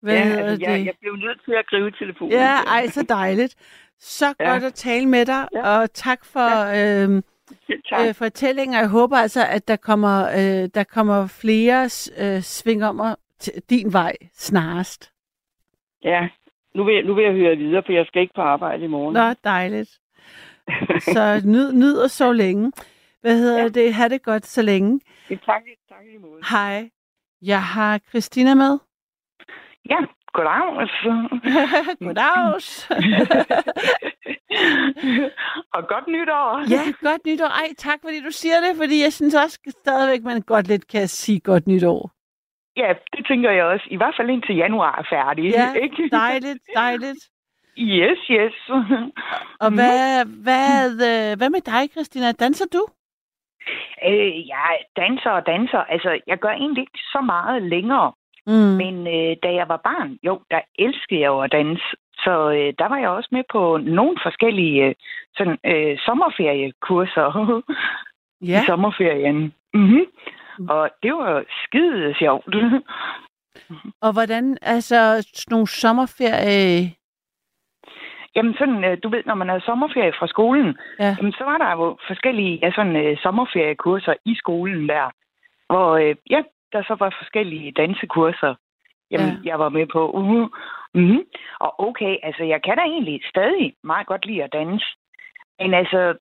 Hvad 0.01 0.13
ja, 0.15 0.21
altså, 0.23 0.55
det? 0.55 0.61
jeg, 0.61 0.85
jeg 0.85 0.93
blev 1.01 1.15
nødt 1.15 1.41
til 1.45 1.51
at 1.53 1.65
gribe 1.67 1.91
telefonen. 1.99 2.31
Ja, 2.33 2.55
ej, 2.67 2.87
så 2.87 3.03
dejligt. 3.09 3.55
Så 3.99 4.33
Ja. 4.39 4.51
godt 4.51 4.63
at 4.63 4.73
tale 4.73 5.05
med 5.05 5.25
dig, 5.25 5.47
Ja. 5.53 5.69
og 5.79 5.93
tak 5.93 6.25
for 6.25 6.65
ja. 6.65 7.03
øhm, 7.03 7.23
Selv 7.67 7.81
tak. 7.89 8.07
øh, 8.07 8.15
fortællingen. 8.15 8.77
Jeg 8.77 8.87
håber 8.87 9.17
altså, 9.17 9.45
at 9.49 9.67
der 9.67 9.75
kommer, 9.75 10.27
øh, 10.29 10.69
der 10.73 10.83
kommer 10.83 11.27
flere 11.27 11.83
øh, 12.19 12.41
svingommer 12.41 13.15
til 13.39 13.53
din 13.69 13.93
vej 13.93 14.13
snarest. 14.33 15.11
Ja, 16.03 16.27
nu 16.75 16.83
vil, 16.83 16.95
jeg, 16.95 17.03
nu 17.03 17.13
vil 17.13 17.23
jeg 17.23 17.33
høre 17.33 17.55
videre, 17.55 17.83
for 17.85 17.93
jeg 17.93 18.05
skal 18.05 18.21
ikke 18.21 18.33
på 18.35 18.41
arbejde 18.41 18.83
i 18.83 18.87
morgen. 18.87 19.13
Nå, 19.13 19.33
dejligt. 19.43 19.89
Så 20.99 21.41
nyd, 21.45 21.73
nyd 21.73 21.95
og 21.95 22.09
så 22.09 22.31
længe. 22.31 22.71
Hvad 23.21 23.37
hedder 23.37 23.57
ja. 23.57 23.63
Ja. 23.63 23.69
det? 23.69 23.93
Ha' 23.93 24.07
det 24.07 24.23
godt 24.23 24.45
så 24.45 24.61
længe. 24.61 24.99
tak, 25.29 25.61
tak 25.89 26.05
i 26.15 26.17
måde. 26.17 26.41
Hej. 26.51 26.89
Jeg 27.41 27.63
har 27.63 27.99
Christina 28.09 28.53
med. 28.53 28.79
Ja, 29.89 29.97
goddag. 30.33 30.79
Altså. 30.81 31.27
Goddags. 32.05 32.89
og 35.75 35.87
godt 35.87 36.07
nytår. 36.07 36.69
ja, 36.69 36.81
godt 37.09 37.25
nytår. 37.25 37.45
Ej, 37.61 37.67
tak 37.77 37.99
fordi 38.03 38.21
du 38.23 38.31
siger 38.31 38.55
det, 38.59 38.77
fordi 38.77 39.03
jeg 39.03 39.13
synes 39.13 39.35
også 39.35 39.59
stadigvæk, 39.81 40.23
man 40.23 40.41
godt 40.41 40.67
lidt 40.67 40.87
kan 40.87 41.07
sige 41.07 41.39
godt 41.39 41.67
nytår. 41.67 42.11
Ja, 42.77 42.93
det 43.17 43.25
tænker 43.27 43.51
jeg 43.51 43.63
også. 43.65 43.85
I 43.91 43.97
hvert 43.97 44.13
fald 44.19 44.29
indtil 44.29 44.55
januar 44.55 44.95
er 44.99 45.03
færdig. 45.15 45.51
Ja, 45.51 45.73
ikke? 45.73 46.09
dejligt, 46.11 46.59
dejligt. 46.75 47.19
Yes, 47.77 48.17
yes. 48.29 48.53
Og 49.59 49.69
Mhm. 49.69 49.75
hvad, 49.75 50.25
hvad, 50.25 50.91
øh, 50.91 51.37
hvad 51.37 51.49
med 51.49 51.61
dig, 51.61 51.91
Christina? 51.91 52.31
Danser 52.31 52.65
du? 52.73 52.85
Øh, 54.09 54.47
jeg 54.47 54.77
danser 54.95 55.29
og 55.29 55.45
danser. 55.45 55.77
Altså, 55.77 56.19
jeg 56.27 56.37
gør 56.37 56.49
egentlig 56.49 56.81
ikke 56.81 56.99
så 57.13 57.21
meget 57.21 57.63
længere. 57.63 58.11
Mm. 58.47 58.53
Men 58.53 58.95
øh, 59.07 59.35
da 59.43 59.49
jeg 59.53 59.67
var 59.69 59.81
barn, 59.89 60.19
jo, 60.23 60.41
der 60.51 60.61
elskede 60.79 61.19
jeg 61.19 61.27
jo 61.27 61.39
at 61.39 61.51
danse. 61.51 61.83
Så 62.17 62.51
øh, 62.51 62.73
der 62.79 62.87
var 62.87 62.97
jeg 62.97 63.09
også 63.09 63.29
med 63.31 63.43
på 63.51 63.77
nogle 63.77 64.17
forskellige 64.23 64.85
øh, 64.85 64.95
sådan, 65.37 65.57
øh, 65.65 65.97
sommerferiekurser 66.05 67.27
Ja, 68.41 68.61
i 68.61 68.65
sommerferien. 68.65 69.53
Mm-hmm. 69.73 70.05
Og 70.69 70.89
det 71.03 71.13
var 71.13 71.43
skide 71.63 72.15
sjovt. 72.19 72.55
og 74.05 74.13
hvordan, 74.13 74.57
altså, 74.61 75.27
sådan 75.33 75.51
nogle 75.51 75.67
sommerferie... 75.67 76.93
Jamen 78.35 78.53
sådan, 78.59 78.83
øh, 78.83 78.97
du 79.03 79.09
ved, 79.09 79.23
når 79.25 79.35
man 79.35 79.49
havde 79.49 79.61
sommerferie 79.61 80.13
fra 80.19 80.27
skolen, 80.27 80.77
Ja. 80.99 81.15
jamen, 81.17 81.31
så 81.31 81.43
var 81.43 81.57
der 81.57 81.71
jo 81.71 81.97
forskellige 82.07 82.59
ja, 82.61 82.71
sådan, 82.71 82.95
øh, 82.95 83.17
sommerferiekurser 83.17 84.13
i 84.25 84.35
skolen 84.35 84.89
der, 84.89 85.11
hvor 85.69 85.97
øh, 85.97 86.15
ja, 86.29 86.41
der 86.73 86.83
så 86.83 86.95
var 86.99 87.15
forskellige 87.19 87.71
dansekurser, 87.71 88.55
jamen, 89.11 89.33
Ja. 89.33 89.49
jeg 89.49 89.59
var 89.59 89.69
med 89.69 89.85
på. 89.87 90.01
Uh-huh. 90.17 90.47
Mm-hmm. 90.93 91.21
Og 91.59 91.87
okay, 91.87 92.17
altså 92.23 92.43
jeg 92.43 92.61
kan 92.63 92.77
da 92.77 92.83
egentlig 92.83 93.21
stadig 93.29 93.73
meget 93.83 94.07
godt 94.07 94.25
lide 94.25 94.43
at 94.43 94.53
danse, 94.53 94.85
men 95.59 95.73
altså, 95.73 96.17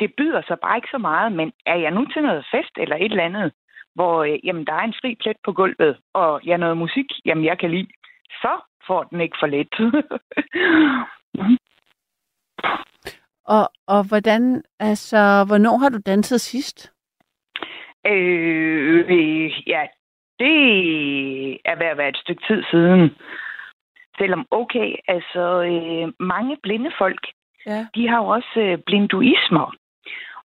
det 0.00 0.14
byder 0.18 0.42
sig 0.46 0.58
bare 0.62 0.76
ikke 0.76 0.88
så 0.90 0.98
meget, 0.98 1.32
men 1.32 1.52
er 1.66 1.74
jeg 1.76 1.90
nu 1.90 2.04
til 2.04 2.22
noget 2.22 2.46
fest 2.54 2.70
eller 2.76 2.96
et 2.96 3.04
eller 3.04 3.24
andet, 3.24 3.52
hvor 3.94 4.24
øh, 4.24 4.46
jamen, 4.46 4.64
der 4.66 4.72
er 4.72 4.80
en 4.84 4.94
fri 5.00 5.16
plet 5.20 5.36
på 5.44 5.52
gulvet, 5.52 5.96
og 6.14 6.40
ja, 6.46 6.56
noget 6.56 6.76
musik, 6.76 7.06
jamen 7.24 7.44
jeg 7.44 7.58
kan 7.58 7.70
lide, 7.70 7.88
så 8.30 8.52
får 8.86 9.02
den 9.02 9.20
ikke 9.20 9.36
for 9.40 9.46
let. 11.34 11.58
Og, 13.46 13.70
og 13.86 14.08
hvordan, 14.08 14.62
altså, 14.80 15.44
hvornår 15.46 15.76
har 15.76 15.88
du 15.88 15.98
danset 16.06 16.40
sidst? 16.40 16.92
Øh, 18.06 19.04
øh, 19.08 19.68
ja, 19.68 19.82
det 20.38 20.56
er 21.64 21.76
ved 21.78 21.86
at 21.86 21.98
være 21.98 22.08
et 22.08 22.16
stykke 22.16 22.42
tid 22.48 22.62
siden. 22.70 23.10
Selvom, 24.18 24.46
okay, 24.50 24.94
altså 25.08 25.62
øh, 25.62 26.12
mange 26.20 26.56
blinde 26.62 26.90
folk, 26.98 27.20
Ja. 27.66 27.86
de 27.94 28.08
har 28.08 28.18
jo 28.18 28.26
også 28.28 28.60
øh, 28.60 28.78
blinduismer, 28.86 29.74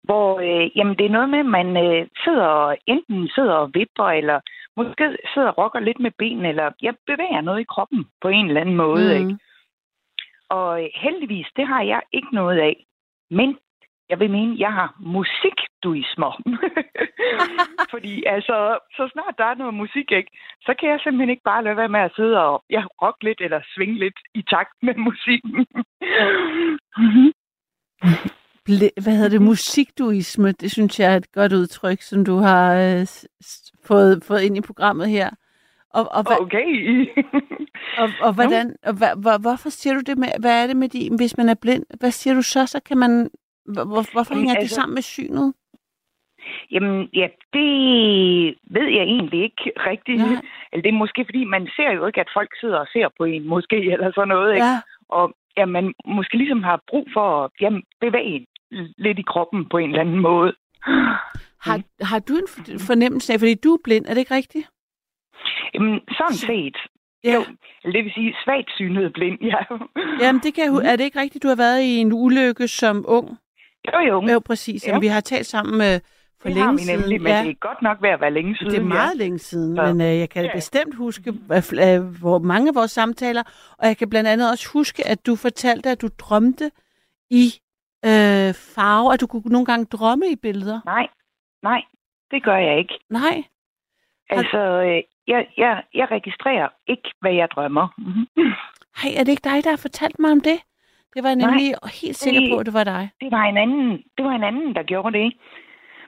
hvor 0.03 0.39
øh, 0.39 0.77
jamen, 0.77 0.97
det 0.97 1.05
er 1.05 1.09
noget 1.09 1.29
med, 1.29 1.39
at 1.39 1.45
man 1.45 1.77
øh, 1.77 2.07
sidder, 2.23 2.75
enten 2.87 3.27
sidder 3.35 3.53
og 3.53 3.71
vipper, 3.73 4.05
eller 4.05 4.39
måske 4.77 5.17
sidder 5.33 5.47
og 5.47 5.57
rokker 5.57 5.79
lidt 5.79 5.99
med 5.99 6.11
ben, 6.17 6.45
eller 6.45 6.71
jeg 6.81 6.93
bevæger 7.07 7.41
noget 7.41 7.59
i 7.61 7.71
kroppen 7.73 8.05
på 8.21 8.27
en 8.27 8.47
eller 8.47 8.61
anden 8.61 8.75
måde. 8.75 9.19
Mm. 9.19 9.19
Ikke? 9.21 9.39
Og 10.49 10.89
heldigvis, 10.95 11.47
det 11.55 11.67
har 11.67 11.81
jeg 11.81 12.01
ikke 12.13 12.27
noget 12.31 12.59
af. 12.59 12.85
Men 13.31 13.57
jeg 14.09 14.19
vil 14.19 14.31
mene, 14.31 14.59
jeg 14.59 14.73
har 14.73 14.95
musikduismer. 14.99 16.31
Fordi 17.93 18.23
altså, 18.25 18.79
så 18.95 19.09
snart 19.13 19.35
der 19.37 19.45
er 19.45 19.55
noget 19.55 19.73
musik, 19.73 20.11
ikke, 20.11 20.31
så 20.61 20.73
kan 20.79 20.89
jeg 20.89 20.99
simpelthen 20.99 21.29
ikke 21.29 21.49
bare 21.51 21.63
lade 21.63 21.77
være 21.77 21.89
med 21.89 21.99
at 21.99 22.15
sidde 22.15 22.45
og 22.45 22.63
ja, 22.69 22.83
rock 23.01 23.23
lidt 23.23 23.41
eller 23.41 23.61
svinge 23.75 23.99
lidt 23.99 24.19
i 24.33 24.41
takt 24.41 24.75
med 24.81 24.95
musikken. 25.07 25.65
Mhm. 26.97 27.31
Bl- 28.69 29.01
hvad 29.03 29.13
hedder 29.15 29.29
det? 29.29 29.41
Musikduisme, 29.41 30.51
det 30.51 30.71
synes 30.71 30.99
jeg 30.99 31.13
er 31.13 31.17
et 31.17 31.31
godt 31.31 31.53
udtryk, 31.53 32.01
som 32.01 32.25
du 32.25 32.37
har 32.37 32.65
øh, 32.75 33.07
fået, 33.87 34.23
fået 34.27 34.41
ind 34.41 34.57
i 34.57 34.61
programmet 34.61 35.09
her. 35.09 35.29
Og, 35.93 36.07
og, 36.11 36.23
hva, 36.23 36.35
okay. 36.41 36.69
og, 38.01 38.09
og 38.21 38.33
hvordan, 38.33 38.75
og 38.85 38.93
hva, 38.97 39.13
hvor, 39.21 39.37
hvorfor 39.41 39.69
siger 39.69 39.93
du 39.93 39.99
det 40.05 40.17
med, 40.17 40.27
hvad 40.39 40.63
er 40.63 40.67
det 40.67 40.77
med 40.77 40.89
de, 40.89 41.09
hvis 41.17 41.37
man 41.37 41.49
er 41.49 41.55
blind, 41.61 41.83
hvad 41.99 42.11
siger 42.11 42.33
du 42.33 42.41
så, 42.41 42.65
så 42.65 42.79
kan 42.87 42.97
man, 42.97 43.29
hvor, 43.73 43.85
hvor- 43.85 44.11
hvorfor 44.11 44.33
hænger 44.35 44.53
det 44.53 44.61
altså- 44.61 44.75
sammen 44.75 44.93
med 44.93 45.01
synet? 45.01 45.53
Jamen, 46.71 47.09
ja, 47.13 47.27
det 47.53 47.67
ved 48.75 48.87
jeg 48.97 49.03
egentlig 49.03 49.43
ikke 49.43 49.71
rigtigt. 49.77 50.17
Nej. 50.17 50.41
Eller 50.71 50.83
det 50.83 50.89
er 50.89 50.97
måske, 51.03 51.25
fordi 51.25 51.43
man 51.43 51.67
ser 51.75 51.91
jo 51.91 52.05
ikke, 52.05 52.21
at 52.21 52.29
folk 52.33 52.49
sidder 52.59 52.77
og 52.79 52.87
ser 52.93 53.07
på 53.17 53.23
en, 53.23 53.47
måske, 53.47 53.75
eller 53.93 54.11
sådan 54.15 54.27
noget, 54.27 54.53
ikke? 54.53 54.65
Ja, 54.65 54.81
Og 55.09 55.33
ja, 55.57 55.65
man 55.65 55.93
måske 56.05 56.37
ligesom 56.37 56.63
har 56.63 56.81
brug 56.89 57.07
for 57.13 57.43
at 57.43 57.51
jamen, 57.61 57.83
bevæge 58.01 58.47
lidt 58.97 59.19
i 59.19 59.25
kroppen 59.27 59.69
på 59.69 59.77
en 59.77 59.89
eller 59.89 60.01
anden 60.01 60.19
måde. 60.19 60.53
har, 61.67 61.81
har 62.01 62.19
du 62.19 62.33
en 62.33 62.47
for- 62.49 62.85
fornemmelse 62.87 63.33
af, 63.33 63.39
fordi 63.39 63.55
du 63.55 63.73
er 63.73 63.77
blind, 63.83 64.05
er 64.05 64.13
det 64.13 64.17
ikke 64.21 64.35
rigtigt? 64.35 64.67
Jamen, 65.73 65.99
sådan 66.17 66.33
set. 66.33 66.77
Jo, 67.23 67.41
eller 67.83 67.93
det 67.97 68.03
vil 68.03 68.11
sige 68.15 68.35
svagt 68.43 68.69
synet 68.75 69.13
blind, 69.13 69.39
ja. 69.41 69.57
Jamen, 70.21 70.41
det 70.43 70.53
kan 70.53 70.69
hu- 70.71 70.79
er 70.91 70.95
det 70.95 71.03
ikke 71.03 71.19
rigtigt, 71.19 71.43
du 71.43 71.47
har 71.47 71.55
været 71.55 71.81
i 71.81 71.97
en 71.97 72.13
ulykke 72.13 72.67
som 72.67 73.05
ung? 73.07 73.37
Jo, 73.93 73.99
jo. 73.99 74.27
Jo, 74.33 74.39
præcis. 74.39 74.87
Jamen, 74.87 74.95
Jo. 75.01 75.05
vi 75.05 75.07
har 75.07 75.19
talt 75.21 75.45
sammen 75.45 75.77
med 75.77 75.99
for 76.41 76.47
det 76.49 76.55
længe 76.55 76.65
har 76.65 76.71
vi 76.73 76.77
siden. 76.79 76.99
nemlig, 76.99 77.21
men 77.21 77.31
ja. 77.31 77.41
det 77.43 77.49
er 77.49 77.53
godt 77.53 77.81
nok 77.81 78.01
ved 78.01 78.09
at 78.09 78.21
være 78.21 78.31
længe 78.33 78.55
siden. 78.57 78.71
Det 78.73 78.79
er 78.79 78.83
meget 78.83 79.13
ja. 79.15 79.23
længe 79.23 79.39
siden, 79.39 79.75
Ja. 79.77 79.93
men 79.93 80.01
øh, 80.01 80.17
jeg 80.19 80.29
kan 80.29 80.45
Ja. 80.45 80.51
bestemt 80.53 80.95
huske 80.95 81.29
øh, 81.29 81.95
øh, 81.95 82.19
hvor 82.19 82.39
mange 82.39 82.67
af 82.69 82.75
vores 82.75 82.91
samtaler, 82.91 83.43
og 83.79 83.87
jeg 83.87 83.97
kan 83.97 84.09
blandt 84.09 84.29
andet 84.29 84.51
også 84.51 84.69
huske, 84.73 85.07
at 85.07 85.25
du 85.25 85.35
fortalte, 85.35 85.89
at 85.89 86.01
du 86.01 86.07
drømte 86.19 86.71
i 87.29 87.45
øh, 88.05 88.49
farve, 88.75 89.13
at 89.13 89.21
du 89.21 89.27
kunne 89.27 89.41
nogle 89.45 89.65
gange 89.65 89.85
drømme 89.85 90.25
i 90.31 90.35
billeder. 90.35 90.79
Nej, 90.85 91.07
nej, 91.63 91.81
det 92.31 92.43
gør 92.43 92.57
jeg 92.57 92.77
ikke. 92.77 92.93
Nej. 93.09 93.43
Altså, 94.29 94.57
øh, 94.57 95.03
jeg, 95.27 95.47
jeg, 95.57 95.83
jeg 95.93 96.07
registrerer 96.11 96.67
ikke, 96.87 97.09
hvad 97.21 97.33
jeg 97.33 97.47
drømmer. 97.55 97.87
Mhm. 97.97 98.27
Hey, 99.01 99.11
er 99.19 99.23
det 99.23 99.31
ikke 99.31 99.49
dig, 99.51 99.63
der 99.63 99.69
har 99.69 99.77
fortalt 99.87 100.19
mig 100.19 100.31
om 100.31 100.41
det? 100.41 100.59
Det 101.13 101.23
var 101.23 101.29
jeg 101.29 101.35
Nej. 101.35 101.49
nemlig 101.49 101.73
helt 102.01 102.15
sikker 102.15 102.41
på, 102.53 102.59
at 102.59 102.65
det 102.65 102.73
var 102.73 102.83
dig. 102.83 103.09
Det 103.21 103.31
var 103.31 103.43
en 103.43 103.57
anden, 103.57 103.89
det 104.17 104.25
var 104.25 104.31
en 104.31 104.43
anden 104.43 104.75
der 104.75 104.83
gjorde 104.83 105.17
det. 105.17 105.33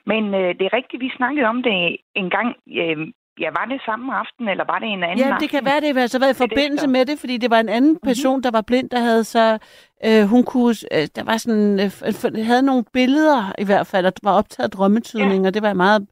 Men 0.05 0.23
øh, 0.33 0.49
det 0.57 0.61
er 0.65 0.73
rigtigt, 0.73 1.01
vi 1.01 1.11
snakkede 1.17 1.45
om 1.47 1.63
det 1.63 1.97
en 2.15 2.29
gang. 2.29 2.47
Øh, 2.81 2.97
ja, 3.39 3.49
var 3.59 3.65
det 3.69 3.81
samme 3.85 4.15
aften, 4.15 4.47
eller 4.49 4.63
var 4.65 4.79
det 4.79 4.87
en 4.89 5.03
anden 5.03 5.17
Ja, 5.17 5.25
aften? 5.25 5.41
det 5.41 5.49
kan 5.49 5.65
være, 5.65 5.81
det 5.81 5.95
har 5.97 6.07
så 6.07 6.19
været 6.19 6.33
i 6.33 6.43
forbindelse 6.45 6.87
med 6.87 7.05
det, 7.05 7.19
fordi 7.19 7.37
det 7.37 7.49
var 7.49 7.59
en 7.59 7.69
anden 7.69 7.99
person, 8.03 8.43
der 8.43 8.51
var 8.51 8.61
blind, 8.61 8.89
der 8.89 8.99
havde 8.99 9.23
så... 9.23 9.57
Øh, 10.05 10.23
hun 10.33 10.43
kunne... 10.43 10.75
Øh, 10.93 11.07
der 11.15 11.23
var 11.23 11.37
sådan... 11.37 11.79
Øh, 11.79 12.45
havde 12.45 12.61
nogle 12.61 12.83
billeder 12.93 13.53
i 13.57 13.65
hvert 13.65 13.87
fald, 13.87 14.05
og 14.05 14.13
var 14.23 14.33
optaget 14.37 14.73
drømmetydning, 14.73 15.47
og 15.47 15.53
det 15.53 15.61
var 15.61 15.67
jeg 15.69 15.77
meget 15.77 16.07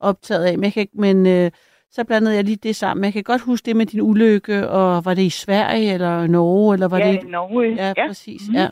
optaget 0.00 0.44
af. 0.44 0.54
Men, 0.58 0.64
jeg 0.64 0.72
kan, 0.72 0.80
ikke- 0.80 1.00
men 1.00 1.26
øh, 1.26 1.50
så 1.90 2.04
blandede 2.04 2.34
jeg 2.34 2.44
lige 2.44 2.56
det 2.56 2.76
sammen. 2.76 3.04
Jeg 3.04 3.12
kan 3.12 3.22
godt 3.22 3.42
huske 3.42 3.66
det 3.66 3.76
med 3.76 3.86
din 3.86 4.00
ulykke, 4.00 4.68
og 4.68 5.04
var 5.04 5.14
det 5.14 5.22
i 5.22 5.30
Sverige, 5.30 5.92
eller 5.94 6.26
Norge, 6.26 6.74
eller 6.74 6.88
var 6.88 6.98
ja, 6.98 7.12
det... 7.12 7.28
Norge. 7.28 7.74
Ja, 7.74 7.92
ja. 7.96 8.06
præcis. 8.06 8.42
Mhm. 8.48 8.56
Ja. 8.56 8.68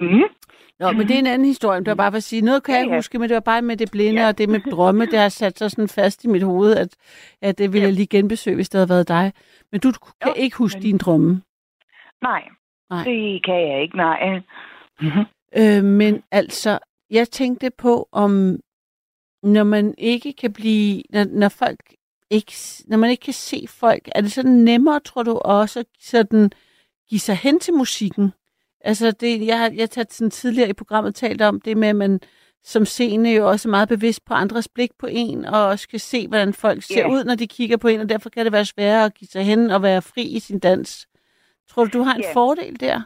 Mm. 0.00 0.22
Nå, 0.80 0.92
men 0.92 1.08
det 1.08 1.14
er 1.14 1.18
en 1.18 1.26
anden 1.26 1.48
historie. 1.48 1.78
Det 1.80 1.86
var 1.86 1.94
bare 1.94 2.12
for 2.12 2.16
at 2.16 2.22
sige, 2.22 2.42
noget 2.42 2.62
kan 2.62 2.74
Ja, 2.74 2.80
jeg 2.80 2.88
ja. 2.88 2.94
huske, 2.96 3.18
men 3.18 3.28
det 3.28 3.34
var 3.34 3.40
bare 3.40 3.62
med 3.62 3.76
det 3.76 3.90
blinde 3.90 4.22
Ja. 4.22 4.28
og 4.28 4.38
det 4.38 4.48
med 4.48 4.60
drømme, 4.70 5.06
det 5.06 5.18
har 5.18 5.28
sat 5.28 5.58
sig 5.58 5.70
sådan 5.70 5.88
fast 5.88 6.24
i 6.24 6.28
mit 6.28 6.42
hoved, 6.42 6.76
at, 6.76 6.96
at 7.42 7.58
det 7.58 7.72
ville 7.72 7.82
Ja. 7.82 7.86
jeg 7.88 7.94
lige 7.94 8.06
genbesøge, 8.06 8.54
hvis 8.54 8.68
det 8.68 8.78
havde 8.78 8.88
været 8.88 9.08
dig. 9.08 9.32
Men 9.72 9.80
du 9.80 9.92
kan 9.92 10.00
Jo, 10.26 10.32
ikke 10.36 10.56
huske 10.56 10.76
men- 10.76 10.82
dine 10.82 10.98
drømme. 10.98 11.42
Nej, 12.22 12.42
Nej. 12.90 13.04
det 13.04 13.44
kan 13.44 13.54
jeg 13.70 13.82
ikke, 13.82 13.96
nej. 13.96 14.40
Mm-hmm. 15.00 15.24
Øh, 15.56 15.84
men 15.84 16.22
altså, 16.30 16.78
jeg 17.10 17.28
tænkte 17.28 17.70
på, 17.78 18.08
om 18.12 18.58
når 19.42 19.64
man 19.64 19.94
ikke 19.98 20.32
kan 20.32 20.52
blive, 20.52 21.02
når, 21.10 21.24
når 21.24 21.48
folk 21.48 21.80
ikke, 22.30 22.52
når 22.86 22.96
man 22.96 23.10
ikke 23.10 23.20
kan 23.24 23.32
se 23.32 23.64
folk, 23.68 24.08
er 24.14 24.20
det 24.20 24.32
sådan 24.32 24.50
nemmere, 24.52 25.00
tror 25.00 25.22
du, 25.22 25.32
også 25.44 25.80
at 25.80 25.86
sådan 26.00 26.50
give 27.08 27.18
sig 27.18 27.36
hen 27.36 27.60
til 27.60 27.74
musikken? 27.74 28.32
Altså, 28.80 29.10
det, 29.10 29.46
jeg 29.46 29.58
har 29.58 29.70
jeg 29.74 29.88
har 29.96 30.06
sådan 30.10 30.30
tidligere 30.30 30.68
i 30.68 30.72
programmet 30.72 31.14
talt 31.14 31.42
om 31.42 31.60
det 31.60 31.76
med, 31.76 31.88
at 31.88 31.96
man 31.96 32.20
som 32.62 32.84
seende 32.84 33.34
jo 33.34 33.48
også 33.48 33.68
er 33.68 33.70
meget 33.70 33.88
bevidst 33.88 34.24
på 34.24 34.34
andres 34.34 34.68
blik 34.68 34.90
på 34.98 35.06
en, 35.10 35.44
og 35.44 35.64
også 35.66 35.88
kan 35.88 35.98
se, 35.98 36.28
hvordan 36.28 36.52
folk 36.52 36.82
ser 36.82 37.00
Ja. 37.00 37.08
ud, 37.12 37.24
når 37.24 37.34
de 37.34 37.46
kigger 37.46 37.76
på 37.76 37.88
en, 37.88 38.00
og 38.00 38.08
derfor 38.08 38.30
kan 38.30 38.44
det 38.44 38.52
være 38.52 38.64
sværere 38.64 39.04
at 39.04 39.14
give 39.14 39.28
sig 39.28 39.44
hen 39.44 39.70
og 39.70 39.82
være 39.82 40.02
fri 40.02 40.22
i 40.22 40.38
sin 40.40 40.58
dans. 40.58 41.06
Tror 41.70 41.84
du, 41.84 41.98
du 41.98 42.02
har 42.02 42.14
en 42.14 42.20
Ja. 42.20 42.32
fordel 42.34 42.80
der? 42.80 43.00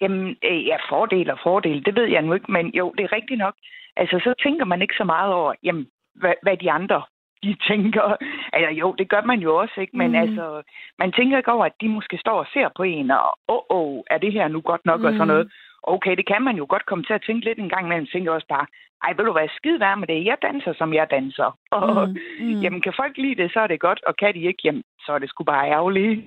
Jamen, 0.00 0.36
øh, 0.44 0.66
ja, 0.66 0.76
fordel 0.90 1.30
og 1.30 1.38
fordel, 1.42 1.84
det 1.84 1.94
ved 1.94 2.04
jeg 2.04 2.22
nu 2.22 2.32
ikke, 2.34 2.52
men 2.52 2.66
jo, 2.66 2.92
det 2.98 3.04
er 3.04 3.12
rigtigt 3.12 3.38
nok. 3.38 3.54
Altså, 3.96 4.16
så 4.24 4.34
tænker 4.42 4.64
man 4.64 4.82
ikke 4.82 4.94
så 4.98 5.04
meget 5.04 5.32
over, 5.32 5.54
jamen, 5.62 5.86
hvad, 6.14 6.34
hvad 6.42 6.56
de 6.56 6.70
andre 6.70 7.02
de 7.42 7.56
tænker. 7.68 8.16
Altså, 8.52 8.70
jo, 8.80 8.94
det 8.98 9.08
gør 9.08 9.22
man 9.22 9.38
jo 9.40 9.56
også, 9.56 9.76
ikke? 9.80 9.96
Men 9.96 10.06
Mm. 10.10 10.16
mm. 10.16 10.22
altså, 10.22 10.62
man 10.98 11.12
tænker 11.12 11.38
ikke 11.38 11.52
over, 11.52 11.64
at 11.64 11.80
de 11.80 11.88
måske 11.88 12.18
står 12.18 12.38
og 12.38 12.46
ser 12.52 12.68
på 12.76 12.82
en, 12.82 13.10
og 13.10 13.38
åh, 13.48 13.56
oh, 13.58 13.96
oh, 13.96 14.02
er 14.10 14.18
det 14.18 14.32
her 14.32 14.48
nu 14.48 14.60
godt 14.60 14.84
nok, 14.86 15.00
mm. 15.00 15.06
og 15.06 15.12
Mm. 15.12 15.18
sådan 15.18 15.28
noget. 15.28 15.52
Okay, 15.82 16.16
det 16.16 16.26
kan 16.26 16.42
man 16.42 16.56
jo 16.56 16.66
godt 16.68 16.86
komme 16.86 17.04
til 17.04 17.12
at 17.12 17.22
tænke 17.26 17.44
lidt 17.44 17.58
en 17.58 17.68
gang 17.68 17.86
imellem. 17.86 18.06
Tænker 18.12 18.32
også 18.32 18.46
bare, 18.48 18.66
ej, 19.04 19.12
vil 19.16 19.24
du 19.26 19.32
være 19.32 19.48
skide 19.56 19.80
være 19.80 19.96
med 19.96 20.06
det? 20.06 20.24
Jeg 20.24 20.36
danser, 20.42 20.72
som 20.78 20.94
jeg 20.94 21.06
danser. 21.10 21.58
Og 21.76 22.08
Mm, 22.08 22.16
mm. 22.40 22.46
mm. 22.46 22.60
jamen, 22.62 22.80
kan 22.80 22.92
folk 22.96 23.16
lide 23.16 23.42
det, 23.42 23.52
så 23.52 23.60
er 23.60 23.66
det 23.66 23.80
godt, 23.80 24.00
og 24.06 24.16
kan 24.16 24.34
de 24.34 24.40
ikke, 24.40 24.60
jamen, 24.64 24.82
så 25.00 25.12
er 25.12 25.18
det 25.18 25.28
sgu 25.28 25.44
bare 25.44 25.70
ærgerligt. 25.70 26.20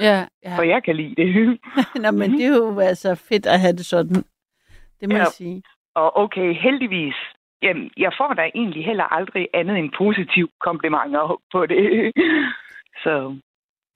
Ja, 0.00 0.18
ja. 0.44 0.56
For 0.56 0.62
jeg 0.62 0.82
kan 0.84 0.96
lide 0.96 1.14
det. 1.22 1.58
Nå, 2.02 2.10
men 2.10 2.30
det 2.32 2.44
er 2.46 2.56
jo 2.56 2.78
altså 2.80 3.14
fedt 3.28 3.46
at 3.46 3.60
have 3.60 3.72
det 3.72 3.86
sådan. 3.86 4.24
Det 5.00 5.08
må 5.08 5.14
Ja. 5.14 5.18
jeg 5.18 5.26
sige. 5.26 5.62
Og 5.94 6.16
okay, 6.16 6.54
heldigvis, 6.54 7.14
jamen, 7.62 7.90
jeg 7.96 8.12
får 8.18 8.34
da 8.34 8.50
egentlig 8.54 8.84
heller 8.84 9.04
aldrig 9.04 9.48
andet 9.54 9.78
end 9.78 9.90
positiv 9.98 10.50
komplimenter 10.60 11.40
på 11.52 11.66
det. 11.66 12.12
Så, 13.04 13.28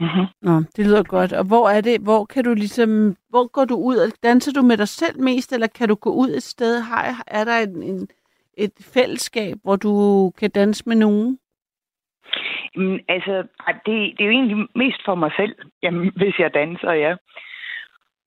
mm-hmm. 0.00 0.26
Nå, 0.42 0.54
det 0.76 0.86
lyder 0.86 1.02
godt. 1.02 1.32
Og 1.32 1.44
hvor 1.46 1.68
er 1.68 1.80
det, 1.80 2.00
hvor 2.00 2.24
kan 2.24 2.44
du 2.44 2.54
ligesom, 2.54 3.16
hvor 3.28 3.46
går 3.52 3.64
du 3.64 3.76
ud? 3.76 4.12
Danser 4.22 4.52
du 4.52 4.62
med 4.62 4.76
dig 4.76 4.88
selv 4.88 5.20
mest, 5.20 5.52
eller 5.52 5.66
kan 5.66 5.88
du 5.88 5.94
gå 5.94 6.10
ud 6.10 6.28
et 6.28 6.42
sted? 6.42 6.80
Har, 6.80 7.22
er 7.26 7.44
der 7.44 7.58
en, 7.58 7.82
en, 7.82 8.08
et 8.56 8.72
fællesskab, 8.94 9.56
hvor 9.64 9.76
du 9.76 9.92
kan 10.38 10.50
danse 10.50 10.82
med 10.86 10.96
nogen? 10.96 11.38
Men, 12.76 13.00
altså, 13.08 13.42
det, 13.86 13.96
det 14.16 14.20
er 14.20 14.24
jo 14.24 14.30
egentlig 14.30 14.68
mest 14.74 15.00
for 15.04 15.14
mig 15.14 15.30
selv, 15.36 15.54
jamen, 15.82 16.12
hvis 16.16 16.38
jeg 16.38 16.54
danser, 16.54 16.92
ja. 16.92 17.16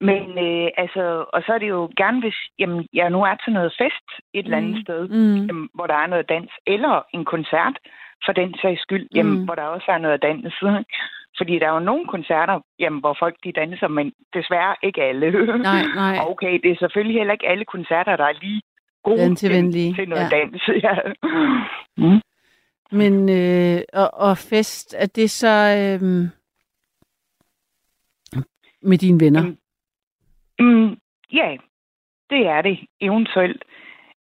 Men 0.00 0.22
øh, 0.46 0.68
altså, 0.76 1.24
og 1.32 1.42
så 1.46 1.52
er 1.52 1.58
det 1.58 1.68
jo 1.68 1.90
gerne, 1.96 2.20
hvis 2.20 2.38
jamen, 2.58 2.86
jeg 2.92 3.10
nu 3.10 3.22
er 3.22 3.34
til 3.44 3.52
noget 3.52 3.72
fest 3.80 4.06
et 4.34 4.44
eller 4.44 4.56
andet 4.56 4.74
Mm. 4.76 4.82
sted, 4.82 5.08
Mm. 5.08 5.46
jamen, 5.46 5.68
hvor 5.74 5.86
der 5.86 5.94
er 5.94 6.06
noget 6.06 6.28
dans, 6.28 6.50
eller 6.66 7.02
en 7.14 7.24
koncert, 7.24 7.76
for 8.24 8.32
den 8.32 8.54
sags 8.62 8.80
skyld, 8.82 9.08
jamen, 9.14 9.38
Mm. 9.38 9.44
hvor 9.44 9.54
der 9.54 9.62
også 9.62 9.86
er 9.88 9.98
noget 9.98 10.22
dans. 10.22 10.54
Fordi 11.38 11.58
der 11.58 11.66
er 11.68 11.72
jo 11.74 11.78
nogle 11.90 12.06
koncerter, 12.06 12.60
jamen, 12.78 13.00
hvor 13.00 13.16
folk 13.18 13.36
de 13.44 13.52
danser, 13.52 13.88
men 13.88 14.12
desværre 14.34 14.76
ikke 14.82 15.02
alle. 15.02 15.30
Nej, 15.58 15.82
nej. 15.94 16.16
Okay, 16.30 16.60
det 16.62 16.70
er 16.70 16.76
selvfølgelig 16.78 17.16
heller 17.20 17.32
ikke 17.32 17.48
alle 17.48 17.64
koncerter, 17.64 18.16
der 18.16 18.24
er 18.24 18.40
lige 18.42 18.62
gode 19.04 19.34
til, 19.34 19.72
til 19.94 20.08
noget 20.08 20.28
ja. 20.32 20.36
dans. 20.38 20.68
Ja. 20.86 20.94
Mm. 21.96 22.20
Men, 22.92 23.28
øh, 23.28 23.80
og, 23.92 24.14
og 24.14 24.38
fest, 24.38 24.94
er 24.98 25.06
det 25.06 25.30
så 25.30 25.48
øh, 25.78 26.00
med 28.82 28.98
dine 28.98 29.20
venner? 29.20 29.42
Mm. 29.42 29.56
Mm, 30.60 30.96
ja, 31.32 31.56
det 32.30 32.46
er 32.46 32.62
det 32.62 32.78
eventuelt. 33.00 33.64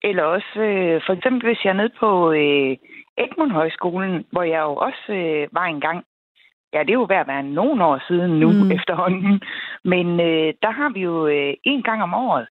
Eller 0.03 0.23
også, 0.23 0.59
øh, 0.59 1.01
for 1.05 1.13
eksempel 1.13 1.47
hvis 1.47 1.63
jeg 1.65 1.69
er 1.69 1.73
nede 1.73 1.93
på 1.99 2.31
øh, 2.31 2.77
Egmont 3.17 3.51
Højskolen, 3.53 4.25
hvor 4.31 4.43
jeg 4.43 4.59
jo 4.61 4.75
også 4.75 5.13
øh, 5.13 5.47
var 5.51 5.65
engang. 5.65 6.03
Ja, 6.73 6.79
det 6.79 6.89
er 6.89 6.93
jo 7.03 7.05
ved 7.09 7.15
at 7.15 7.27
være 7.27 7.43
nogle 7.43 7.85
år 7.85 8.03
siden 8.07 8.39
nu 8.39 8.49
Mm. 8.51 8.71
efterhånden. 8.71 9.41
Men 9.83 10.07
øh, 10.19 10.53
der 10.63 10.71
har 10.71 10.89
vi 10.89 10.99
jo 11.01 11.27
øh, 11.27 11.53
en 11.63 11.83
gang 11.83 12.03
om 12.03 12.13
året 12.13 12.47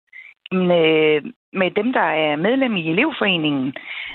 jamen, 0.51 0.71
øh, 0.71 1.31
med 1.53 1.71
dem, 1.71 1.93
der 1.93 2.07
er 2.23 2.35
medlem 2.35 2.75
i 2.75 2.89
elevforeningen. 2.89 3.73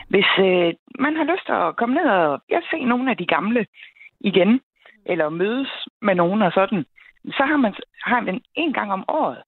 Hvis 0.09 0.27
øh, 0.39 0.75
man 0.99 1.17
har 1.17 1.25
lyst 1.25 1.47
til 1.47 1.53
at 1.53 1.77
komme 1.77 1.95
ned 1.95 2.05
og 2.05 2.41
ja, 2.51 2.61
se 2.71 2.85
nogle 2.85 3.11
af 3.11 3.17
de 3.17 3.27
gamle 3.27 3.67
igen, 4.21 4.61
eller 5.07 5.29
mødes 5.29 5.71
med 6.03 6.15
nogen 6.15 6.43
og 6.43 6.53
sådan, 6.53 6.85
så 7.25 7.43
har 7.45 7.57
man 7.57 7.75
har 8.05 8.21
man 8.21 8.41
en 8.55 8.73
gang 8.73 8.93
om 8.93 9.05
året, 9.09 9.43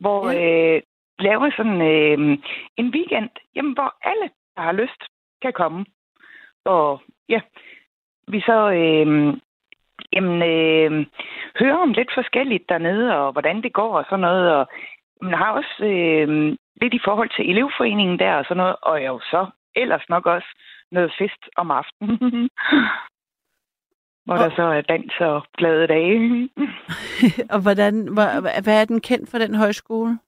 hvor 0.00 0.30
Ja. 0.30 0.76
øh, 0.76 0.82
laver 1.18 1.50
sådan 1.56 1.80
øh, 1.80 2.38
en 2.76 2.88
weekend, 2.94 3.30
jamen, 3.54 3.72
hvor 3.72 3.94
alle, 4.02 4.30
der 4.56 4.62
har 4.62 4.72
lyst, 4.72 5.02
kan 5.42 5.52
komme. 5.52 5.84
Og 6.64 7.00
ja, 7.28 7.40
vi 8.28 8.40
så 8.40 8.70
øh, 8.70 9.34
jamen, 10.12 10.42
øh, 10.42 11.06
hører 11.60 11.78
om 11.78 11.92
lidt 11.92 12.10
forskelligt 12.14 12.68
dernede, 12.68 13.16
og 13.16 13.32
hvordan 13.32 13.62
det 13.62 13.72
går 13.72 13.98
og 13.98 14.04
sådan 14.04 14.20
noget, 14.20 14.54
og 14.54 14.66
man 15.22 15.34
har 15.34 15.52
også 15.52 15.84
øh, 15.84 16.56
lidt 16.80 16.94
i 16.94 17.00
forhold 17.04 17.30
til 17.36 17.50
elevforeningen 17.50 18.18
der 18.18 18.34
og 18.34 18.44
sådan 18.44 18.56
noget, 18.56 18.76
og 18.82 19.06
jo 19.06 19.20
så 19.20 19.46
ellers 19.76 20.08
nok 20.08 20.26
også 20.26 20.48
noget 20.92 21.12
fest 21.18 21.42
om 21.56 21.70
aftenen. 21.70 22.48
Hvor 24.30 24.38
der 24.38 24.50
så 24.56 24.62
er 24.62 24.80
dans 24.80 25.12
og 25.20 25.46
glade 25.58 25.86
dage. 25.86 26.48
og 27.54 27.62
hvordan, 27.62 27.94
hvor, 28.14 28.40
hvad 28.62 28.80
er 28.80 28.84
den 28.84 29.00
kendt 29.00 29.30
for 29.30 29.38
den 29.38 29.54
højskole? 29.54 30.18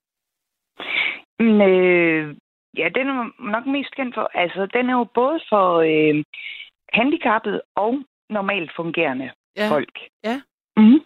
Men, 1.39 1.61
øh, 1.61 2.37
ja, 2.79 2.89
den 2.95 3.09
er 3.09 3.43
nok 3.53 3.67
mest 3.67 3.95
kendt 3.97 4.15
for, 4.15 4.31
altså 4.35 4.67
den 4.67 4.91
er 4.91 4.93
jo 4.93 5.05
både 5.15 5.41
for 5.49 5.67
øh, 5.79 6.25
handicappede 6.93 7.63
og 7.77 8.03
normalt 8.31 8.71
fungerende 8.77 9.31
Ja. 9.57 9.69
folk. 9.71 9.99
Ja. 10.25 10.41
Mm-hmm. 10.77 11.01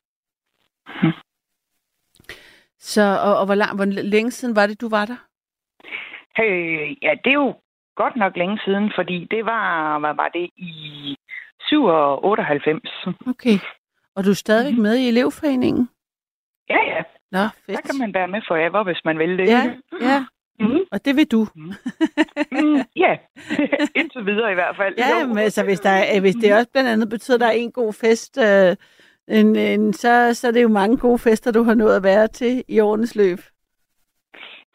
Så, 2.78 3.02
og, 3.26 3.38
og 3.38 3.46
hvor, 3.46 3.54
lang, 3.54 3.76
hvor 3.76 3.84
længe 3.84 4.30
siden 4.30 4.56
var 4.56 4.66
det, 4.66 4.80
du 4.80 4.88
var 4.88 5.04
der? 5.06 5.16
Øh, 6.44 6.96
ja, 7.02 7.14
det 7.24 7.30
er 7.30 7.40
jo 7.44 7.54
godt 7.96 8.16
nok 8.16 8.36
længe 8.36 8.58
siden, 8.64 8.92
fordi 8.94 9.24
det 9.30 9.44
var, 9.46 9.98
hvad 9.98 10.14
var 10.14 10.28
det, 10.28 10.50
i 10.56 11.16
7 11.68 11.84
og 11.84 12.24
98. 12.24 12.80
Okay. 13.26 13.58
Og 14.16 14.24
du 14.24 14.30
er 14.30 14.34
stadigvæk 14.34 14.74
Mhm. 14.74 14.82
med 14.82 14.96
i 14.96 15.08
elevforeningen? 15.08 15.88
Ja, 16.68 16.78
ja. 16.94 17.02
Nå, 17.32 17.38
Der 17.38 17.48
fedt. 17.66 17.82
kan 17.84 17.98
man 17.98 18.14
være 18.14 18.28
med 18.28 18.40
forever, 18.48 18.84
hvis 18.84 19.00
man 19.04 19.18
vil 19.18 19.38
det. 19.38 19.48
Ja, 19.48 19.62
ja. 20.00 20.24
Mm-hmm. 20.60 20.80
Og 20.92 21.04
det 21.04 21.16
vil 21.16 21.26
du. 21.26 21.46
Mm, 22.52 22.76
ja, 22.96 23.12
indtil 24.00 24.26
videre 24.26 24.50
i 24.50 24.54
hvert 24.54 24.76
fald. 24.76 24.94
Ja, 24.98 25.20
Jo. 25.20 25.26
men 25.26 25.38
altså, 25.38 25.64
hvis, 25.64 25.80
der 25.80 25.90
er, 25.90 26.20
hvis 26.20 26.34
det 26.34 26.54
også 26.54 26.68
blandt 26.72 26.90
andet 26.90 27.08
betyder, 27.08 27.36
at 27.36 27.40
der 27.40 27.46
er 27.46 27.50
en 27.50 27.72
god 27.72 27.92
fest, 27.92 28.38
øh, 28.38 28.76
en, 29.38 29.56
en, 29.56 29.92
så, 29.92 30.34
så 30.34 30.48
er 30.48 30.52
det 30.52 30.62
jo 30.62 30.68
mange 30.68 30.96
gode 30.96 31.18
fester, 31.18 31.50
du 31.52 31.62
har 31.62 31.74
nået 31.74 31.96
at 31.96 32.02
være 32.02 32.28
til 32.28 32.64
i 32.68 32.80
årenes 32.80 33.16
løb. 33.16 33.38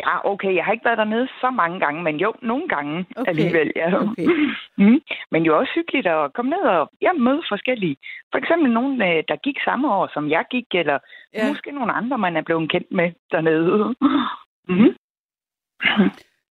Ja, 0.05 0.13
okay. 0.31 0.55
Jeg 0.55 0.63
har 0.65 0.71
ikke 0.73 0.85
været 0.85 0.97
dernede 0.97 1.27
så 1.41 1.49
mange 1.61 1.79
gange, 1.79 2.03
men 2.03 2.15
jo, 2.17 2.33
nogle 2.41 2.67
gange 2.67 3.05
Okay. 3.15 3.29
alligevel. 3.29 3.71
Ja. 3.75 3.87
Okay. 4.03 4.27
Mm. 4.77 4.99
Men 5.31 5.43
jo 5.43 5.57
også 5.59 5.71
hyggeligt 5.75 6.07
at 6.07 6.33
komme 6.33 6.49
ned 6.51 6.59
og 6.75 6.89
ja, 7.01 7.13
møde 7.13 7.41
forskellige. 7.49 7.95
For 8.31 8.37
eksempel 8.37 8.71
nogen, 8.71 9.01
øh, 9.01 9.23
der 9.27 9.35
gik 9.43 9.55
samme 9.65 9.93
år, 9.93 10.09
som 10.13 10.29
jeg 10.29 10.45
gik, 10.51 10.65
eller 10.73 10.97
Ja. 11.33 11.47
måske 11.47 11.71
nogle 11.71 11.91
andre, 11.93 12.17
man 12.17 12.37
er 12.37 12.41
blevet 12.41 12.71
kendt 12.71 12.91
med 12.91 13.11
dernede. 13.31 13.95
Mm. 14.67 14.93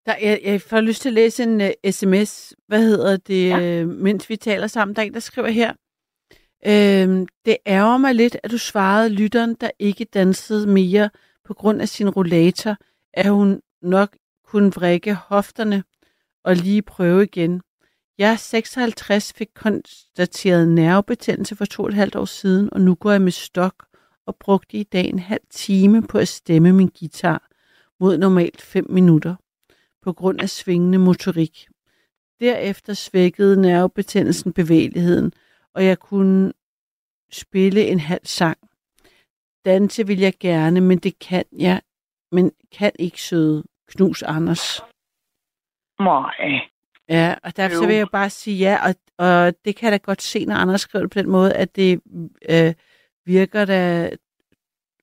Der, 0.07 0.15
jeg, 0.23 0.41
jeg 0.45 0.61
får 0.71 0.81
lyst 0.81 1.03
til 1.03 1.09
at 1.09 1.13
læse 1.13 1.43
en 1.43 1.61
uh, 1.61 1.91
sms. 1.91 2.55
Hvad 2.69 2.83
hedder 2.83 3.17
det, 3.17 3.49
ja. 3.49 3.85
mens 3.85 4.31
vi 4.31 4.37
taler 4.37 4.67
sammen? 4.67 4.97
Der 4.97 5.03
er 5.03 5.07
en, 5.07 5.15
der 5.15 5.21
skriver 5.21 5.49
her. 5.49 5.73
Øhm, 6.67 7.27
det 7.45 7.57
ærger 7.67 7.97
mig 7.99 8.15
lidt, 8.15 8.37
at 8.43 8.51
du 8.51 8.59
svarede 8.59 9.15
lytteren, 9.15 9.55
der 9.55 9.71
ikke 9.79 10.05
dansede 10.05 10.67
mere 10.73 11.11
på 11.47 11.55
grund 11.55 11.81
af 11.81 11.89
sin 11.89 12.11
rollator, 12.11 12.77
at 13.19 13.31
hun 13.31 13.61
nok 13.83 14.17
kunne 14.45 14.73
vrikke 14.73 15.15
hofterne 15.15 15.85
og 16.45 16.57
lige 16.57 16.83
prøve 16.83 17.23
igen. 17.25 17.63
Jeg 18.19 18.33
er 18.33 18.37
56, 18.37 19.33
fik 19.33 19.49
konstateret 19.55 20.69
nervebetændelse 20.69 21.57
for 21.57 21.65
to 21.65 21.83
og 21.83 21.89
et 21.89 21.95
halvt 21.95 22.17
år 22.17 22.25
siden, 22.25 22.69
og 22.73 22.81
nu 22.81 22.95
går 22.95 23.11
jeg 23.11 23.23
med 23.23 23.33
stok 23.33 23.87
og 24.27 24.37
brugte 24.37 24.77
i 24.77 24.83
dag 24.83 25.05
en 25.05 25.19
halv 25.19 25.41
time 25.51 26.03
på 26.03 26.19
at 26.19 26.29
stemme 26.29 26.73
min 26.73 26.91
guitar 26.99 27.49
mod 28.01 28.19
normalt 28.19 28.61
5 28.63 28.87
minutter 28.91 29.35
på 30.03 30.13
grund 30.13 30.41
af 30.41 30.51
svingende 30.51 30.99
motorik. 30.99 31.69
Derefter 32.41 32.95
svækkede 32.95 33.61
nervebetændelsen 33.61 34.53
bevægeligheden, 34.53 35.33
og 35.75 35.85
jeg 35.85 35.99
kunne 35.99 36.53
spille 37.33 37.87
en 37.87 38.01
halv 38.01 38.27
sang. 38.27 38.59
Danse 39.65 40.07
vil 40.07 40.19
jeg 40.19 40.35
gerne, 40.41 40.81
men 40.81 40.99
det 40.99 41.19
kan 41.19 41.45
jeg, 41.53 41.81
men 42.33 42.53
kan 42.73 42.93
ikke 42.99 43.23
søde. 43.23 43.65
Knus 43.89 44.23
Anders. 44.23 44.81
Nej. 46.01 46.61
Ja, 47.09 47.35
og 47.43 47.57
derfor 47.57 47.77
så 47.77 47.87
vil 47.87 47.97
jeg 47.97 48.09
bare 48.13 48.31
sige 48.31 48.59
ja, 48.59 48.79
og, 48.89 48.95
og 49.19 49.55
det 49.65 49.77
kan 49.77 49.85
jeg 49.85 49.93
da 49.93 50.05
godt 50.05 50.23
se, 50.23 50.45
når 50.45 50.55
Anders 50.55 50.81
skriver 50.81 51.03
det 51.03 51.13
på 51.13 51.19
den 51.19 51.31
måde, 51.31 51.55
at 51.55 51.77
det 51.77 52.01
øh, 52.51 52.75
virker 53.27 53.65
da 53.65 54.11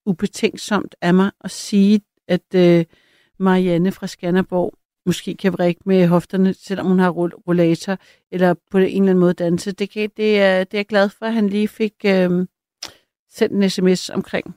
ubetænksomt 0.05 0.95
af 1.01 1.13
mig 1.13 1.31
at 1.41 1.51
sige, 1.51 2.01
at 2.27 2.55
øh, 2.55 2.85
Marianne 3.39 3.91
fra 3.91 4.07
Skanderborg 4.07 4.73
måske 5.05 5.35
kan 5.35 5.53
vrikke 5.53 5.81
med 5.85 6.07
hofterne, 6.07 6.53
selvom 6.53 6.87
hun 6.87 6.99
har 6.99 7.09
rollator, 7.09 7.97
eller 8.31 8.55
på 8.71 8.77
en 8.77 8.85
eller 8.85 8.97
anden 8.97 9.19
måde 9.19 9.33
danse. 9.33 9.71
Det, 9.71 9.89
kan, 9.89 10.09
det, 10.17 10.41
er, 10.41 10.63
det 10.63 10.73
er 10.73 10.77
jeg 10.77 10.85
glad 10.85 11.09
for, 11.09 11.25
at 11.25 11.33
han 11.33 11.49
lige 11.49 11.67
fik 11.67 11.93
øh, 12.05 12.47
sendt 13.29 13.53
en 13.53 13.69
sms 13.69 14.09
omkring. 14.09 14.55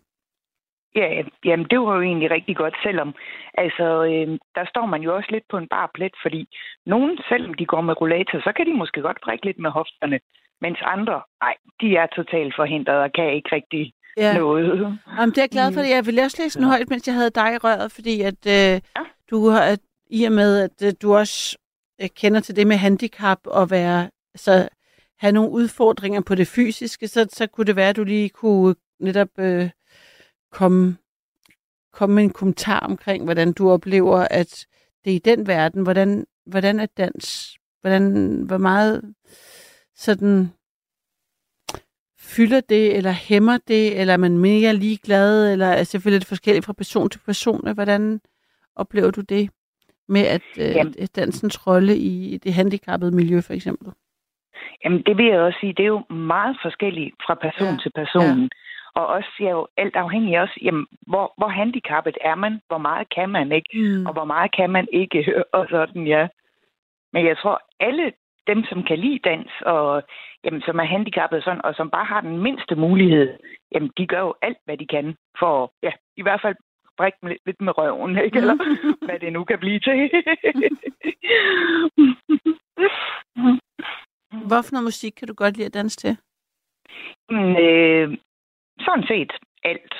Ja, 0.97 1.23
jamen 1.45 1.67
det 1.71 1.81
var 1.81 1.95
jo 1.97 2.03
egentlig 2.03 2.31
rigtig 2.31 2.57
godt, 2.57 2.75
selvom 2.83 3.15
altså, 3.55 3.87
øh, 4.05 4.39
der 4.55 4.65
står 4.69 4.87
man 4.87 5.03
jo 5.03 5.17
også 5.17 5.29
lidt 5.31 5.45
på 5.51 5.57
en 5.59 5.69
bar 5.69 5.91
plet, 5.95 6.15
fordi 6.23 6.49
nogen, 6.87 7.19
selvom 7.29 7.55
de 7.55 7.67
går 7.67 7.81
med 7.81 8.01
rollator, 8.01 8.41
så 8.41 8.53
kan 8.57 8.67
de 8.67 8.73
måske 8.75 9.01
godt 9.01 9.19
brække 9.25 9.45
lidt 9.47 9.59
med 9.59 9.71
hofterne, 9.71 10.21
mens 10.61 10.79
andre, 10.83 11.23
nej, 11.43 11.55
de 11.81 11.97
er 11.97 12.07
totalt 12.07 12.55
forhindrede 12.57 13.03
og 13.03 13.13
kan 13.13 13.33
ikke 13.33 13.49
rigtig 13.53 13.93
Ja. 14.17 14.39
noget. 14.39 14.67
Jamen, 15.19 15.31
det 15.31 15.39
er 15.39 15.43
jeg 15.43 15.49
glad 15.51 15.73
for. 15.75 15.81
Jeg 15.81 16.07
ville 16.07 16.23
også 16.23 16.43
læse 16.43 16.59
den 16.59 16.67
højt, 16.69 16.91
mens 16.91 17.07
jeg 17.07 17.15
havde 17.15 17.31
dig 17.31 17.55
i 17.55 17.59
røret, 17.59 17.93
fordi 17.93 18.21
at 18.23 18.41
øh, 18.47 18.81
Ja. 18.99 19.05
du 19.31 19.49
har, 19.49 19.63
at, 19.63 19.79
i 20.11 20.25
og 20.25 20.33
med, 20.33 20.51
at 20.67 20.87
øh, 20.87 20.93
du 21.03 21.15
også 21.17 21.59
øh, 22.03 22.09
kender 22.17 22.41
til 22.41 22.57
det 22.57 22.67
med 22.67 22.77
handicap 22.77 23.39
og 23.45 23.71
være, 23.71 24.11
så 24.35 24.69
have 25.19 25.33
nogle 25.33 25.51
udfordringer 25.51 26.21
på 26.29 26.35
det 26.35 26.47
fysiske, 26.49 27.09
så, 27.09 27.27
så 27.33 27.47
kunne 27.47 27.65
det 27.65 27.77
være, 27.77 27.89
at 27.89 27.97
du 27.97 28.05
lige 28.05 28.29
kunne 28.29 28.75
netop 29.01 29.29
øh, 29.39 29.71
komme, 30.53 30.97
komme 31.93 32.15
med 32.15 32.23
en 32.23 32.31
kommentar 32.31 32.81
omkring, 32.81 33.25
hvordan 33.25 33.53
du 33.53 33.71
oplever, 33.71 34.27
at 34.31 34.67
det 35.05 35.11
er 35.11 35.17
i 35.17 35.37
den 35.37 35.47
verden, 35.47 35.83
hvordan, 35.83 36.27
hvordan 36.47 36.81
er 36.81 36.87
dans, 36.87 37.57
hvordan, 37.81 38.43
hvor 38.47 38.59
meget 38.59 39.15
sådan 39.95 40.49
fylder 42.21 42.61
det, 42.61 42.97
eller 42.97 43.11
hæmmer 43.11 43.59
det, 43.69 44.01
eller 44.01 44.13
er 44.13 44.17
man 44.17 44.39
mere 44.39 44.75
ligeglad, 44.75 45.53
eller 45.53 45.67
er 45.67 45.85
selvfølgelig 45.85 46.21
det 46.21 46.29
forskelligt 46.29 46.67
fra 46.67 46.73
person 46.73 47.11
til 47.11 47.21
person. 47.27 47.75
Hvordan 47.75 48.21
oplever 48.77 49.11
du 49.11 49.21
det 49.21 49.51
med 50.09 50.27
at 50.27 50.43
øh, 50.59 50.75
Jamen. 50.77 50.95
dansens 51.17 51.67
rolle 51.67 51.97
i 51.97 52.39
det 52.45 52.55
handicappede 52.55 53.17
miljø, 53.17 53.41
for 53.41 53.53
eksempel? 53.53 53.93
Jamen 54.85 55.03
det 55.03 55.17
vil 55.17 55.27
jeg 55.27 55.41
også 55.41 55.59
sige, 55.61 55.73
det 55.73 55.83
er 55.83 55.95
jo 55.97 56.05
meget 56.15 56.57
forskelligt 56.63 57.15
fra 57.27 57.35
person 57.35 57.75
ja. 57.75 57.79
til 57.83 57.93
person. 57.95 58.41
Ja. 58.41 58.49
Og 58.99 59.07
også 59.07 59.31
jeg 59.41 59.47
er 59.47 59.51
jo 59.61 59.67
alt 59.77 59.97
afhængig 59.97 60.41
også, 60.41 60.57
jamen, 60.63 60.87
hvor, 61.07 61.35
hvor 61.37 61.49
handicappet 61.49 62.17
er 62.21 62.35
man, 62.35 62.61
hvor 62.69 62.79
meget 62.79 63.07
kan 63.17 63.29
man 63.31 63.53
ikke, 63.53 63.71
Mm. 63.75 64.07
og 64.07 64.13
hvor 64.13 64.25
meget 64.25 64.51
kan 64.57 64.71
man 64.71 64.87
ikke, 64.93 65.21
og 65.57 65.67
sådan, 65.71 66.07
ja. 66.07 66.29
Men 67.13 67.27
jeg 67.27 67.37
tror, 67.39 67.61
alle 67.81 68.13
dem, 68.47 68.65
som 68.65 68.83
kan 68.83 68.99
lide 68.99 69.19
dans, 69.19 69.51
og 69.67 70.03
jamen, 70.45 70.63
som 70.63 70.79
er 70.79 70.85
handicappede 70.85 71.43
sådan, 71.43 71.65
og 71.65 71.75
som 71.75 71.91
bare 71.91 72.05
har 72.05 72.21
den 72.21 72.39
mindste 72.39 72.75
mulighed, 72.75 73.39
jamen, 73.73 73.91
de 73.99 74.07
gør 74.07 74.21
jo 74.21 74.35
alt, 74.43 74.59
hvad 74.65 74.77
de 74.77 74.87
kan, 74.87 75.17
for 75.39 75.73
ja, 75.83 75.93
i 76.17 76.23
hvert 76.23 76.41
fald 76.43 76.57
brække 76.97 77.19
dem 77.21 77.29
lidt, 77.29 77.43
lidt 77.47 77.61
med 77.61 77.79
røven, 77.79 78.19
ikke? 78.25 78.39
Eller 78.39 78.57
hvad 79.07 79.19
det 79.19 79.33
nu 79.33 79.45
kan 79.45 79.59
blive 79.59 79.81
til. 79.81 80.11
Hvorfor 84.49 84.73
noget 84.73 84.85
musik 84.85 85.13
kan 85.13 85.29
du 85.29 85.35
godt 85.35 85.57
lide 85.57 85.67
at 85.67 85.75
danse 85.75 85.97
til? 85.97 86.17
Men, 87.31 87.57
øh, 87.69 88.17
sådan 88.81 89.07
set 89.07 89.33
alt. 89.65 89.95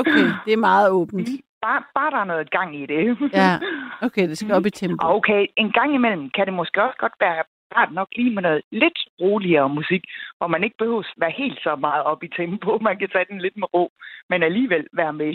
Okay, 0.00 0.26
det 0.44 0.52
er 0.52 0.56
meget 0.70 0.90
åbent. 0.90 1.28
Bare, 1.62 1.82
bare 1.94 2.10
der 2.10 2.16
er 2.16 2.24
noget 2.24 2.50
gang 2.50 2.76
i 2.82 2.86
det. 2.86 3.18
Ja, 3.32 3.58
okay, 4.02 4.28
det 4.28 4.38
skal 4.38 4.54
op 4.54 4.66
i 4.66 4.70
tempo. 4.80 5.06
Okay, 5.06 5.46
en 5.56 5.72
gang 5.72 5.94
imellem 5.94 6.30
kan 6.30 6.46
det 6.46 6.54
måske 6.54 6.82
også 6.82 6.96
godt 6.98 7.12
være 7.20 7.44
rart 7.76 7.92
nok 7.92 8.08
lige 8.16 8.34
med 8.34 8.42
noget 8.42 8.62
lidt 8.72 8.98
roligere 9.20 9.68
musik, 9.68 10.02
hvor 10.38 10.46
man 10.46 10.64
ikke 10.64 10.76
behøver 10.78 11.00
at 11.00 11.06
være 11.16 11.30
helt 11.30 11.58
så 11.62 11.76
meget 11.76 12.02
op 12.04 12.22
i 12.22 12.28
tempo. 12.36 12.78
Man 12.88 12.98
kan 12.98 13.08
tage 13.08 13.24
den 13.30 13.40
lidt 13.40 13.56
med 13.56 13.74
ro, 13.74 13.92
men 14.30 14.42
alligevel 14.42 14.86
være 14.92 15.12
med. 15.12 15.30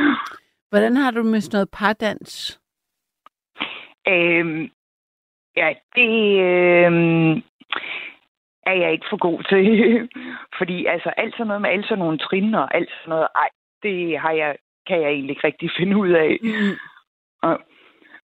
Hvordan 0.70 0.96
har 0.96 1.10
du 1.10 1.22
med 1.22 1.40
sådan 1.40 1.56
noget 1.56 1.70
pardans? 1.70 2.62
øhm, 4.08 4.70
ja, 5.56 5.68
det 5.96 6.40
øhm, 6.40 7.42
er 8.66 8.72
jeg 8.72 8.92
ikke 8.92 9.06
for 9.10 9.16
god 9.16 9.42
til. 9.50 9.64
Fordi 10.58 10.86
altså, 10.86 11.08
alt 11.16 11.34
sådan 11.34 11.46
noget 11.46 11.62
med 11.62 11.70
alle 11.70 11.84
sådan 11.84 11.98
nogle 11.98 12.18
trin 12.18 12.54
og 12.54 12.74
alt 12.74 12.90
sådan 12.90 13.10
noget, 13.10 13.28
ej, 13.34 13.48
det 13.82 14.18
har 14.18 14.30
jeg, 14.32 14.56
kan 14.86 15.00
jeg 15.02 15.10
egentlig 15.10 15.30
ikke 15.30 15.46
rigtig 15.46 15.70
finde 15.78 15.96
ud 15.96 16.10
af. 16.10 16.38
Mm. 16.42 16.76
Og, 17.42 17.60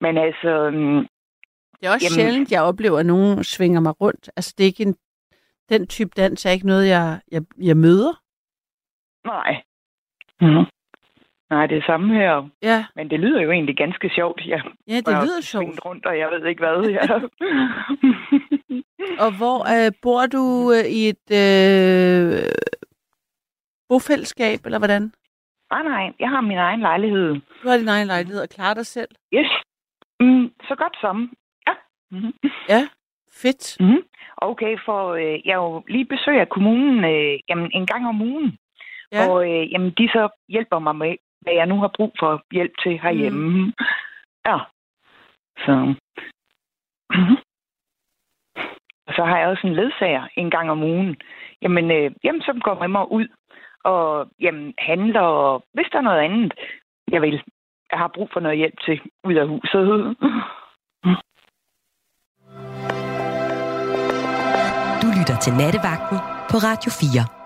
men 0.01 0.19
altså, 0.19 0.49
øhm, 0.49 1.07
Det 1.81 1.87
er 1.87 1.93
også 1.93 2.07
Jamen... 2.07 2.21
sjældent, 2.21 2.53
jeg 2.53 2.63
oplever, 2.63 2.99
at 2.99 3.07
nogen 3.07 3.45
svinger 3.45 3.81
mig 3.81 4.01
rundt. 4.01 4.31
Altså, 4.37 4.55
det 4.59 4.65
er 4.65 4.69
ikke 4.73 4.83
en, 4.83 4.97
den 5.69 5.87
type 5.87 6.11
dans 6.17 6.47
er 6.47 6.51
ikke 6.51 6.67
noget, 6.67 6.89
jeg, 6.89 7.21
jeg, 7.33 7.43
jeg 7.63 7.77
møder. 7.77 8.13
nej. 9.25 9.63
Mm. 10.41 10.67
Nej, 11.51 11.67
det 11.67 11.77
er 11.79 11.83
samme 11.87 12.15
her. 12.15 12.49
Ja, 12.63 12.85
Men 12.97 13.11
det 13.11 13.21
lyder 13.21 13.41
jo 13.41 13.51
egentlig 13.51 13.77
ganske 13.77 14.11
sjovt. 14.15 14.43
Ja, 14.47 14.61
ja 14.89 14.97
det 14.97 15.15
lyder 15.25 15.41
sjovt. 15.41 15.85
rundt, 15.85 16.07
og 16.07 16.19
jeg 16.19 16.29
ved 16.31 16.47
ikke 16.47 16.65
hvad. 16.65 16.91
Ja. 16.91 17.07
Og 19.25 19.31
hvor 19.39 19.59
øh, 19.75 19.93
bor 20.03 20.27
du 20.27 20.73
øh, 20.77 20.85
i 20.99 21.09
et 21.09 21.27
øh, 21.43 22.39
bofællesskab, 23.89 24.59
eller 24.65 24.79
hvordan? 24.79 25.13
nej, 25.71 25.83
nej, 25.83 26.13
jeg 26.21 26.31
har 26.31 26.41
min 26.41 26.59
egen 26.59 26.81
lejlighed. 26.81 27.35
Du 27.63 27.69
har 27.69 27.77
din 27.77 27.89
egen 27.89 28.07
lejlighed 28.07 28.41
og 28.43 28.49
klarer 28.49 28.75
dig 28.75 28.87
selv. 28.87 29.09
Yes. 29.35 29.51
Mm, 30.21 30.51
så 30.69 30.75
godt 30.75 30.97
som. 31.01 31.33
Ja. 31.69 31.75
Mm-hmm. 32.11 32.33
Ja, 32.69 32.89
fedt. 33.43 33.77
Mm-hmm. 33.81 34.03
Okay, 34.37 34.79
for 34.85 35.13
øh, 35.13 35.47
jeg 35.47 35.55
jo 35.55 35.83
lige 35.89 36.05
besøg 36.05 36.41
af 36.41 36.49
kommunen 36.49 37.05
øh, 37.05 37.39
jamen, 37.49 37.71
en 37.75 37.87
gang 37.87 38.09
om 38.09 38.23
ugen. 38.23 38.59
Ja. 39.13 39.29
Og 39.29 39.51
øh, 39.51 39.73
jamen, 39.73 39.91
de 39.91 40.09
så 40.09 40.29
hjælper 40.49 40.79
mig 40.79 40.97
med, 40.97 41.15
hvad 41.47 41.55
jeg 41.55 41.67
nu 41.67 41.81
har 41.81 41.91
brug 41.97 42.13
for 42.19 42.45
hjælp 42.53 42.73
til 42.83 42.99
herhjemme. 42.99 43.49
Mm. 43.49 43.73
Ja. 44.47 44.59
Så. 45.65 45.95
Og 49.07 49.13
så 49.17 49.25
har 49.25 49.39
jeg 49.39 49.49
også 49.49 49.67
en 49.67 49.75
ledsager 49.75 50.29
en 50.37 50.51
gang 50.51 50.71
om 50.71 50.83
ugen. 50.83 51.17
Jamen, 51.63 51.91
øh, 51.91 52.11
jamen 52.25 52.43
så 52.43 52.61
går 52.65 52.81
med 52.81 52.89
mig 52.89 53.13
ud 53.13 53.29
og 53.85 54.29
jamen, 54.41 54.75
handler, 54.79 55.21
og 55.21 55.65
hvis 55.75 55.87
der 55.93 55.99
er 55.99 56.09
noget 56.09 56.21
andet, 56.21 56.55
jeg 57.13 57.23
vil, 57.23 57.43
jeg 57.91 57.99
har 57.99 58.11
brug 58.15 58.29
for 58.33 58.41
noget 58.41 58.59
hjælp 58.59 58.79
til 58.81 59.01
ud 59.25 59.35
af 59.35 59.49
huset. 59.49 59.87
Du 65.03 65.07
lytter 65.19 65.37
til 65.45 65.53
Nattevagten 65.61 66.19
på 66.51 66.57
Radio 66.69 66.91
4. 66.91 67.46